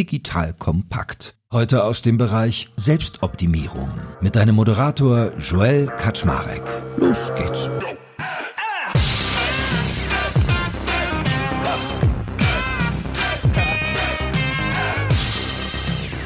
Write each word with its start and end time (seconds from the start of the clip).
Digital 0.00 0.54
Kompakt. 0.54 1.34
Heute 1.52 1.84
aus 1.84 2.00
dem 2.00 2.16
Bereich 2.16 2.70
Selbstoptimierung 2.74 3.90
mit 4.22 4.34
deinem 4.34 4.54
Moderator 4.54 5.36
Joel 5.38 5.88
Kaczmarek. 5.88 6.62
Los 6.96 7.30
geht's. 7.34 7.68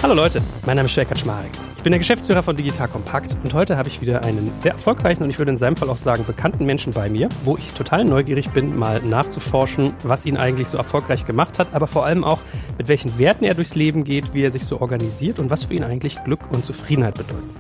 Hallo 0.01 0.15
Leute, 0.15 0.41
mein 0.65 0.77
Name 0.77 0.89
ist 0.89 0.95
Joel 0.95 1.09
Kaczmarek. 1.09 1.64
Ich 1.85 1.87
bin 1.87 1.93
der 1.93 1.99
Geschäftsführer 1.99 2.43
von 2.43 2.57
Digital 2.57 2.89
Kompakt 2.89 3.37
und 3.45 3.53
heute 3.53 3.77
habe 3.77 3.91
ich 3.91 4.01
wieder 4.01 4.25
einen 4.25 4.51
sehr 4.63 4.73
erfolgreichen 4.73 5.23
und 5.23 5.29
ich 5.29 5.39
würde 5.39 5.51
in 5.51 5.59
seinem 5.59 5.77
Fall 5.77 5.91
auch 5.91 5.99
sagen 5.99 6.25
bekannten 6.25 6.65
Menschen 6.65 6.95
bei 6.95 7.11
mir, 7.11 7.29
wo 7.45 7.59
ich 7.59 7.75
total 7.75 8.07
neugierig 8.07 8.49
bin, 8.53 8.75
mal 8.75 9.03
nachzuforschen, 9.03 9.93
was 10.03 10.25
ihn 10.25 10.39
eigentlich 10.39 10.69
so 10.69 10.79
erfolgreich 10.79 11.27
gemacht 11.27 11.59
hat, 11.59 11.75
aber 11.75 11.87
vor 11.87 12.07
allem 12.07 12.25
auch, 12.25 12.41
mit 12.79 12.89
welchen 12.89 13.19
Werten 13.19 13.45
er 13.45 13.53
durchs 13.53 13.75
Leben 13.75 14.05
geht, 14.05 14.33
wie 14.33 14.45
er 14.45 14.51
sich 14.51 14.65
so 14.65 14.81
organisiert 14.81 15.39
und 15.39 15.51
was 15.51 15.65
für 15.65 15.75
ihn 15.75 15.85
eigentlich 15.85 16.25
Glück 16.25 16.51
und 16.51 16.65
Zufriedenheit 16.65 17.19
bedeutet. 17.19 17.51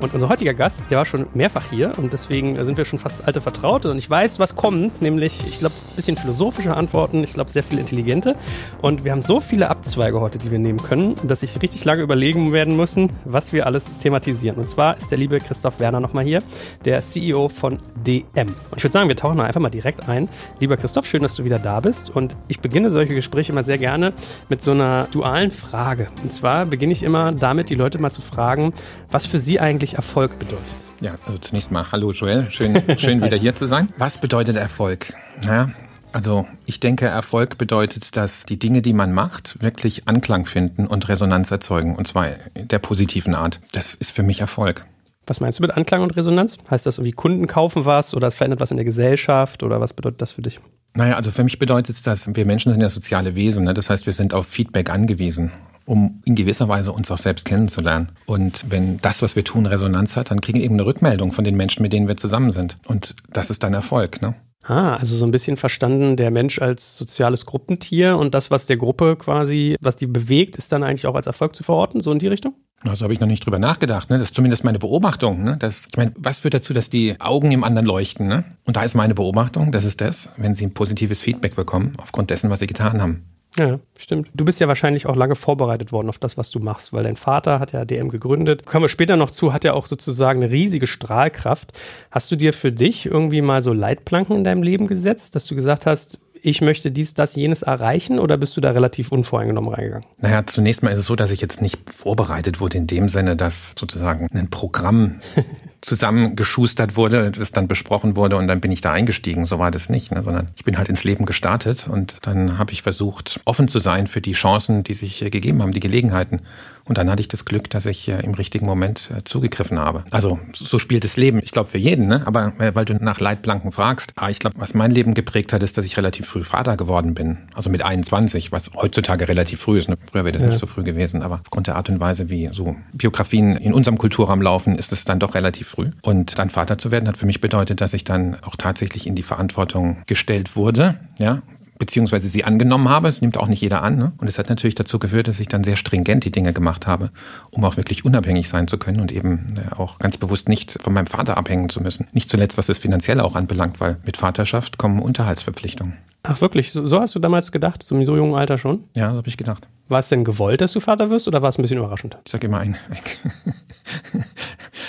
Und 0.00 0.14
unser 0.14 0.28
heutiger 0.28 0.54
Gast, 0.54 0.90
der 0.90 0.98
war 0.98 1.06
schon 1.06 1.26
mehrfach 1.34 1.64
hier 1.70 1.92
und 1.96 2.12
deswegen 2.12 2.62
sind 2.64 2.78
wir 2.78 2.84
schon 2.84 3.00
fast 3.00 3.26
alte 3.26 3.40
Vertraute 3.40 3.90
und 3.90 3.98
ich 3.98 4.08
weiß, 4.08 4.38
was 4.38 4.54
kommt, 4.54 5.02
nämlich, 5.02 5.44
ich 5.48 5.58
glaube, 5.58 5.74
ein 5.74 5.96
bisschen 5.96 6.16
philosophische 6.16 6.76
Antworten, 6.76 7.24
ich 7.24 7.32
glaube, 7.32 7.50
sehr 7.50 7.64
viel 7.64 7.78
intelligente. 7.78 8.36
Und 8.80 9.04
wir 9.04 9.10
haben 9.10 9.20
so 9.20 9.40
viele 9.40 9.68
Abzweige 9.70 10.20
heute, 10.20 10.38
die 10.38 10.52
wir 10.52 10.60
nehmen 10.60 10.80
können, 10.80 11.16
dass 11.24 11.42
ich 11.42 11.60
richtig 11.60 11.84
lange 11.84 12.02
überlegen 12.02 12.52
werden 12.52 12.76
müssen, 12.76 13.10
was 13.24 13.52
wir 13.52 13.66
alles 13.66 13.84
thematisieren. 13.98 14.56
Und 14.56 14.70
zwar 14.70 14.96
ist 14.98 15.10
der 15.10 15.18
liebe 15.18 15.38
Christoph 15.38 15.80
Werner 15.80 15.98
nochmal 15.98 16.24
hier, 16.24 16.42
der 16.84 17.04
CEO 17.04 17.48
von 17.48 17.78
DM. 18.06 18.46
Und 18.46 18.76
ich 18.76 18.84
würde 18.84 18.92
sagen, 18.92 19.08
wir 19.08 19.16
tauchen 19.16 19.40
einfach 19.40 19.60
mal 19.60 19.68
direkt 19.68 20.08
ein. 20.08 20.28
Lieber 20.60 20.76
Christoph, 20.76 21.06
schön, 21.06 21.22
dass 21.22 21.34
du 21.34 21.44
wieder 21.44 21.58
da 21.58 21.80
bist. 21.80 22.14
Und 22.14 22.36
ich 22.46 22.60
beginne 22.60 22.90
solche 22.90 23.14
Gespräche 23.14 23.50
immer 23.50 23.64
sehr 23.64 23.78
gerne 23.78 24.12
mit 24.48 24.62
so 24.62 24.70
einer 24.70 25.08
dualen 25.10 25.50
Frage. 25.50 26.08
Und 26.22 26.32
zwar 26.32 26.66
beginne 26.66 26.92
ich 26.92 27.02
immer 27.02 27.32
damit, 27.32 27.68
die 27.68 27.74
Leute 27.74 27.98
mal 27.98 28.10
zu 28.10 28.22
fragen, 28.22 28.72
was 29.10 29.26
für 29.26 29.40
sie 29.40 29.58
eigentlich 29.58 29.87
eigentlich 29.88 29.94
Erfolg 29.94 30.38
bedeutet. 30.38 30.74
Ja, 31.00 31.14
also 31.24 31.38
zunächst 31.38 31.70
mal 31.70 31.90
hallo 31.92 32.10
Joel, 32.10 32.46
schön, 32.50 32.82
schön 32.98 33.22
wieder 33.22 33.36
hier 33.36 33.54
zu 33.54 33.66
sein. 33.66 33.88
Was 33.98 34.18
bedeutet 34.18 34.56
Erfolg? 34.56 35.14
Ja, 35.42 35.70
also 36.12 36.46
ich 36.66 36.80
denke, 36.80 37.06
Erfolg 37.06 37.58
bedeutet, 37.58 38.16
dass 38.16 38.44
die 38.44 38.58
Dinge, 38.58 38.82
die 38.82 38.92
man 38.92 39.12
macht, 39.12 39.62
wirklich 39.62 40.08
Anklang 40.08 40.46
finden 40.46 40.86
und 40.86 41.08
Resonanz 41.08 41.50
erzeugen, 41.50 41.96
und 41.96 42.08
zwar 42.08 42.28
der 42.54 42.78
positiven 42.78 43.34
Art. 43.34 43.60
Das 43.72 43.94
ist 43.94 44.12
für 44.12 44.22
mich 44.22 44.40
Erfolg. 44.40 44.84
Was 45.26 45.40
meinst 45.40 45.58
du 45.58 45.62
mit 45.62 45.70
Anklang 45.70 46.02
und 46.02 46.16
Resonanz? 46.16 46.56
Heißt 46.70 46.86
das 46.86 46.98
irgendwie 46.98 47.12
Kunden 47.12 47.46
kaufen 47.46 47.84
was 47.84 48.14
oder 48.14 48.28
es 48.28 48.34
verändert 48.34 48.60
was 48.60 48.70
in 48.70 48.78
der 48.78 48.86
Gesellschaft 48.86 49.62
oder 49.62 49.80
was 49.80 49.92
bedeutet 49.92 50.22
das 50.22 50.32
für 50.32 50.42
dich? 50.42 50.58
Naja, 50.94 51.16
also 51.16 51.30
für 51.30 51.44
mich 51.44 51.58
bedeutet 51.58 51.96
es, 51.96 52.02
dass 52.02 52.34
wir 52.34 52.46
Menschen 52.46 52.72
sind 52.72 52.80
ja 52.80 52.88
soziale 52.88 53.34
Wesen. 53.34 53.64
Ne? 53.64 53.74
Das 53.74 53.90
heißt, 53.90 54.06
wir 54.06 54.14
sind 54.14 54.32
auf 54.32 54.46
Feedback 54.46 54.90
angewiesen 54.90 55.52
um 55.88 56.20
in 56.26 56.34
gewisser 56.34 56.68
Weise 56.68 56.92
uns 56.92 57.10
auch 57.10 57.18
selbst 57.18 57.46
kennenzulernen. 57.46 58.12
Und 58.26 58.66
wenn 58.68 58.98
das, 58.98 59.22
was 59.22 59.36
wir 59.36 59.44
tun, 59.44 59.64
Resonanz 59.64 60.16
hat, 60.16 60.30
dann 60.30 60.40
kriegen 60.40 60.58
wir 60.58 60.64
eben 60.64 60.74
eine 60.74 60.84
Rückmeldung 60.84 61.32
von 61.32 61.44
den 61.44 61.56
Menschen, 61.56 61.82
mit 61.82 61.92
denen 61.92 62.08
wir 62.08 62.16
zusammen 62.16 62.52
sind. 62.52 62.76
Und 62.86 63.16
das 63.32 63.48
ist 63.48 63.62
dann 63.62 63.72
Erfolg. 63.72 64.20
Ne? 64.20 64.34
Ah, 64.64 64.96
also 64.96 65.16
so 65.16 65.24
ein 65.24 65.30
bisschen 65.30 65.56
verstanden, 65.56 66.16
der 66.16 66.30
Mensch 66.30 66.60
als 66.60 66.98
soziales 66.98 67.46
Gruppentier 67.46 68.18
und 68.18 68.34
das, 68.34 68.50
was 68.50 68.66
der 68.66 68.76
Gruppe 68.76 69.16
quasi, 69.16 69.76
was 69.80 69.96
die 69.96 70.06
bewegt, 70.06 70.56
ist 70.56 70.72
dann 70.72 70.82
eigentlich 70.82 71.06
auch 71.06 71.14
als 71.14 71.26
Erfolg 71.26 71.56
zu 71.56 71.62
verorten, 71.62 72.02
so 72.02 72.12
in 72.12 72.18
die 72.18 72.28
Richtung? 72.28 72.54
Also 72.82 73.04
habe 73.04 73.14
ich 73.14 73.20
noch 73.20 73.26
nicht 73.26 73.44
drüber 73.44 73.58
nachgedacht. 73.58 74.10
Ne? 74.10 74.18
Das 74.18 74.28
ist 74.28 74.34
zumindest 74.34 74.64
meine 74.64 74.78
Beobachtung. 74.78 75.42
Ne? 75.42 75.56
Das, 75.58 75.86
ich 75.90 75.96
meine, 75.96 76.12
was 76.18 76.40
führt 76.40 76.54
dazu, 76.54 76.74
dass 76.74 76.90
die 76.90 77.18
Augen 77.18 77.50
im 77.50 77.64
anderen 77.64 77.86
leuchten? 77.86 78.28
Ne? 78.28 78.44
Und 78.66 78.76
da 78.76 78.82
ist 78.82 78.94
meine 78.94 79.14
Beobachtung, 79.14 79.72
das 79.72 79.84
ist 79.84 80.02
das, 80.02 80.28
wenn 80.36 80.54
sie 80.54 80.66
ein 80.66 80.74
positives 80.74 81.22
Feedback 81.22 81.56
bekommen 81.56 81.92
aufgrund 81.96 82.28
dessen, 82.28 82.50
was 82.50 82.60
sie 82.60 82.66
getan 82.66 83.00
haben. 83.00 83.24
Ja, 83.56 83.80
stimmt. 83.98 84.30
Du 84.34 84.44
bist 84.44 84.60
ja 84.60 84.68
wahrscheinlich 84.68 85.06
auch 85.06 85.16
lange 85.16 85.34
vorbereitet 85.34 85.90
worden 85.90 86.08
auf 86.08 86.18
das, 86.18 86.36
was 86.36 86.50
du 86.50 86.60
machst, 86.60 86.92
weil 86.92 87.02
dein 87.02 87.16
Vater 87.16 87.58
hat 87.58 87.72
ja 87.72 87.84
DM 87.84 88.08
gegründet. 88.08 88.66
Kommen 88.66 88.84
wir 88.84 88.88
später 88.88 89.16
noch 89.16 89.30
zu, 89.30 89.52
hat 89.52 89.64
ja 89.64 89.72
auch 89.72 89.86
sozusagen 89.86 90.42
eine 90.42 90.52
riesige 90.52 90.86
Strahlkraft. 90.86 91.72
Hast 92.10 92.30
du 92.30 92.36
dir 92.36 92.52
für 92.52 92.70
dich 92.70 93.06
irgendwie 93.06 93.42
mal 93.42 93.62
so 93.62 93.72
Leitplanken 93.72 94.36
in 94.36 94.44
deinem 94.44 94.62
Leben 94.62 94.86
gesetzt, 94.86 95.34
dass 95.34 95.46
du 95.46 95.54
gesagt 95.54 95.86
hast, 95.86 96.18
ich 96.40 96.60
möchte 96.60 96.90
dies, 96.90 97.14
das, 97.14 97.34
jenes 97.34 97.62
erreichen 97.62 98.18
oder 98.18 98.36
bist 98.36 98.56
du 98.56 98.60
da 98.60 98.70
relativ 98.70 99.10
unvoreingenommen 99.10 99.72
reingegangen? 99.74 100.06
Naja, 100.18 100.46
zunächst 100.46 100.82
mal 100.82 100.90
ist 100.90 101.00
es 101.00 101.06
so, 101.06 101.16
dass 101.16 101.32
ich 101.32 101.40
jetzt 101.40 101.60
nicht 101.60 101.78
vorbereitet 101.90 102.60
wurde 102.60 102.78
in 102.78 102.86
dem 102.86 103.08
Sinne, 103.08 103.34
dass 103.34 103.74
sozusagen 103.78 104.28
ein 104.32 104.50
Programm 104.50 105.20
zusammengeschustert 105.80 106.96
wurde, 106.96 107.30
das 107.30 107.52
dann 107.52 107.68
besprochen 107.68 108.16
wurde 108.16 108.36
und 108.36 108.48
dann 108.48 108.60
bin 108.60 108.72
ich 108.72 108.80
da 108.80 108.92
eingestiegen. 108.92 109.46
So 109.46 109.58
war 109.58 109.70
das 109.70 109.88
nicht, 109.88 110.12
ne? 110.12 110.22
sondern 110.22 110.48
ich 110.56 110.64
bin 110.64 110.76
halt 110.76 110.88
ins 110.88 111.04
Leben 111.04 111.24
gestartet 111.24 111.86
und 111.88 112.18
dann 112.22 112.58
habe 112.58 112.72
ich 112.72 112.82
versucht, 112.82 113.40
offen 113.44 113.68
zu 113.68 113.78
sein 113.78 114.06
für 114.06 114.20
die 114.20 114.32
Chancen, 114.32 114.82
die 114.82 114.94
sich 114.94 115.20
gegeben 115.20 115.62
haben, 115.62 115.72
die 115.72 115.80
Gelegenheiten. 115.80 116.40
Und 116.88 116.98
dann 116.98 117.10
hatte 117.10 117.20
ich 117.20 117.28
das 117.28 117.44
Glück, 117.44 117.70
dass 117.70 117.86
ich 117.86 118.08
im 118.08 118.34
richtigen 118.34 118.66
Moment 118.66 119.10
äh, 119.16 119.22
zugegriffen 119.24 119.78
habe. 119.78 120.04
Also 120.10 120.38
so 120.54 120.78
spielt 120.78 121.04
das 121.04 121.16
Leben, 121.16 121.40
ich 121.42 121.52
glaube 121.52 121.68
für 121.68 121.78
jeden, 121.78 122.08
ne? 122.08 122.22
aber 122.26 122.54
äh, 122.58 122.74
weil 122.74 122.84
du 122.84 122.94
nach 122.94 123.20
Leitplanken 123.20 123.72
fragst, 123.72 124.12
ah, 124.16 124.30
ich 124.30 124.38
glaube, 124.38 124.56
was 124.58 124.74
mein 124.74 124.90
Leben 124.90 125.14
geprägt 125.14 125.52
hat, 125.52 125.62
ist, 125.62 125.76
dass 125.76 125.84
ich 125.84 125.96
relativ 125.96 126.26
früh 126.26 126.44
Vater 126.44 126.76
geworden 126.76 127.14
bin. 127.14 127.38
Also 127.54 127.68
mit 127.70 127.84
21, 127.84 128.52
was 128.52 128.70
heutzutage 128.74 129.28
relativ 129.28 129.60
früh 129.60 129.78
ist. 129.78 129.88
Ne? 129.88 129.98
Früher 130.10 130.24
wäre 130.24 130.32
das 130.32 130.42
ja. 130.42 130.48
nicht 130.48 130.58
so 130.58 130.66
früh 130.66 130.82
gewesen, 130.82 131.22
aber 131.22 131.40
aufgrund 131.44 131.66
der 131.66 131.76
Art 131.76 131.90
und 131.90 132.00
Weise, 132.00 132.30
wie 132.30 132.48
so 132.52 132.76
Biografien 132.92 133.56
in 133.56 133.74
unserem 133.74 133.98
Kulturraum 133.98 134.40
laufen, 134.40 134.76
ist 134.76 134.92
es 134.92 135.04
dann 135.04 135.18
doch 135.18 135.34
relativ 135.34 135.68
früh. 135.68 135.90
Und 136.02 136.38
dann 136.38 136.50
Vater 136.50 136.78
zu 136.78 136.90
werden, 136.90 137.08
hat 137.08 137.18
für 137.18 137.26
mich 137.26 137.40
bedeutet, 137.40 137.80
dass 137.80 137.92
ich 137.92 138.04
dann 138.04 138.38
auch 138.42 138.56
tatsächlich 138.56 139.06
in 139.06 139.14
die 139.14 139.22
Verantwortung 139.22 139.98
gestellt 140.06 140.56
wurde, 140.56 140.98
ja, 141.18 141.42
beziehungsweise 141.78 142.28
sie 142.28 142.44
angenommen 142.44 142.88
habe. 142.88 143.08
Es 143.08 143.20
nimmt 143.20 143.36
auch 143.36 143.46
nicht 143.46 143.60
jeder 143.60 143.82
an. 143.82 143.96
Ne? 143.96 144.12
Und 144.18 144.28
es 144.28 144.38
hat 144.38 144.48
natürlich 144.48 144.74
dazu 144.74 144.98
geführt, 144.98 145.28
dass 145.28 145.40
ich 145.40 145.48
dann 145.48 145.64
sehr 145.64 145.76
stringent 145.76 146.24
die 146.24 146.30
Dinge 146.30 146.52
gemacht 146.52 146.86
habe, 146.86 147.10
um 147.50 147.64
auch 147.64 147.76
wirklich 147.76 148.04
unabhängig 148.04 148.48
sein 148.48 148.68
zu 148.68 148.78
können 148.78 149.00
und 149.00 149.12
eben 149.12 149.54
äh, 149.56 149.74
auch 149.74 149.98
ganz 149.98 150.16
bewusst 150.16 150.48
nicht 150.48 150.78
von 150.82 150.92
meinem 150.92 151.06
Vater 151.06 151.36
abhängen 151.36 151.68
zu 151.68 151.82
müssen. 151.82 152.06
Nicht 152.12 152.28
zuletzt, 152.28 152.58
was 152.58 152.66
das 152.66 152.78
Finanzielle 152.78 153.24
auch 153.24 153.34
anbelangt, 153.34 153.80
weil 153.80 153.96
mit 154.04 154.16
Vaterschaft 154.16 154.78
kommen 154.78 155.00
Unterhaltsverpflichtungen. 155.00 155.94
Ach 156.24 156.40
wirklich, 156.40 156.72
so, 156.72 156.86
so 156.86 157.00
hast 157.00 157.14
du 157.14 157.20
damals 157.20 157.52
gedacht, 157.52 157.82
so 157.82 157.96
in 157.96 158.04
so 158.04 158.16
jungen 158.16 158.34
Alter 158.34 158.58
schon? 158.58 158.84
Ja, 158.96 159.10
so 159.12 159.18
habe 159.18 159.28
ich 159.28 159.36
gedacht. 159.36 159.66
War 159.88 160.00
es 160.00 160.08
denn 160.08 160.24
gewollt, 160.24 160.60
dass 160.60 160.72
du 160.72 160.80
Vater 160.80 161.08
wirst 161.08 161.28
oder 161.28 161.40
war 161.40 161.48
es 161.48 161.58
ein 161.58 161.62
bisschen 161.62 161.78
überraschend? 161.78 162.18
Ich 162.24 162.32
sage 162.32 162.46
immer 162.46 162.58
ein. 162.58 162.76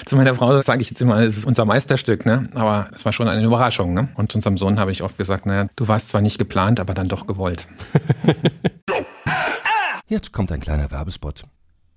Zu 0.10 0.16
meiner 0.16 0.34
Frau 0.34 0.60
sage 0.62 0.82
ich 0.82 0.90
jetzt 0.90 1.02
immer, 1.02 1.20
es 1.20 1.38
ist 1.38 1.46
unser 1.46 1.66
Meisterstück, 1.66 2.26
ne? 2.26 2.50
Aber 2.56 2.90
es 2.94 3.06
war 3.06 3.14
schon 3.14 3.28
eine 3.28 3.46
Überraschung, 3.46 3.94
ne? 3.94 4.10
Und 4.16 4.32
zu 4.32 4.40
unserem 4.40 4.58
Sohn 4.58 4.80
habe 4.80 4.92
ich 4.92 5.04
oft 5.04 5.18
gesagt, 5.18 5.46
naja, 5.46 5.68
du 5.76 5.88
warst 5.88 6.10
zwar 6.10 6.22
nicht 6.22 6.40
geplant, 6.40 6.80
aber 6.80 6.96
dann 6.96 7.08
doch 7.08 7.28
gewollt. 7.28 7.68
Jetzt 10.08 10.34
kommt 10.34 10.52
ein 10.52 10.62
kleiner 10.62 10.90
Werbespot. 10.90 11.44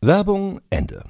Werbung 0.00 0.60
Ende. 0.68 1.04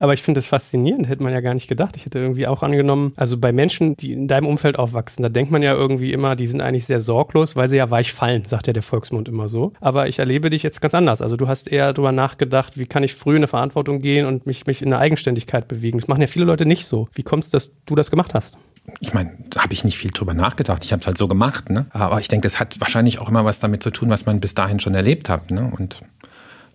Aber 0.00 0.12
ich 0.12 0.22
finde 0.22 0.38
das 0.38 0.46
faszinierend, 0.46 1.08
hätte 1.08 1.22
man 1.22 1.32
ja 1.32 1.40
gar 1.40 1.54
nicht 1.54 1.66
gedacht. 1.68 1.96
Ich 1.96 2.04
hätte 2.04 2.18
irgendwie 2.18 2.46
auch 2.46 2.62
angenommen, 2.62 3.12
also 3.16 3.36
bei 3.36 3.52
Menschen, 3.52 3.96
die 3.96 4.12
in 4.12 4.28
deinem 4.28 4.46
Umfeld 4.46 4.78
aufwachsen, 4.78 5.22
da 5.22 5.28
denkt 5.28 5.50
man 5.50 5.62
ja 5.62 5.74
irgendwie 5.74 6.12
immer, 6.12 6.36
die 6.36 6.46
sind 6.46 6.60
eigentlich 6.60 6.86
sehr 6.86 7.00
sorglos, 7.00 7.56
weil 7.56 7.68
sie 7.68 7.76
ja 7.76 7.90
weich 7.90 8.12
fallen, 8.12 8.44
sagt 8.44 8.68
ja 8.68 8.72
der 8.72 8.82
Volksmund 8.82 9.28
immer 9.28 9.48
so. 9.48 9.72
Aber 9.80 10.08
ich 10.08 10.20
erlebe 10.20 10.50
dich 10.50 10.62
jetzt 10.62 10.80
ganz 10.80 10.94
anders. 10.94 11.20
Also 11.20 11.36
du 11.36 11.48
hast 11.48 11.68
eher 11.68 11.92
darüber 11.92 12.12
nachgedacht, 12.12 12.78
wie 12.78 12.86
kann 12.86 13.02
ich 13.02 13.14
früh 13.14 13.32
in 13.32 13.38
eine 13.38 13.48
Verantwortung 13.48 14.00
gehen 14.00 14.26
und 14.26 14.46
mich, 14.46 14.66
mich 14.66 14.82
in 14.82 14.92
eine 14.92 14.98
Eigenständigkeit 14.98 15.66
bewegen. 15.66 15.98
Das 15.98 16.06
machen 16.06 16.20
ja 16.20 16.28
viele 16.28 16.44
Leute 16.44 16.64
nicht 16.64 16.86
so. 16.86 17.08
Wie 17.14 17.22
kommst 17.22 17.52
du, 17.52 17.56
dass 17.56 17.72
du 17.86 17.94
das 17.94 18.10
gemacht 18.10 18.34
hast? 18.34 18.56
ich 19.00 19.12
meine, 19.12 19.36
da 19.50 19.62
habe 19.62 19.72
ich 19.72 19.84
nicht 19.84 19.98
viel 19.98 20.10
drüber 20.10 20.34
nachgedacht. 20.34 20.84
Ich 20.84 20.92
habe 20.92 21.00
es 21.00 21.06
halt 21.06 21.18
so 21.18 21.28
gemacht, 21.28 21.70
ne? 21.70 21.86
Aber 21.90 22.20
ich 22.20 22.28
denke, 22.28 22.48
das 22.48 22.58
hat 22.58 22.80
wahrscheinlich 22.80 23.18
auch 23.18 23.28
immer 23.28 23.44
was 23.44 23.60
damit 23.60 23.82
zu 23.82 23.90
tun, 23.90 24.08
was 24.08 24.26
man 24.26 24.40
bis 24.40 24.54
dahin 24.54 24.80
schon 24.80 24.94
erlebt 24.94 25.28
hat, 25.28 25.50
ne? 25.50 25.70
Und 25.78 26.00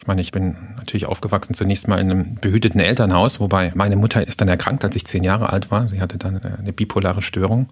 Ich 0.04 0.08
meine, 0.08 0.20
ich 0.20 0.34
bin 0.34 0.58
natürlich 0.76 1.06
aufgewachsen 1.06 1.54
zunächst 1.54 1.88
mal 1.88 1.98
in 1.98 2.12
einem 2.12 2.36
behüteten 2.36 2.82
Elternhaus, 2.82 3.40
wobei 3.40 3.72
meine 3.74 3.96
Mutter 3.96 4.28
ist 4.28 4.42
dann 4.42 4.50
erkrankt, 4.50 4.84
als 4.84 4.98
ich 4.98 5.06
zehn 5.06 5.24
Jahre 5.24 5.54
alt 5.54 5.72
war. 5.72 5.88
Sie 5.88 6.02
hatte 6.02 6.18
dann 6.18 6.42
eine 6.42 6.74
bipolare 6.74 7.22
Störung. 7.22 7.70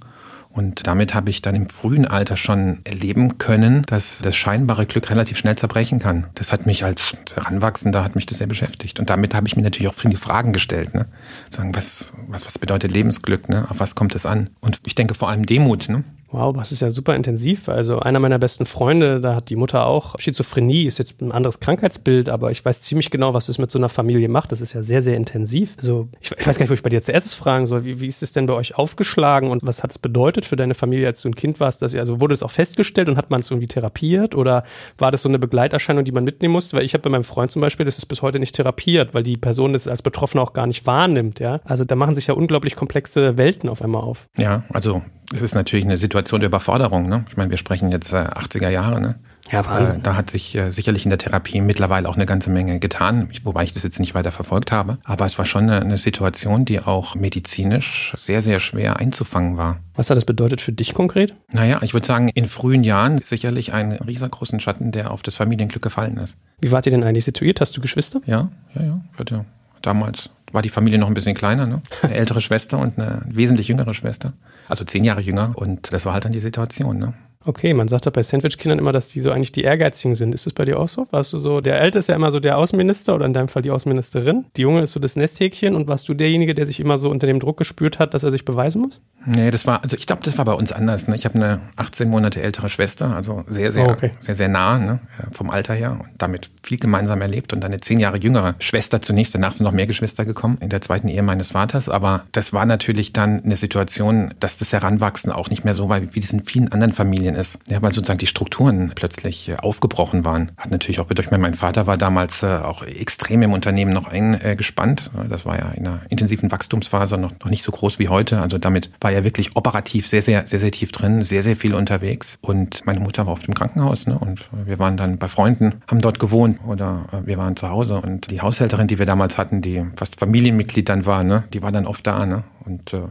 Und 0.48 0.88
damit 0.88 1.14
habe 1.14 1.30
ich 1.30 1.42
dann 1.42 1.56
im 1.56 1.68
frühen 1.68 2.06
Alter 2.08 2.38
schon 2.38 2.80
erleben 2.86 3.38
können, 3.38 3.84
dass 3.84 4.20
das 4.20 4.38
scheinbare 4.38 4.86
Glück 4.86 5.10
relativ 5.10 5.38
schnell 5.38 5.58
zerbrechen 5.58 6.00
kann. 6.00 6.28
Das 6.36 6.54
hat 6.54 6.66
mich 6.66 6.86
als 6.86 7.18
Heranwachsender 7.36 8.02
hat 8.02 8.16
mich 8.16 8.28
das 8.28 8.38
sehr 8.38 8.48
beschäftigt. 8.48 9.02
Und 9.02 9.10
damit 9.10 9.36
habe 9.36 9.48
ich 9.48 9.58
mir 9.58 9.64
natürlich 9.64 9.90
auch 9.90 9.94
viele 9.94 10.16
Fragen 10.16 10.54
gestellt. 10.54 10.94
Ne? 10.94 11.08
Sagen, 11.50 11.76
was, 11.76 12.14
was, 12.30 12.46
was 12.46 12.58
bedeutet 12.58 12.94
Lebensglück? 12.94 13.50
Ne? 13.50 13.66
Auf 13.70 13.82
was 13.82 13.94
kommt 13.94 14.16
es 14.16 14.26
an? 14.26 14.52
Und 14.62 14.80
ich 14.86 14.96
denke 14.96 15.16
vor 15.16 15.30
allem 15.30 15.46
Demut. 15.46 15.90
Ne? 15.90 16.06
Wow, 16.32 16.56
das 16.56 16.72
ist 16.72 16.82
ja 16.82 16.90
super 16.90 17.16
intensiv. 17.16 17.68
Also 17.68 18.00
einer 18.00 18.20
meiner 18.20 18.40
besten 18.40 18.66
Freunde, 18.66 19.20
da 19.20 19.36
hat 19.36 19.50
die 19.50 19.58
Mutter 19.58 19.86
auch 19.86 20.16
Schizophrenie, 20.18 20.86
ist 20.86 20.98
jetzt 20.98 21.22
ein 21.22 21.32
anderes 21.32 21.60
Krankheitsbild, 21.60 22.30
aber 22.30 22.52
ich 22.52 22.64
weiß 22.64 22.82
ziemlich 22.82 23.12
genau, 23.12 23.34
was 23.34 23.48
das 23.48 23.58
mit 23.58 23.70
so 23.70 23.78
einer 23.78 23.90
Familie 23.90 24.30
macht. 24.30 24.52
Das 24.52 24.62
ist 24.62 24.74
ja 24.74 24.82
sehr, 24.82 25.02
sehr 25.02 25.18
intensiv. 25.18 25.76
Also 25.78 26.08
ich, 26.22 26.32
ich 26.32 26.48
weiß 26.48 26.58
gar 26.58 26.64
nicht, 26.64 26.70
wo 26.70 26.74
ich 26.74 26.84
bei 26.84 26.90
dir 26.90 27.02
zuerst 27.02 27.36
fragen 27.36 27.66
soll. 27.66 27.84
Wie, 27.84 28.00
wie 28.00 28.08
ist 28.08 28.24
es 28.24 28.32
denn 28.32 28.46
bei 28.46 28.54
euch 28.54 28.78
aufgeschlagen 28.78 29.52
und 29.52 29.66
was 29.66 29.84
hat 29.84 29.92
es 29.92 30.00
bedeutet 30.00 30.46
für 30.46 30.56
deine 30.56 30.74
Familie, 30.74 31.08
als 31.08 31.22
du 31.22 31.30
ein 31.30 31.36
Kind 31.36 31.60
warst? 31.60 31.82
Dass 31.82 31.94
ihr, 31.94 32.00
also 32.00 32.22
wurde 32.22 32.34
es 32.34 32.44
auch 32.44 32.52
festgestellt 32.52 33.10
und 33.10 33.18
hat 33.18 33.30
man 33.30 33.42
es 33.42 33.52
irgendwie 33.52 33.68
therapiert 33.68 34.34
oder 34.34 34.64
war 34.98 35.12
das 35.12 35.24
so 35.24 35.30
eine 35.30 35.40
Begleiterscheinung, 35.40 36.06
die 36.06 36.14
man 36.14 36.24
mitnehmen 36.24 36.54
musste? 36.54 36.78
Weil 36.78 36.86
ich 36.86 36.94
habe 36.94 37.02
bei 37.02 37.10
meinem 37.10 37.26
Freund 37.26 37.52
zum 37.52 37.62
Beispiel, 37.62 37.86
das 37.86 37.98
ist 37.98 38.06
bis 38.06 38.22
heute 38.22 38.40
nicht 38.40 38.56
therapiert, 38.56 39.14
weil 39.14 39.24
die 39.24 39.36
Person 39.36 39.74
das 39.74 39.88
als 39.88 40.02
Betroffener 40.02 40.44
auch 40.44 40.54
gar 40.54 40.68
nicht 40.68 40.86
wahrnimmt. 40.88 41.40
Ja, 41.40 41.60
also 41.66 41.84
da 41.84 41.96
machen 41.96 42.16
sich 42.16 42.28
ja 42.28 42.36
unglaublich 42.36 42.78
komplexe 42.78 43.38
Welten 43.38 43.70
auf 43.70 43.82
einmal 43.82 44.02
auf. 44.02 44.30
Ja, 44.38 44.64
also 44.70 45.02
es 45.34 45.42
ist 45.42 45.56
natürlich 45.56 45.86
eine 45.86 45.98
Situation 45.98 46.40
der 46.40 46.48
Überforderung. 46.48 47.08
Ne? 47.08 47.26
Ich 47.30 47.38
meine, 47.38 47.50
wir 47.50 47.58
sprechen 47.58 47.92
jetzt 47.92 48.14
äh, 48.14 48.18
80er 48.18 48.70
Jahre. 48.70 49.02
Ne? 49.02 49.16
Ja, 49.52 49.66
Wahnsinn. 49.66 49.98
Äh, 49.98 50.04
da 50.04 50.16
hat 50.16 50.30
sich 50.30 50.56
äh, 50.56 50.72
sicherlich 50.72 51.06
in 51.06 51.10
der 51.10 51.20
Therapie 51.20 51.62
mittlerweile 51.62 52.08
auch 52.08 52.16
eine 52.16 52.26
ganze 52.26 52.50
Menge 52.50 52.80
getan, 52.80 53.28
ich, 53.32 53.46
wobei 53.46 53.64
ich 53.64 53.74
das 53.74 53.84
jetzt 53.84 54.00
nicht 54.00 54.16
weiter 54.16 54.32
verfolgt 54.32 54.72
habe. 54.72 54.98
Aber 55.04 55.26
es 55.26 55.38
war 55.38 55.46
schon 55.46 55.64
eine, 55.64 55.82
eine 55.82 55.98
Situation, 55.98 56.66
die 56.66 56.80
auch 56.80 57.16
medizinisch 57.16 58.16
sehr, 58.18 58.42
sehr 58.42 58.60
schwer 58.60 59.00
einzufangen 59.00 59.58
war. 59.58 59.80
Was 59.96 60.10
hat 60.10 60.18
das 60.18 60.26
bedeutet 60.26 60.62
für 60.62 60.72
dich 60.72 60.94
konkret? 60.94 61.34
Naja, 61.52 61.80
ich 61.82 61.94
würde 61.94 62.08
sagen, 62.08 62.30
in 62.30 62.48
frühen 62.48 62.84
Jahren 62.84 63.18
sicherlich 63.18 63.74
einen 63.74 63.94
riesengroßen 63.94 64.60
Schatten, 64.60 64.92
der 64.92 65.12
auf 65.12 65.22
das 65.22 65.36
Familienglück 65.36 65.84
gefallen 65.84 66.18
ist. 66.18 66.38
Wie 66.62 66.72
wart 66.72 66.86
ihr 66.86 66.92
denn 66.92 67.04
eigentlich 67.04 67.26
situiert? 67.26 67.62
Hast 67.62 67.76
du 67.76 67.82
Geschwister? 67.82 68.22
Ja, 68.26 68.50
ja, 68.76 68.84
ja. 68.84 69.02
Ich 69.14 69.20
hatte 69.20 69.46
damals 69.82 70.30
war 70.52 70.62
die 70.62 70.70
Familie 70.70 71.00
noch 71.00 71.08
ein 71.08 71.14
bisschen 71.14 71.36
kleiner, 71.36 71.66
ne? 71.66 71.82
Eine 72.02 72.16
ältere 72.16 72.42
Schwester 72.42 72.78
und 72.78 73.00
eine 73.00 73.22
wesentlich 73.26 73.68
jüngere 73.68 73.94
Schwester. 73.94 74.34
Also 74.68 74.86
zehn 74.86 75.04
Jahre 75.04 75.22
jünger. 75.22 75.54
Und 75.56 75.94
das 75.94 76.06
war 76.06 76.14
halt 76.14 76.26
dann 76.26 76.32
die 76.32 76.40
Situation, 76.40 76.98
ne? 76.98 77.14
Okay, 77.44 77.74
man 77.74 77.88
sagt 77.88 78.06
doch 78.06 78.12
bei 78.12 78.22
Sandwich-Kindern 78.22 78.78
immer, 78.78 78.92
dass 78.92 79.08
die 79.08 79.22
so 79.22 79.32
eigentlich 79.32 79.52
die 79.52 79.64
Ehrgeizigen 79.64 80.14
sind. 80.14 80.34
Ist 80.34 80.46
das 80.46 80.54
bei 80.54 80.66
dir 80.66 80.80
auch 80.80 80.88
so? 80.88 81.08
Warst 81.12 81.34
du 81.34 81.38
so, 81.38 81.60
der 81.60 81.82
Ältere 81.82 82.00
ist 82.00 82.08
ja 82.08 82.16
immer 82.16 82.32
so 82.32 82.40
der 82.40 82.58
Außenminister 82.58 83.16
oder 83.16 83.26
in 83.26 83.34
deinem 83.34 83.48
Fall 83.48 83.64
die 83.64 83.72
Außenministerin. 83.72 84.46
Die 84.58 84.62
Junge 84.62 84.82
ist 84.82 84.92
so 84.92 85.00
das 85.00 85.16
Nesthäkchen 85.16 85.76
und 85.76 85.88
warst 85.88 86.08
du 86.08 86.14
derjenige, 86.14 86.54
der 86.54 86.68
sich 86.68 86.80
immer 86.80 86.98
so 86.98 87.10
unter 87.10 87.26
dem 87.28 87.40
Druck 87.40 87.58
gespürt 87.58 87.98
hat, 87.98 88.14
dass 88.14 88.24
er 88.24 88.32
sich 88.32 88.46
beweisen 88.46 88.82
muss? 88.82 89.02
Nee, 89.26 89.52
das 89.52 89.68
war, 89.68 89.84
also 89.84 89.96
ich 89.98 90.08
glaube, 90.08 90.22
das 90.24 90.38
war 90.38 90.46
bei 90.46 90.54
uns 90.54 90.72
anders. 90.72 91.08
Ne? 91.08 91.16
Ich 91.16 91.26
habe 91.26 91.36
eine 91.36 91.62
18 91.76 92.10
Monate 92.10 92.42
ältere 92.42 92.70
Schwester, 92.70 93.16
also 93.16 93.44
sehr, 93.48 93.72
sehr, 93.72 93.88
oh, 93.88 93.92
okay. 93.92 94.12
sehr, 94.20 94.36
sehr 94.36 94.48
nah 94.48 94.78
ne? 94.78 95.00
vom 95.32 95.50
Alter 95.50 95.74
her 95.74 95.98
und 96.00 96.10
damit 96.18 96.50
viel 96.64 96.78
gemeinsam 96.78 97.22
erlebt 97.22 97.54
und 97.54 97.64
eine 97.64 97.80
zehn 97.80 98.00
Jahre 98.00 98.18
jüngere 98.18 98.56
Schwester 98.60 99.02
zunächst. 99.02 99.36
Danach 99.36 99.52
sind 99.52 99.64
noch 99.64 99.72
mehr 99.72 99.88
Geschwister 99.88 100.26
gekommen 100.26 100.58
in 100.60 100.70
der 100.70 100.82
zweiten 100.82 101.08
Ehe 101.08 101.22
meines 101.24 101.50
Vaters. 101.50 101.90
Aber 101.90 102.24
das 102.32 102.54
war 102.54 102.66
natürlich 102.66 103.14
dann 103.14 103.44
eine 103.44 103.56
Situation, 103.56 104.34
dass 104.40 104.58
das 104.58 104.74
Heranwachsen 104.74 105.32
auch 105.32 105.50
nicht 105.50 105.66
mehr 105.66 105.74
so 105.74 105.90
war, 105.90 106.02
wie 106.02 106.20
in 106.32 106.46
vielen 106.46 106.72
anderen 106.72 106.94
Familien 106.94 107.31
ist. 107.36 107.60
Ja, 107.68 107.82
weil 107.82 107.94
sozusagen 107.94 108.20
die 108.20 108.28
Strukturen 108.28 108.92
plötzlich 108.96 109.50
äh, 109.50 109.56
aufgebrochen 109.58 110.26
waren. 110.26 110.52
Hat 110.58 110.72
natürlich 110.72 111.00
auch 111.00 111.06
bedeutet, 111.06 111.32
mein 111.32 111.54
Vater 111.54 111.88
war 111.88 111.98
damals 111.98 112.44
äh, 112.44 112.48
auch 112.48 112.84
extrem 112.84 113.42
im 113.42 113.54
Unternehmen 113.54 113.94
noch 113.94 114.08
eingespannt. 114.08 115.12
Das 115.30 115.46
war 115.46 115.58
ja 115.58 115.72
in 115.72 115.88
einer 115.88 116.02
intensiven 116.10 116.52
Wachstumsphase 116.52 117.18
noch, 117.18 117.32
noch 117.40 117.50
nicht 117.50 117.64
so 117.64 117.72
groß 117.72 118.00
wie 118.00 118.10
heute. 118.10 118.42
Also 118.42 118.58
damit 118.58 118.90
war 119.00 119.12
er 119.12 119.24
wirklich 119.24 119.56
operativ 119.56 120.08
sehr, 120.08 120.22
sehr, 120.22 120.46
sehr, 120.48 120.60
sehr 120.60 120.72
tief 120.72 120.92
drin, 120.92 121.22
sehr, 121.22 121.44
sehr 121.44 121.56
viel 121.56 121.74
unterwegs. 121.74 122.38
Und 122.42 122.86
meine 122.86 123.00
Mutter 123.00 123.26
war 123.26 123.34
oft 123.34 123.48
im 123.48 123.54
Krankenhaus 123.54 124.08
ne? 124.08 124.18
und 124.18 124.50
wir 124.66 124.80
waren 124.80 124.98
dann 124.98 125.18
bei 125.18 125.28
Freunden, 125.28 125.82
haben 125.88 126.02
dort 126.02 126.20
gewohnt 126.20 126.60
oder 126.66 127.06
äh, 127.12 127.26
wir 127.26 127.38
waren 127.38 127.56
zu 127.56 127.70
Hause. 127.70 128.02
Und 128.02 128.32
die 128.32 128.42
Haushälterin, 128.42 128.88
die 128.88 129.00
wir 129.00 129.06
damals 129.06 129.38
hatten, 129.38 129.62
die 129.62 129.86
fast 129.96 130.20
Familienmitglied 130.20 130.88
dann 130.90 131.06
war, 131.06 131.24
ne? 131.24 131.44
die 131.54 131.62
war 131.62 131.72
dann 131.72 131.86
oft 131.86 132.06
da. 132.06 132.26
Ne? 132.26 132.44
Und 132.66 132.94
äh, 132.94 133.02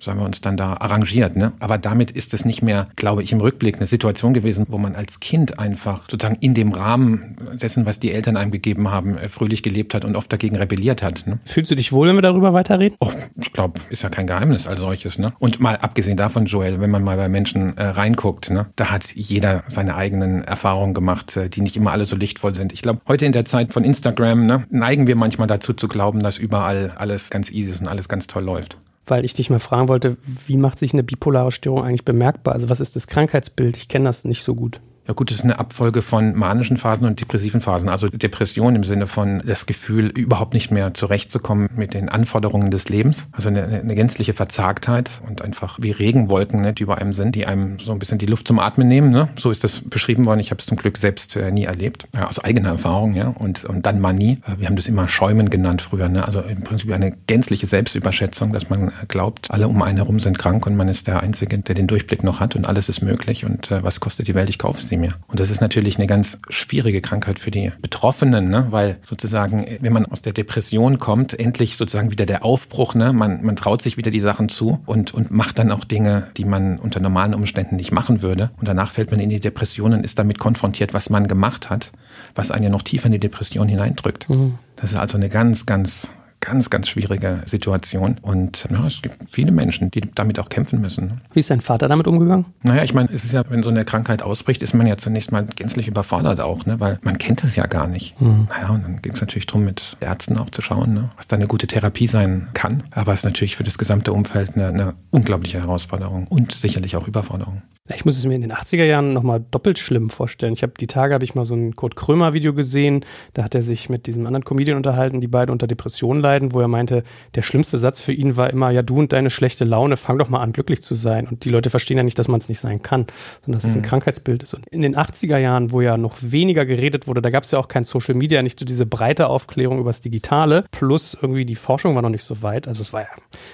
so 0.00 0.10
haben 0.10 0.18
wir 0.18 0.24
uns 0.24 0.40
dann 0.40 0.56
da 0.56 0.74
arrangiert. 0.74 1.36
Ne? 1.36 1.52
Aber 1.60 1.78
damit 1.78 2.10
ist 2.10 2.34
es 2.34 2.44
nicht 2.44 2.62
mehr, 2.62 2.88
glaube 2.96 3.22
ich, 3.22 3.32
im 3.32 3.40
Rückblick 3.40 3.76
eine 3.76 3.86
Situation 3.86 4.34
gewesen, 4.34 4.66
wo 4.68 4.78
man 4.78 4.96
als 4.96 5.20
Kind 5.20 5.58
einfach 5.58 6.04
sozusagen 6.10 6.36
in 6.40 6.54
dem 6.54 6.72
Rahmen 6.72 7.36
dessen, 7.60 7.86
was 7.86 8.00
die 8.00 8.12
Eltern 8.12 8.36
einem 8.36 8.50
gegeben 8.50 8.90
haben, 8.90 9.16
äh, 9.16 9.28
fröhlich 9.28 9.62
gelebt 9.62 9.94
hat 9.94 10.04
und 10.04 10.16
oft 10.16 10.32
dagegen 10.32 10.56
rebelliert 10.56 11.02
hat. 11.02 11.26
Ne? 11.26 11.38
Fühlst 11.44 11.70
du 11.70 11.74
dich 11.74 11.92
wohl, 11.92 12.08
wenn 12.08 12.16
wir 12.16 12.22
darüber 12.22 12.52
weiterreden? 12.52 12.96
Oh, 13.00 13.12
ich 13.36 13.52
glaube, 13.52 13.80
ist 13.90 14.02
ja 14.02 14.08
kein 14.08 14.26
Geheimnis 14.26 14.66
als 14.66 14.80
solches. 14.80 15.18
Ne? 15.18 15.32
Und 15.38 15.60
mal 15.60 15.76
abgesehen 15.76 16.16
davon, 16.16 16.46
Joel, 16.46 16.80
wenn 16.80 16.90
man 16.90 17.04
mal 17.04 17.16
bei 17.16 17.28
Menschen 17.28 17.76
äh, 17.76 17.84
reinguckt, 17.84 18.50
ne, 18.50 18.66
da 18.76 18.90
hat 18.90 19.12
jeder 19.14 19.64
seine 19.68 19.96
eigenen 19.96 20.42
Erfahrungen 20.44 20.94
gemacht, 20.94 21.36
äh, 21.36 21.48
die 21.48 21.60
nicht 21.60 21.76
immer 21.76 21.92
alle 21.92 22.06
so 22.06 22.16
lichtvoll 22.16 22.54
sind. 22.54 22.72
Ich 22.72 22.82
glaube, 22.82 23.00
heute 23.06 23.26
in 23.26 23.32
der 23.32 23.44
Zeit 23.44 23.72
von 23.72 23.84
Instagram 23.84 24.46
ne, 24.46 24.64
neigen 24.70 25.06
wir 25.06 25.16
manchmal 25.16 25.46
dazu 25.46 25.74
zu 25.74 25.88
glauben, 25.88 26.20
dass 26.20 26.38
überall 26.38 26.92
alles 26.96 27.30
ganz 27.30 27.50
easy 27.50 27.70
ist 27.70 27.80
und 27.80 27.88
alles 27.88 28.08
ganz 28.08 28.26
toll 28.26 28.44
läuft 28.44 28.78
weil 29.06 29.24
ich 29.24 29.34
dich 29.34 29.50
mal 29.50 29.58
fragen 29.58 29.88
wollte, 29.88 30.16
wie 30.24 30.56
macht 30.56 30.78
sich 30.78 30.92
eine 30.92 31.02
bipolare 31.02 31.52
Störung 31.52 31.84
eigentlich 31.84 32.04
bemerkbar? 32.04 32.54
Also 32.54 32.68
was 32.68 32.80
ist 32.80 32.96
das 32.96 33.06
Krankheitsbild? 33.06 33.76
Ich 33.76 33.88
kenne 33.88 34.04
das 34.04 34.24
nicht 34.24 34.42
so 34.42 34.54
gut. 34.54 34.80
Ja 35.10 35.14
gut, 35.14 35.32
das 35.32 35.38
ist 35.38 35.42
eine 35.42 35.58
Abfolge 35.58 36.02
von 36.02 36.36
manischen 36.36 36.76
Phasen 36.76 37.04
und 37.04 37.20
depressiven 37.20 37.60
Phasen. 37.60 37.88
Also 37.88 38.06
Depression 38.06 38.76
im 38.76 38.84
Sinne 38.84 39.08
von 39.08 39.42
das 39.44 39.66
Gefühl, 39.66 40.06
überhaupt 40.06 40.54
nicht 40.54 40.70
mehr 40.70 40.94
zurechtzukommen 40.94 41.68
mit 41.74 41.94
den 41.94 42.08
Anforderungen 42.08 42.70
des 42.70 42.88
Lebens. 42.88 43.28
Also 43.32 43.48
eine, 43.48 43.64
eine 43.64 43.96
gänzliche 43.96 44.34
Verzagtheit 44.34 45.10
und 45.26 45.42
einfach 45.42 45.78
wie 45.80 45.90
Regenwolken, 45.90 46.60
ne, 46.60 46.74
die 46.74 46.84
über 46.84 46.98
einem 46.98 47.12
sind, 47.12 47.34
die 47.34 47.44
einem 47.44 47.80
so 47.80 47.90
ein 47.90 47.98
bisschen 47.98 48.18
die 48.18 48.26
Luft 48.26 48.46
zum 48.46 48.60
Atmen 48.60 48.86
nehmen. 48.86 49.08
Ne? 49.08 49.28
So 49.36 49.50
ist 49.50 49.64
das 49.64 49.80
beschrieben 49.80 50.26
worden. 50.26 50.38
Ich 50.38 50.52
habe 50.52 50.60
es 50.60 50.66
zum 50.66 50.76
Glück 50.76 50.96
selbst 50.96 51.34
äh, 51.34 51.50
nie 51.50 51.64
erlebt. 51.64 52.06
Ja, 52.14 52.28
aus 52.28 52.38
eigener 52.38 52.68
Erfahrung, 52.68 53.14
ja. 53.14 53.34
Und, 53.36 53.64
und 53.64 53.86
dann 53.86 53.98
Manie. 53.98 54.38
Äh, 54.46 54.60
wir 54.60 54.68
haben 54.68 54.76
das 54.76 54.86
immer 54.86 55.08
Schäumen 55.08 55.50
genannt 55.50 55.82
früher. 55.82 56.08
Ne? 56.08 56.24
Also 56.24 56.40
im 56.40 56.62
Prinzip 56.62 56.92
eine 56.92 57.10
gänzliche 57.26 57.66
Selbstüberschätzung, 57.66 58.52
dass 58.52 58.70
man 58.70 58.92
glaubt, 59.08 59.50
alle 59.50 59.66
um 59.66 59.82
einen 59.82 59.96
herum 59.96 60.20
sind 60.20 60.38
krank 60.38 60.68
und 60.68 60.76
man 60.76 60.86
ist 60.86 61.08
der 61.08 61.20
Einzige, 61.20 61.58
der 61.58 61.74
den 61.74 61.88
Durchblick 61.88 62.22
noch 62.22 62.38
hat 62.38 62.54
und 62.54 62.64
alles 62.64 62.88
ist 62.88 63.02
möglich. 63.02 63.44
Und 63.44 63.72
äh, 63.72 63.82
was 63.82 63.98
kostet 63.98 64.28
die 64.28 64.36
Welt? 64.36 64.48
Ich 64.48 64.60
kaufe 64.60 64.80
sie 64.80 64.99
mir. 65.00 65.14
Und 65.28 65.40
das 65.40 65.50
ist 65.50 65.60
natürlich 65.60 65.96
eine 65.96 66.06
ganz 66.06 66.38
schwierige 66.48 67.00
Krankheit 67.00 67.38
für 67.38 67.50
die 67.50 67.72
Betroffenen, 67.80 68.48
ne? 68.48 68.66
weil 68.70 68.98
sozusagen, 69.04 69.66
wenn 69.80 69.92
man 69.92 70.06
aus 70.06 70.22
der 70.22 70.32
Depression 70.32 70.98
kommt, 70.98 71.38
endlich 71.38 71.76
sozusagen 71.76 72.10
wieder 72.10 72.26
der 72.26 72.44
Aufbruch, 72.44 72.94
ne? 72.94 73.12
man, 73.12 73.44
man 73.44 73.56
traut 73.56 73.82
sich 73.82 73.96
wieder 73.96 74.10
die 74.10 74.20
Sachen 74.20 74.48
zu 74.48 74.80
und, 74.86 75.12
und 75.14 75.30
macht 75.30 75.58
dann 75.58 75.70
auch 75.70 75.84
Dinge, 75.84 76.28
die 76.36 76.44
man 76.44 76.78
unter 76.78 77.00
normalen 77.00 77.34
Umständen 77.34 77.76
nicht 77.76 77.92
machen 77.92 78.22
würde. 78.22 78.50
Und 78.58 78.68
danach 78.68 78.90
fällt 78.90 79.10
man 79.10 79.20
in 79.20 79.30
die 79.30 79.40
Depression 79.40 79.92
und 79.92 80.04
ist 80.04 80.18
damit 80.18 80.38
konfrontiert, 80.38 80.94
was 80.94 81.10
man 81.10 81.28
gemacht 81.28 81.70
hat, 81.70 81.92
was 82.34 82.50
einen 82.50 82.64
ja 82.64 82.70
noch 82.70 82.82
tiefer 82.82 83.06
in 83.06 83.12
die 83.12 83.18
Depression 83.18 83.68
hineindrückt. 83.68 84.28
Mhm. 84.28 84.58
Das 84.76 84.90
ist 84.90 84.96
also 84.96 85.16
eine 85.16 85.28
ganz, 85.28 85.66
ganz 85.66 86.08
ganz, 86.40 86.70
ganz 86.70 86.88
schwierige 86.88 87.42
Situation. 87.44 88.16
Und 88.22 88.66
ja, 88.70 88.86
es 88.86 89.02
gibt 89.02 89.16
viele 89.32 89.52
Menschen, 89.52 89.90
die 89.90 90.02
damit 90.14 90.38
auch 90.38 90.48
kämpfen 90.48 90.80
müssen. 90.80 91.20
Wie 91.32 91.40
ist 91.40 91.50
dein 91.50 91.60
Vater 91.60 91.88
damit 91.88 92.06
umgegangen? 92.06 92.46
Naja, 92.62 92.82
ich 92.82 92.94
meine, 92.94 93.08
es 93.12 93.24
ist 93.24 93.32
ja, 93.32 93.44
wenn 93.48 93.62
so 93.62 93.70
eine 93.70 93.84
Krankheit 93.84 94.22
ausbricht, 94.22 94.62
ist 94.62 94.74
man 94.74 94.86
ja 94.86 94.96
zunächst 94.96 95.32
mal 95.32 95.46
gänzlich 95.56 95.88
überfordert 95.88 96.40
auch, 96.40 96.66
ne? 96.66 96.80
weil 96.80 96.98
man 97.02 97.18
kennt 97.18 97.44
es 97.44 97.56
ja 97.56 97.66
gar 97.66 97.86
nicht. 97.86 98.20
Mhm. 98.20 98.48
Naja, 98.48 98.70
und 98.70 98.82
dann 98.82 99.02
ging 99.02 99.12
es 99.12 99.20
natürlich 99.20 99.46
darum, 99.46 99.64
mit 99.64 99.96
Ärzten 100.00 100.38
auch 100.38 100.50
zu 100.50 100.62
schauen, 100.62 100.94
ne? 100.94 101.10
was 101.16 101.28
da 101.28 101.36
eine 101.36 101.46
gute 101.46 101.66
Therapie 101.66 102.06
sein 102.06 102.48
kann. 102.54 102.82
Aber 102.90 103.12
es 103.12 103.20
ist 103.20 103.24
natürlich 103.24 103.56
für 103.56 103.64
das 103.64 103.78
gesamte 103.78 104.12
Umfeld 104.12 104.56
eine, 104.56 104.68
eine 104.68 104.94
unglaubliche 105.10 105.60
Herausforderung 105.60 106.26
und 106.26 106.52
sicherlich 106.52 106.96
auch 106.96 107.06
Überforderung. 107.06 107.62
Ich 107.94 108.04
muss 108.04 108.16
es 108.16 108.24
mir 108.24 108.34
in 108.34 108.40
den 108.40 108.52
80er 108.52 108.84
Jahren 108.84 109.12
nochmal 109.12 109.44
doppelt 109.50 109.78
schlimm 109.78 110.10
vorstellen. 110.10 110.52
Ich 110.52 110.62
habe 110.62 110.72
die 110.78 110.86
Tage 110.86 111.12
habe 111.14 111.24
ich 111.24 111.34
mal 111.34 111.44
so 111.44 111.54
ein 111.54 111.74
Kurt 111.74 111.96
Krömer 111.96 112.32
Video 112.32 112.54
gesehen, 112.54 113.04
da 113.34 113.42
hat 113.42 113.54
er 113.54 113.62
sich 113.62 113.88
mit 113.88 114.06
diesem 114.06 114.26
anderen 114.26 114.44
Comedian 114.44 114.76
unterhalten, 114.76 115.20
die 115.20 115.26
beide 115.26 115.50
unter 115.50 115.66
Depressionen 115.66 116.22
leiden, 116.22 116.52
wo 116.52 116.60
er 116.60 116.68
meinte, 116.68 117.02
der 117.34 117.42
schlimmste 117.42 117.78
Satz 117.78 118.00
für 118.00 118.12
ihn 118.12 118.36
war 118.36 118.50
immer, 118.50 118.70
ja 118.70 118.82
du 118.82 118.98
und 118.98 119.12
deine 119.12 119.30
schlechte 119.30 119.64
Laune, 119.64 119.96
fang 119.96 120.18
doch 120.18 120.28
mal 120.28 120.40
an 120.40 120.52
glücklich 120.52 120.82
zu 120.82 120.94
sein. 120.94 121.26
Und 121.26 121.44
die 121.44 121.50
Leute 121.50 121.70
verstehen 121.70 121.96
ja 121.96 122.02
nicht, 122.02 122.18
dass 122.18 122.28
man 122.28 122.40
es 122.40 122.48
nicht 122.48 122.60
sein 122.60 122.82
kann, 122.82 123.06
sondern 123.44 123.58
dass 123.58 123.64
mhm. 123.64 123.70
es 123.70 123.76
ein 123.76 123.82
mhm. 123.82 123.86
Krankheitsbild 123.86 124.42
ist. 124.42 124.54
Und 124.54 124.66
in 124.68 124.82
den 124.82 124.96
80er 124.96 125.38
Jahren, 125.38 125.72
wo 125.72 125.80
ja 125.80 125.96
noch 125.96 126.16
weniger 126.20 126.64
geredet 126.66 127.08
wurde, 127.08 127.22
da 127.22 127.30
gab 127.30 127.44
es 127.44 127.50
ja 127.50 127.58
auch 127.58 127.68
kein 127.68 127.84
Social 127.84 128.14
Media, 128.14 128.42
nicht 128.42 128.58
so 128.58 128.64
diese 128.64 128.86
breite 128.86 129.26
Aufklärung 129.26 129.80
über 129.80 129.90
das 129.90 130.00
Digitale, 130.00 130.64
plus 130.70 131.18
irgendwie 131.20 131.44
die 131.44 131.56
Forschung 131.56 131.94
war 131.96 132.02
noch 132.02 132.10
nicht 132.10 132.24
so 132.24 132.42
weit. 132.42 132.68
Also 132.68 132.82
es 132.82 132.92
war 132.92 133.02
ja, 133.02 133.08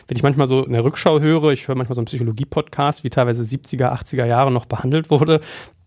wenn 0.09 0.16
ich 0.16 0.23
manchmal 0.23 0.47
so 0.47 0.64
eine 0.64 0.85
Rückschau 0.85 1.21
höre, 1.21 1.52
ich 1.52 1.69
höre 1.69 1.75
manchmal 1.75 1.95
so 1.95 2.00
einen 2.00 2.07
Psychologie-Podcast, 2.07 3.02
wie 3.02 3.11
teilweise 3.11 3.43
70er, 3.43 3.93
80er 3.93 4.25
Jahre 4.26 4.52
noch 4.52 4.66
behandelt 4.66 5.11
wurde, 5.11 5.40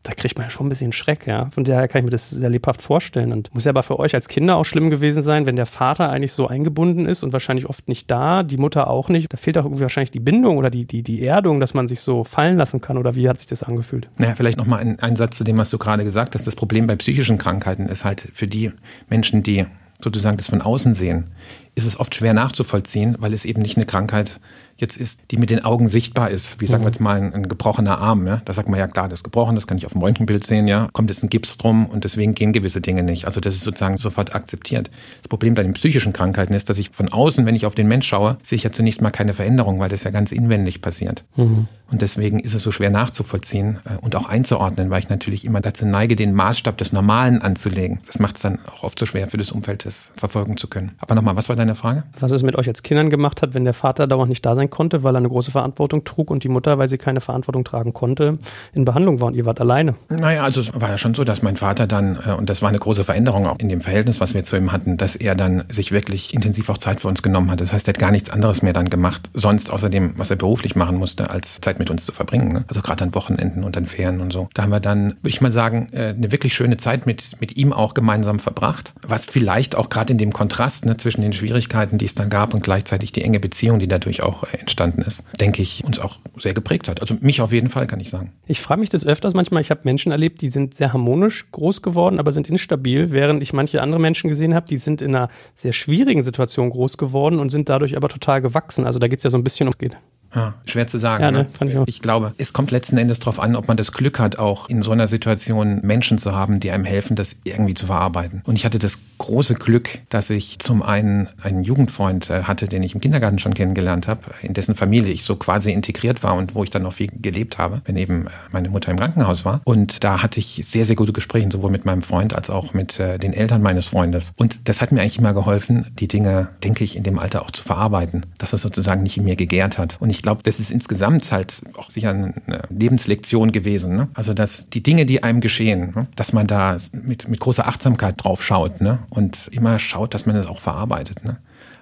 da 0.03 0.13
kriegt 0.13 0.37
man 0.37 0.47
ja 0.47 0.49
schon 0.49 0.67
ein 0.67 0.69
bisschen 0.69 0.93
Schreck, 0.93 1.27
ja. 1.27 1.49
Von 1.51 1.65
daher 1.65 1.87
kann 1.89 1.99
ich 1.99 2.05
mir 2.05 2.11
das 2.11 2.29
sehr 2.29 2.49
lebhaft 2.49 2.81
vorstellen. 2.81 3.33
Und 3.33 3.53
muss 3.53 3.65
ja 3.65 3.71
aber 3.71 3.83
für 3.83 3.99
euch 3.99 4.15
als 4.15 4.29
Kinder 4.29 4.55
auch 4.55 4.63
schlimm 4.63 4.89
gewesen 4.89 5.21
sein, 5.21 5.45
wenn 5.45 5.57
der 5.57 5.65
Vater 5.65 6.09
eigentlich 6.09 6.31
so 6.31 6.47
eingebunden 6.47 7.05
ist 7.05 7.21
und 7.21 7.33
wahrscheinlich 7.33 7.67
oft 7.67 7.87
nicht 7.89 8.09
da, 8.09 8.43
die 8.43 8.57
Mutter 8.57 8.89
auch 8.89 9.09
nicht. 9.09 9.31
Da 9.33 9.37
fehlt 9.37 9.57
auch 9.57 9.65
irgendwie 9.65 9.81
wahrscheinlich 9.81 10.11
die 10.11 10.21
Bindung 10.21 10.57
oder 10.57 10.69
die, 10.69 10.85
die, 10.85 11.03
die 11.03 11.21
Erdung, 11.21 11.59
dass 11.59 11.73
man 11.73 11.89
sich 11.89 11.99
so 11.99 12.23
fallen 12.23 12.55
lassen 12.55 12.79
kann. 12.79 12.97
Oder 12.97 13.15
wie 13.15 13.27
hat 13.27 13.39
sich 13.39 13.47
das 13.47 13.61
angefühlt? 13.61 14.09
Naja, 14.17 14.35
vielleicht 14.35 14.57
nochmal 14.57 14.79
ein, 14.79 14.99
ein 14.99 15.17
Satz 15.17 15.35
zu 15.35 15.43
dem, 15.43 15.57
was 15.57 15.69
du 15.69 15.77
gerade 15.77 16.05
gesagt 16.05 16.33
hast. 16.33 16.47
Das 16.47 16.55
Problem 16.55 16.87
bei 16.87 16.95
psychischen 16.95 17.37
Krankheiten 17.37 17.87
ist 17.87 18.05
halt 18.05 18.29
für 18.33 18.47
die 18.47 18.71
Menschen, 19.09 19.43
die 19.43 19.65
sozusagen 20.01 20.37
das 20.37 20.47
von 20.47 20.61
außen 20.61 20.93
sehen, 20.93 21.31
ist 21.79 21.85
es 21.85 21.99
oft 21.99 22.13
schwer 22.13 22.33
nachzuvollziehen, 22.33 23.15
weil 23.19 23.33
es 23.33 23.45
eben 23.45 23.61
nicht 23.61 23.77
eine 23.77 23.85
Krankheit 23.85 24.41
jetzt 24.75 24.97
ist, 24.97 25.21
die 25.31 25.37
mit 25.37 25.49
den 25.49 25.63
Augen 25.63 25.87
sichtbar 25.87 26.29
ist. 26.29 26.59
Wie 26.61 26.67
sagen 26.67 26.83
wir 26.83 26.87
mhm. 26.87 26.93
jetzt 26.93 27.01
mal 27.01 27.17
ein, 27.17 27.33
ein, 27.33 27.49
gebrochener 27.49 27.99
Arm, 27.99 28.27
ja? 28.27 28.41
Da 28.45 28.53
sagt 28.53 28.69
man 28.69 28.79
ja 28.79 28.87
klar, 28.87 29.09
das 29.09 29.19
ist 29.19 29.23
gebrochen, 29.23 29.55
das 29.55 29.67
kann 29.67 29.77
ich 29.77 29.85
auf 29.85 29.93
dem 29.93 30.01
Röntgenbild 30.01 30.45
sehen, 30.45 30.67
ja. 30.67 30.89
Kommt 30.93 31.09
jetzt 31.09 31.23
ein 31.23 31.29
Gips 31.29 31.57
drum 31.57 31.85
und 31.85 32.03
deswegen 32.03 32.33
gehen 32.33 32.53
gewisse 32.53 32.81
Dinge 32.81 33.03
nicht. 33.03 33.25
Also 33.25 33.39
das 33.39 33.55
ist 33.55 33.63
sozusagen 33.63 33.97
sofort 33.97 34.35
akzeptiert. 34.35 34.89
Das 35.21 35.27
Problem 35.29 35.53
bei 35.53 35.63
den 35.63 35.73
psychischen 35.73 36.13
Krankheiten 36.13 36.53
ist, 36.53 36.69
dass 36.69 36.77
ich 36.77 36.89
von 36.91 37.09
außen, 37.09 37.45
wenn 37.45 37.55
ich 37.55 37.65
auf 37.65 37.75
den 37.75 37.87
Mensch 37.87 38.07
schaue, 38.07 38.37
sehe 38.41 38.57
ich 38.57 38.63
ja 38.63 38.71
zunächst 38.71 39.01
mal 39.01 39.11
keine 39.11 39.33
Veränderung, 39.33 39.79
weil 39.79 39.89
das 39.89 40.03
ja 40.03 40.11
ganz 40.11 40.31
inwendig 40.31 40.81
passiert. 40.81 41.23
Mhm. 41.35 41.67
Und 41.91 42.01
deswegen 42.01 42.39
ist 42.39 42.53
es 42.53 42.63
so 42.63 42.71
schwer 42.71 42.91
nachzuvollziehen 42.91 43.79
äh, 43.85 43.97
und 43.97 44.15
auch 44.15 44.29
einzuordnen, 44.29 44.89
weil 44.89 44.99
ich 44.99 45.09
natürlich 45.09 45.43
immer 45.43 45.61
dazu 45.61 45.85
neige, 45.85 46.15
den 46.15 46.33
Maßstab 46.33 46.77
des 46.77 46.93
Normalen 46.93 47.41
anzulegen. 47.41 47.99
Das 48.05 48.19
macht 48.19 48.35
es 48.35 48.43
dann 48.43 48.59
auch 48.67 48.83
oft 48.83 48.99
so 48.99 49.05
schwer 49.05 49.27
für 49.27 49.37
das 49.37 49.51
Umfeld, 49.51 49.85
das 49.85 50.11
verfolgen 50.15 50.57
zu 50.57 50.67
können. 50.67 50.91
Aber 50.99 51.15
nochmal, 51.15 51.35
was 51.35 51.49
war 51.49 51.55
deine 51.55 51.68
Frage? 51.75 52.03
Was 52.19 52.31
es 52.31 52.43
mit 52.43 52.55
euch 52.57 52.67
als 52.67 52.83
Kindern 52.83 53.09
gemacht 53.09 53.41
hat, 53.41 53.53
wenn 53.53 53.63
der 53.63 53.73
Vater 53.73 54.07
dauernd 54.07 54.29
nicht 54.29 54.45
da 54.45 54.55
sein 54.55 54.69
konnte, 54.69 55.03
weil 55.03 55.15
er 55.15 55.19
eine 55.19 55.29
große 55.29 55.51
Verantwortung 55.51 56.03
trug 56.03 56.31
und 56.31 56.43
die 56.43 56.49
Mutter, 56.49 56.77
weil 56.77 56.87
sie 56.87 56.97
keine 56.97 57.21
Verantwortung 57.21 57.63
tragen 57.63 57.93
konnte, 57.93 58.39
in 58.73 58.85
Behandlung 58.85 59.21
war 59.21 59.27
und 59.27 59.35
ihr 59.35 59.45
wart 59.45 59.61
alleine. 59.61 59.95
Naja, 60.09 60.43
also 60.43 60.61
es 60.61 60.71
war 60.79 60.89
ja 60.89 60.97
schon 60.97 61.13
so, 61.13 61.23
dass 61.23 61.41
mein 61.41 61.55
Vater 61.55 61.87
dann, 61.87 62.19
äh, 62.25 62.33
und 62.33 62.49
das 62.49 62.61
war 62.61 62.69
eine 62.69 62.79
große 62.79 63.03
Veränderung 63.03 63.47
auch 63.47 63.57
in 63.59 63.69
dem 63.69 63.81
Verhältnis, 63.81 64.19
was 64.19 64.33
wir 64.33 64.43
zu 64.43 64.55
ihm 64.57 64.71
hatten, 64.71 64.97
dass 64.97 65.15
er 65.15 65.35
dann 65.35 65.63
sich 65.69 65.91
wirklich 65.91 66.33
intensiv 66.33 66.69
auch 66.69 66.77
Zeit 66.77 67.01
für 67.01 67.07
uns 67.07 67.21
genommen 67.21 67.51
hat. 67.51 67.61
Das 67.61 67.73
heißt, 67.73 67.87
er 67.87 67.93
hat 67.93 67.99
gar 67.99 68.11
nichts 68.11 68.29
anderes 68.29 68.61
mehr 68.61 68.73
dann 68.73 68.89
gemacht, 68.89 69.29
sonst 69.33 69.71
außer 69.71 69.89
dem, 69.89 70.13
was 70.17 70.29
er 70.29 70.35
beruflich 70.35 70.75
machen 70.75 70.97
musste, 70.97 71.29
als 71.29 71.59
Zeit 71.61 71.79
mit 71.79 71.89
uns 71.89 72.05
zu 72.05 72.11
verbringen. 72.11 72.51
Ne? 72.51 72.65
Also 72.67 72.81
gerade 72.81 73.03
an 73.03 73.13
Wochenenden 73.13 73.63
und 73.63 73.77
an 73.77 73.85
Ferien 73.85 74.21
und 74.21 74.31
so. 74.31 74.49
Da 74.53 74.63
haben 74.63 74.71
wir 74.71 74.79
dann, 74.79 75.09
würde 75.21 75.29
ich 75.29 75.41
mal 75.41 75.51
sagen, 75.51 75.87
äh, 75.91 76.09
eine 76.09 76.31
wirklich 76.31 76.53
schöne 76.53 76.77
Zeit 76.77 77.05
mit, 77.05 77.39
mit 77.39 77.57
ihm 77.57 77.73
auch 77.73 77.93
gemeinsam 77.93 78.39
verbracht. 78.39 78.93
Was 79.07 79.25
vielleicht 79.25 79.75
auch 79.75 79.89
gerade 79.89 80.11
in 80.11 80.17
dem 80.17 80.31
Kontrast 80.31 80.85
ne, 80.85 80.97
zwischen 80.97 81.21
den 81.21 81.33
Schwierigkeiten, 81.61 81.97
die 81.97 82.05
es 82.05 82.15
dann 82.15 82.29
gab 82.29 82.53
und 82.53 82.63
gleichzeitig 82.63 83.11
die 83.11 83.21
enge 83.21 83.39
Beziehung, 83.39 83.79
die 83.79 83.87
dadurch 83.87 84.23
auch 84.23 84.43
äh, 84.43 84.57
entstanden 84.57 85.01
ist, 85.01 85.23
denke 85.39 85.61
ich, 85.61 85.83
uns 85.83 85.99
auch 85.99 86.17
sehr 86.37 86.53
geprägt 86.53 86.87
hat. 86.87 87.01
Also 87.01 87.15
mich 87.19 87.41
auf 87.41 87.51
jeden 87.51 87.69
Fall, 87.69 87.87
kann 87.87 87.99
ich 87.99 88.09
sagen. 88.09 88.31
Ich 88.47 88.61
frage 88.61 88.79
mich 88.79 88.89
das 88.89 89.05
öfters 89.05 89.33
manchmal. 89.33 89.61
Ich 89.61 89.69
habe 89.69 89.81
Menschen 89.83 90.11
erlebt, 90.11 90.41
die 90.41 90.49
sind 90.49 90.73
sehr 90.73 90.93
harmonisch 90.93 91.51
groß 91.51 91.81
geworden, 91.81 92.19
aber 92.19 92.31
sind 92.31 92.49
instabil, 92.49 93.11
während 93.11 93.43
ich 93.43 93.53
manche 93.53 93.81
andere 93.81 93.99
Menschen 93.99 94.29
gesehen 94.29 94.55
habe, 94.55 94.65
die 94.67 94.77
sind 94.77 95.01
in 95.01 95.15
einer 95.15 95.29
sehr 95.55 95.73
schwierigen 95.73 96.23
Situation 96.23 96.69
groß 96.69 96.97
geworden 96.97 97.39
und 97.39 97.49
sind 97.49 97.69
dadurch 97.69 97.97
aber 97.97 98.09
total 98.09 98.41
gewachsen. 98.41 98.85
Also 98.85 98.99
da 98.99 99.07
geht 99.07 99.19
es 99.19 99.23
ja 99.23 99.29
so 99.29 99.37
ein 99.37 99.43
bisschen 99.43 99.67
ums 99.67 99.77
Geht. 99.77 99.97
Ja, 100.35 100.53
schwer 100.65 100.87
zu 100.87 100.97
sagen. 100.97 101.23
Ja, 101.23 101.31
ne? 101.31 101.47
Fand 101.53 101.71
ich, 101.71 101.77
auch. 101.77 101.87
ich 101.87 102.01
glaube, 102.01 102.33
es 102.37 102.53
kommt 102.53 102.71
letzten 102.71 102.97
Endes 102.97 103.19
darauf 103.19 103.39
an, 103.39 103.55
ob 103.55 103.67
man 103.67 103.77
das 103.77 103.91
Glück 103.91 104.19
hat, 104.19 104.37
auch 104.37 104.69
in 104.69 104.81
so 104.81 104.91
einer 104.91 105.07
Situation 105.07 105.79
Menschen 105.81 106.17
zu 106.17 106.35
haben, 106.35 106.59
die 106.59 106.71
einem 106.71 106.85
helfen, 106.85 107.15
das 107.15 107.35
irgendwie 107.43 107.73
zu 107.73 107.87
verarbeiten. 107.87 108.41
Und 108.45 108.55
ich 108.55 108.65
hatte 108.65 108.79
das 108.79 108.99
große 109.17 109.55
Glück, 109.55 109.99
dass 110.09 110.29
ich 110.29 110.59
zum 110.59 110.81
einen 110.81 111.27
einen 111.41 111.63
Jugendfreund 111.63 112.29
äh, 112.29 112.43
hatte, 112.43 112.67
den 112.67 112.83
ich 112.83 112.95
im 112.95 113.01
Kindergarten 113.01 113.37
schon 113.37 113.53
kennengelernt 113.53 114.07
habe, 114.07 114.21
in 114.41 114.53
dessen 114.53 114.75
Familie 114.75 115.11
ich 115.11 115.23
so 115.23 115.35
quasi 115.35 115.71
integriert 115.71 116.23
war 116.23 116.35
und 116.35 116.55
wo 116.55 116.63
ich 116.63 116.69
dann 116.69 116.83
noch 116.83 116.93
viel 116.93 117.09
gelebt 117.21 117.57
habe, 117.57 117.81
wenn 117.85 117.97
eben 117.97 118.27
äh, 118.27 118.29
meine 118.51 118.69
Mutter 118.69 118.91
im 118.91 118.97
Krankenhaus 118.97 119.45
war. 119.45 119.61
Und 119.65 120.03
da 120.03 120.23
hatte 120.23 120.39
ich 120.39 120.61
sehr, 120.63 120.85
sehr 120.85 120.95
gute 120.95 121.13
Gespräche, 121.13 121.49
sowohl 121.51 121.71
mit 121.71 121.85
meinem 121.85 122.01
Freund 122.01 122.33
als 122.33 122.49
auch 122.49 122.73
mit 122.73 122.99
äh, 122.99 123.17
den 123.17 123.33
Eltern 123.33 123.61
meines 123.61 123.87
Freundes. 123.87 124.31
Und 124.37 124.67
das 124.69 124.81
hat 124.81 124.91
mir 124.91 125.01
eigentlich 125.01 125.17
immer 125.17 125.33
geholfen, 125.33 125.87
die 125.99 126.07
Dinge, 126.07 126.49
denke 126.63 126.83
ich, 126.83 126.95
in 126.95 127.03
dem 127.03 127.19
Alter 127.19 127.43
auch 127.43 127.51
zu 127.51 127.63
verarbeiten, 127.63 128.25
dass 128.37 128.53
es 128.53 128.61
sozusagen 128.61 129.03
nicht 129.03 129.17
in 129.17 129.25
mir 129.25 129.35
gegärt 129.35 129.77
hat. 129.77 129.97
Und 129.99 130.09
ich 130.09 130.18
ich 130.19 130.23
glaube, 130.23 130.43
das 130.43 130.59
ist 130.59 130.69
insgesamt 130.69 131.31
halt 131.31 131.61
auch 131.77 131.89
sicher 131.89 132.09
eine 132.09 132.33
Lebenslektion 132.69 133.53
gewesen. 133.53 133.95
Ne? 133.95 134.09
Also, 134.13 134.33
dass 134.33 134.69
die 134.69 134.83
Dinge, 134.83 135.05
die 135.05 135.23
einem 135.23 135.39
geschehen, 135.39 135.93
ne? 135.95 136.07
dass 136.17 136.33
man 136.33 136.45
da 136.45 136.75
mit, 136.91 137.29
mit 137.29 137.39
großer 137.39 137.65
Achtsamkeit 137.65 138.15
drauf 138.21 138.43
schaut 138.43 138.81
ne? 138.81 138.99
und 139.09 139.47
immer 139.51 139.79
schaut, 139.79 140.13
dass 140.13 140.25
man 140.25 140.35
das 140.35 140.45
auch 140.45 140.59
verarbeitet. 140.59 141.23
Ne? 141.23 141.37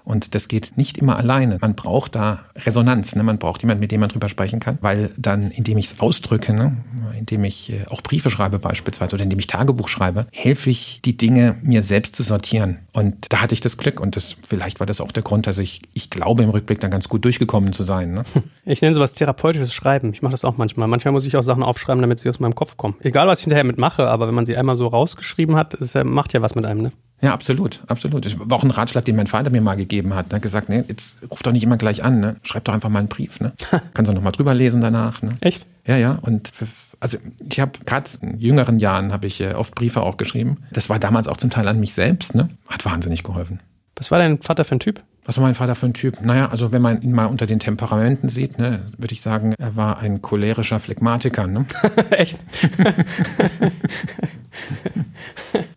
Und 0.08 0.36
das 0.36 0.48
geht 0.48 0.78
nicht 0.78 0.98
immer 0.98 1.18
alleine. 1.18 1.58
Man 1.60 1.76
braucht 1.76 2.16
da 2.16 2.46
Resonanz. 2.56 3.18
Ne? 3.18 3.24
Man 3.24 3.40
braucht 3.40 3.62
jemanden, 3.62 3.82
mit 3.82 3.92
dem 3.92 4.00
man 4.00 4.08
drüber 4.08 4.30
sprechen 4.30 4.62
kann, 4.62 4.78
weil 4.80 5.10
dann, 5.18 5.52
indem 5.52 5.78
ich 5.78 5.88
es 5.88 6.00
ausdrücke, 6.00 6.54
ne? 6.54 6.78
indem 7.20 7.44
ich 7.44 7.74
äh, 7.74 7.86
auch 7.90 8.02
Briefe 8.02 8.30
schreibe 8.30 8.58
beispielsweise 8.58 9.16
oder 9.16 9.24
indem 9.24 9.38
ich 9.40 9.48
Tagebuch 9.48 9.90
schreibe, 9.90 10.26
helfe 10.32 10.70
ich, 10.70 11.02
die 11.04 11.18
Dinge 11.18 11.58
mir 11.62 11.84
selbst 11.84 12.16
zu 12.16 12.24
sortieren. 12.24 12.80
Und 12.94 13.34
da 13.34 13.42
hatte 13.42 13.54
ich 13.54 13.60
das 13.60 13.76
Glück 13.76 14.00
und 14.00 14.16
das, 14.16 14.38
vielleicht 14.48 14.80
war 14.80 14.88
das 14.88 15.02
auch 15.02 15.12
der 15.12 15.24
Grund, 15.24 15.46
dass 15.46 15.58
ich, 15.58 15.82
ich 15.94 16.10
glaube, 16.10 16.42
im 16.42 16.52
Rückblick 16.52 16.80
dann 16.80 16.92
ganz 16.92 17.10
gut 17.10 17.26
durchgekommen 17.26 17.74
zu 17.74 17.84
sein. 17.84 18.14
Ne? 18.14 18.24
Ich 18.64 18.82
nenne 18.82 18.96
sowas 18.96 19.14
therapeutisches 19.14 19.74
Schreiben. 19.74 20.14
Ich 20.14 20.22
mache 20.22 20.32
das 20.32 20.46
auch 20.46 20.58
manchmal. 20.58 20.88
Manchmal 20.88 21.14
muss 21.14 21.26
ich 21.26 21.36
auch 21.36 21.42
Sachen 21.42 21.64
aufschreiben, 21.64 22.02
damit 22.02 22.20
sie 22.20 22.30
aus 22.30 22.40
meinem 22.40 22.56
Kopf 22.56 22.76
kommen. 22.76 22.96
Egal, 23.00 23.28
was 23.28 23.40
ich 23.40 23.44
hinterher 23.44 23.64
mit 23.64 23.78
mache, 23.78 24.08
aber 24.08 24.28
wenn 24.28 24.36
man 24.36 24.46
sie 24.46 24.58
einmal 24.58 24.76
so 24.76 24.88
rausgeschrieben 24.88 25.56
hat, 25.56 25.78
das 25.80 25.96
macht 26.04 26.34
ja 26.34 26.42
was 26.42 26.56
mit 26.56 26.66
einem, 26.66 26.82
ne? 26.82 26.92
Ja, 27.22 27.34
absolut, 27.34 27.82
absolut. 27.88 28.26
Das 28.26 28.38
war 28.40 28.58
auch 28.58 28.64
ein 28.64 28.72
Ratschlag, 28.72 29.04
den 29.06 29.16
mein 29.16 29.28
Vater 29.28 29.50
mir 29.50 29.62
mal 29.62 29.76
gegeben 29.76 30.14
hat. 30.14 30.32
Er 30.32 30.36
hat 30.36 30.42
gesagt, 30.44 30.70
nee, 30.70 30.84
jetzt 30.88 31.16
ruf 31.32 31.42
doch 31.42 31.52
nicht 31.52 31.64
immer 31.64 31.78
gleich 31.78 32.04
an, 32.04 32.20
ne? 32.20 32.36
Schreib 32.44 32.66
doch 32.66 32.74
einfach 32.74 32.90
mal 32.90 33.00
einen 33.00 33.08
Brief, 33.08 33.40
ne? 33.40 33.54
Kannst 33.94 34.10
du 34.10 34.14
nochmal 34.14 34.34
drüber 34.34 34.54
lesen 34.54 34.82
danach, 34.82 35.24
ne? 35.24 35.36
Echt? 35.42 35.66
Ja, 35.88 35.98
ja. 35.98 36.20
Und 36.22 36.62
das, 36.62 36.96
also 37.00 37.18
ich 37.50 37.60
habe 37.60 37.72
gerade 37.86 38.10
in 38.22 38.40
jüngeren 38.40 38.78
Jahren 38.78 39.12
habe 39.12 39.26
ich 39.26 39.42
äh, 39.42 39.54
oft 39.54 39.74
Briefe 39.74 40.02
auch 40.02 40.18
geschrieben. 40.18 40.58
Das 40.72 40.90
war 40.90 41.00
damals 41.00 41.28
auch 41.28 41.38
zum 41.38 41.50
Teil 41.50 41.68
an 41.68 41.80
mich 41.80 41.94
selbst, 41.94 42.36
ne? 42.36 42.50
Hat 42.70 42.86
wahnsinnig 42.86 43.24
geholfen. 43.24 43.62
Was 43.96 44.12
war 44.12 44.20
dein 44.20 44.40
Vater 44.42 44.64
für 44.64 44.76
ein 44.76 44.80
Typ? 44.80 45.02
Was 45.28 45.36
war 45.36 45.44
mein 45.44 45.56
Vater 45.56 45.76
für 45.76 45.88
ein 45.88 45.94
Typ? 45.94 46.22
Naja, 46.22 46.48
also 46.52 46.72
wenn 46.72 46.82
man 46.82 47.02
ihn 47.02 47.12
mal 47.12 47.26
unter 47.26 47.46
den 47.46 47.60
Temperamenten 47.60 48.30
sieht, 48.30 48.60
ne, 48.60 48.86
würde 48.98 49.14
ich 49.14 49.22
sagen, 49.22 49.54
er 49.60 49.76
war 49.76 50.00
ein 50.00 50.22
cholerischer 50.22 50.80
Phlegmatiker. 50.80 51.48
Ne? 51.48 51.66
Echt? 52.12 52.40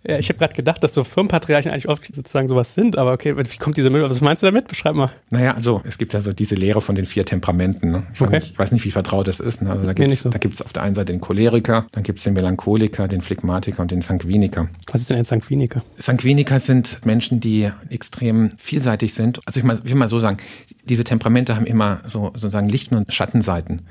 ja, 0.07 0.19
ich 0.19 0.29
habe 0.29 0.39
gerade 0.39 0.55
gedacht, 0.55 0.85
dass 0.85 0.95
so 0.95 1.03
Firmenpatriarchen 1.03 1.73
eigentlich 1.73 1.89
oft 1.89 2.15
sozusagen 2.15 2.47
sowas 2.47 2.75
sind, 2.75 2.97
aber 2.97 3.13
okay, 3.13 3.37
wie 3.37 3.59
kommt 3.59 3.77
diese 3.77 3.91
Müll? 3.91 4.03
Was 4.03 4.21
meinst 4.21 4.45
du 4.45 4.47
damit? 4.47 4.69
Beschreib 4.69 4.95
mal. 4.95 5.11
Naja, 5.31 5.55
also 5.55 5.83
es 5.85 5.99
gibt 5.99 6.15
ja 6.15 6.21
so 6.21 6.33
diese 6.33 6.55
Lehre 6.55 6.81
von 6.81 6.95
den 6.95 7.07
vier 7.07 7.25
Temperamenten. 7.25 7.91
Ne? 7.91 8.07
Ich, 8.15 8.21
okay. 8.21 8.37
nicht, 8.37 8.53
ich 8.53 8.59
weiß 8.59 8.71
nicht, 8.71 8.85
wie 8.85 8.93
vertraut 8.93 9.27
das 9.27 9.41
ist. 9.41 9.63
Ne? 9.63 9.71
Also 9.71 9.85
da 9.85 9.95
gibt 9.95 10.13
es 10.13 10.21
so. 10.21 10.31
auf 10.65 10.73
der 10.73 10.85
einen 10.85 10.95
Seite 10.95 11.13
den 11.13 11.21
Choleriker, 11.21 11.89
dann 11.91 12.05
gibt 12.05 12.19
es 12.19 12.25
den 12.25 12.35
Melancholiker, 12.35 13.09
den 13.09 13.21
Phlegmatiker 13.21 13.83
und 13.83 13.91
den 13.91 14.01
Sanguiniker. 14.01 14.69
Was 14.93 15.01
ist 15.01 15.11
denn 15.11 15.19
ein 15.19 15.25
Sanguiniker? 15.25 15.83
Sanguiniker 15.97 16.61
sind 16.61 17.05
Menschen, 17.05 17.41
die 17.41 17.69
extrem 17.89 18.51
vielseitig 18.57 19.15
sind 19.15 19.40
also 19.47 19.61
ich, 19.61 19.65
mal, 19.65 19.79
ich 19.83 19.91
will 19.91 19.97
mal 19.97 20.09
so 20.09 20.19
sagen, 20.19 20.39
diese 20.85 21.05
Temperamente 21.05 21.57
haben 21.57 21.67
immer 21.67 22.01
so 22.07 22.31
sozusagen 22.35 22.69
Licht- 22.69 22.93
und 22.93 23.13
Schattenseiten. 23.13 23.83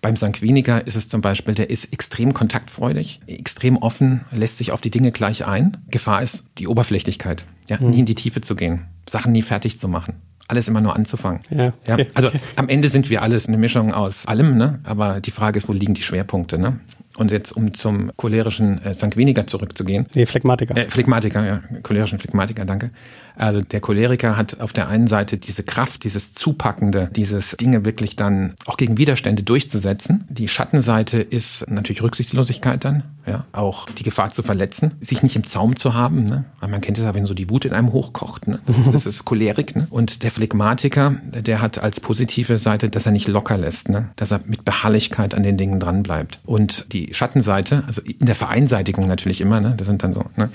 Beim 0.00 0.16
Sanguiniker 0.16 0.86
ist 0.86 0.94
es 0.94 1.08
zum 1.08 1.20
Beispiel, 1.20 1.54
der 1.54 1.70
ist 1.70 1.92
extrem 1.92 2.32
kontaktfreudig, 2.32 3.20
extrem 3.26 3.76
offen, 3.76 4.24
lässt 4.30 4.58
sich 4.58 4.70
auf 4.70 4.80
die 4.80 4.90
Dinge 4.90 5.10
gleich 5.10 5.46
ein. 5.46 5.76
Gefahr 5.90 6.22
ist 6.22 6.44
die 6.58 6.68
Oberflächlichkeit, 6.68 7.44
ja, 7.68 7.78
mhm. 7.80 7.90
nie 7.90 7.98
in 8.00 8.06
die 8.06 8.14
Tiefe 8.14 8.40
zu 8.40 8.54
gehen, 8.54 8.86
Sachen 9.08 9.32
nie 9.32 9.42
fertig 9.42 9.80
zu 9.80 9.88
machen 9.88 10.22
alles 10.48 10.66
immer 10.66 10.80
nur 10.80 10.96
anzufangen. 10.96 11.40
Ja, 11.50 11.74
ja, 11.86 11.98
also 12.14 12.30
am 12.56 12.68
Ende 12.68 12.88
sind 12.88 13.10
wir 13.10 13.22
alles 13.22 13.46
eine 13.46 13.58
Mischung 13.58 13.92
aus 13.92 14.26
allem, 14.26 14.56
ne? 14.56 14.80
aber 14.84 15.20
die 15.20 15.30
Frage 15.30 15.58
ist, 15.58 15.68
wo 15.68 15.72
liegen 15.72 15.94
die 15.94 16.02
Schwerpunkte? 16.02 16.58
Ne? 16.58 16.80
Und 17.16 17.30
jetzt, 17.30 17.52
um 17.52 17.74
zum 17.74 18.10
cholerischen 18.16 18.82
äh, 18.82 18.94
Sanguiniker 18.94 19.46
zurückzugehen. 19.46 20.06
Nee, 20.14 20.24
Phlegmatiker. 20.24 20.76
Äh, 20.76 20.88
Phlegmatiker, 20.88 21.44
ja, 21.44 21.62
cholerischen 21.82 22.18
Phlegmatiker, 22.18 22.64
danke. 22.64 22.90
Also 23.38 23.62
der 23.62 23.80
Choleriker 23.80 24.36
hat 24.36 24.60
auf 24.60 24.72
der 24.72 24.88
einen 24.88 25.06
Seite 25.06 25.38
diese 25.38 25.62
Kraft, 25.62 26.04
dieses 26.04 26.34
Zupackende, 26.34 27.08
dieses 27.14 27.52
Dinge 27.52 27.84
wirklich 27.84 28.16
dann 28.16 28.54
auch 28.66 28.76
gegen 28.76 28.98
Widerstände 28.98 29.42
durchzusetzen. 29.44 30.24
Die 30.28 30.48
Schattenseite 30.48 31.18
ist 31.18 31.70
natürlich 31.70 32.02
Rücksichtslosigkeit 32.02 32.84
dann, 32.84 33.04
ja, 33.26 33.44
auch 33.52 33.88
die 33.90 34.02
Gefahr 34.02 34.30
zu 34.30 34.42
verletzen, 34.42 34.94
sich 35.00 35.22
nicht 35.22 35.36
im 35.36 35.46
Zaum 35.46 35.76
zu 35.76 35.94
haben, 35.94 36.24
ne? 36.24 36.46
Weil 36.60 36.68
man 36.68 36.80
kennt 36.80 36.98
es 36.98 37.04
ja, 37.04 37.14
wenn 37.14 37.26
so 37.26 37.34
die 37.34 37.48
Wut 37.48 37.64
in 37.64 37.72
einem 37.72 37.92
hochkocht, 37.92 38.48
ne? 38.48 38.58
Das 38.66 38.78
ist, 38.78 38.92
das 38.92 39.06
ist 39.06 39.24
Cholerik, 39.24 39.76
ne? 39.76 39.86
Und 39.90 40.24
der 40.24 40.32
Phlegmatiker, 40.32 41.16
der 41.32 41.60
hat 41.60 41.78
als 41.78 42.00
positive 42.00 42.58
Seite, 42.58 42.90
dass 42.90 43.06
er 43.06 43.12
nicht 43.12 43.28
locker 43.28 43.56
lässt, 43.56 43.88
ne? 43.88 44.10
Dass 44.16 44.32
er 44.32 44.40
mit 44.46 44.64
Beharrlichkeit 44.64 45.34
an 45.34 45.44
den 45.44 45.56
Dingen 45.56 45.78
dranbleibt. 45.78 46.40
Und 46.44 46.92
die 46.92 47.14
Schattenseite, 47.14 47.84
also 47.86 48.02
in 48.02 48.26
der 48.26 48.34
Vereinseitigung 48.34 49.06
natürlich 49.06 49.40
immer, 49.40 49.60
ne? 49.60 49.74
Das 49.76 49.86
sind 49.86 50.02
dann 50.02 50.12
so, 50.12 50.24
ne? 50.36 50.50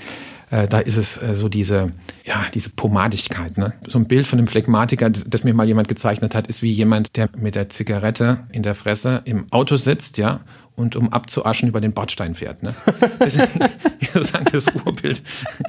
Äh, 0.50 0.68
da 0.68 0.78
ist 0.78 0.96
es 0.96 1.20
äh, 1.20 1.34
so 1.34 1.48
diese, 1.48 1.92
ja, 2.24 2.46
diese 2.52 2.70
Pomadigkeit. 2.70 3.58
Ne? 3.58 3.74
So 3.86 3.98
ein 3.98 4.06
Bild 4.06 4.26
von 4.26 4.38
einem 4.38 4.48
Phlegmatiker, 4.48 5.10
das 5.10 5.44
mir 5.44 5.54
mal 5.54 5.66
jemand 5.66 5.88
gezeichnet 5.88 6.34
hat, 6.34 6.46
ist 6.46 6.62
wie 6.62 6.72
jemand, 6.72 7.16
der 7.16 7.28
mit 7.36 7.54
der 7.54 7.68
Zigarette 7.68 8.40
in 8.52 8.62
der 8.62 8.74
Fresse 8.74 9.22
im 9.24 9.52
Auto 9.52 9.76
sitzt, 9.76 10.18
ja, 10.18 10.40
und 10.76 10.96
um 10.96 11.12
abzuaschen 11.12 11.68
über 11.68 11.80
den 11.80 11.92
Bordstein 11.92 12.34
fährt. 12.34 12.62
Ne? 12.62 12.74
Das 13.18 13.36
ist 13.36 13.58
sozusagen 14.12 14.46
das 14.50 14.66
Urbild 14.84 15.22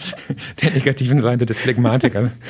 der 0.61 0.71
negativen 0.71 1.21
Seite 1.21 1.45
des 1.45 1.59
Phlegmatikers. 1.59 2.31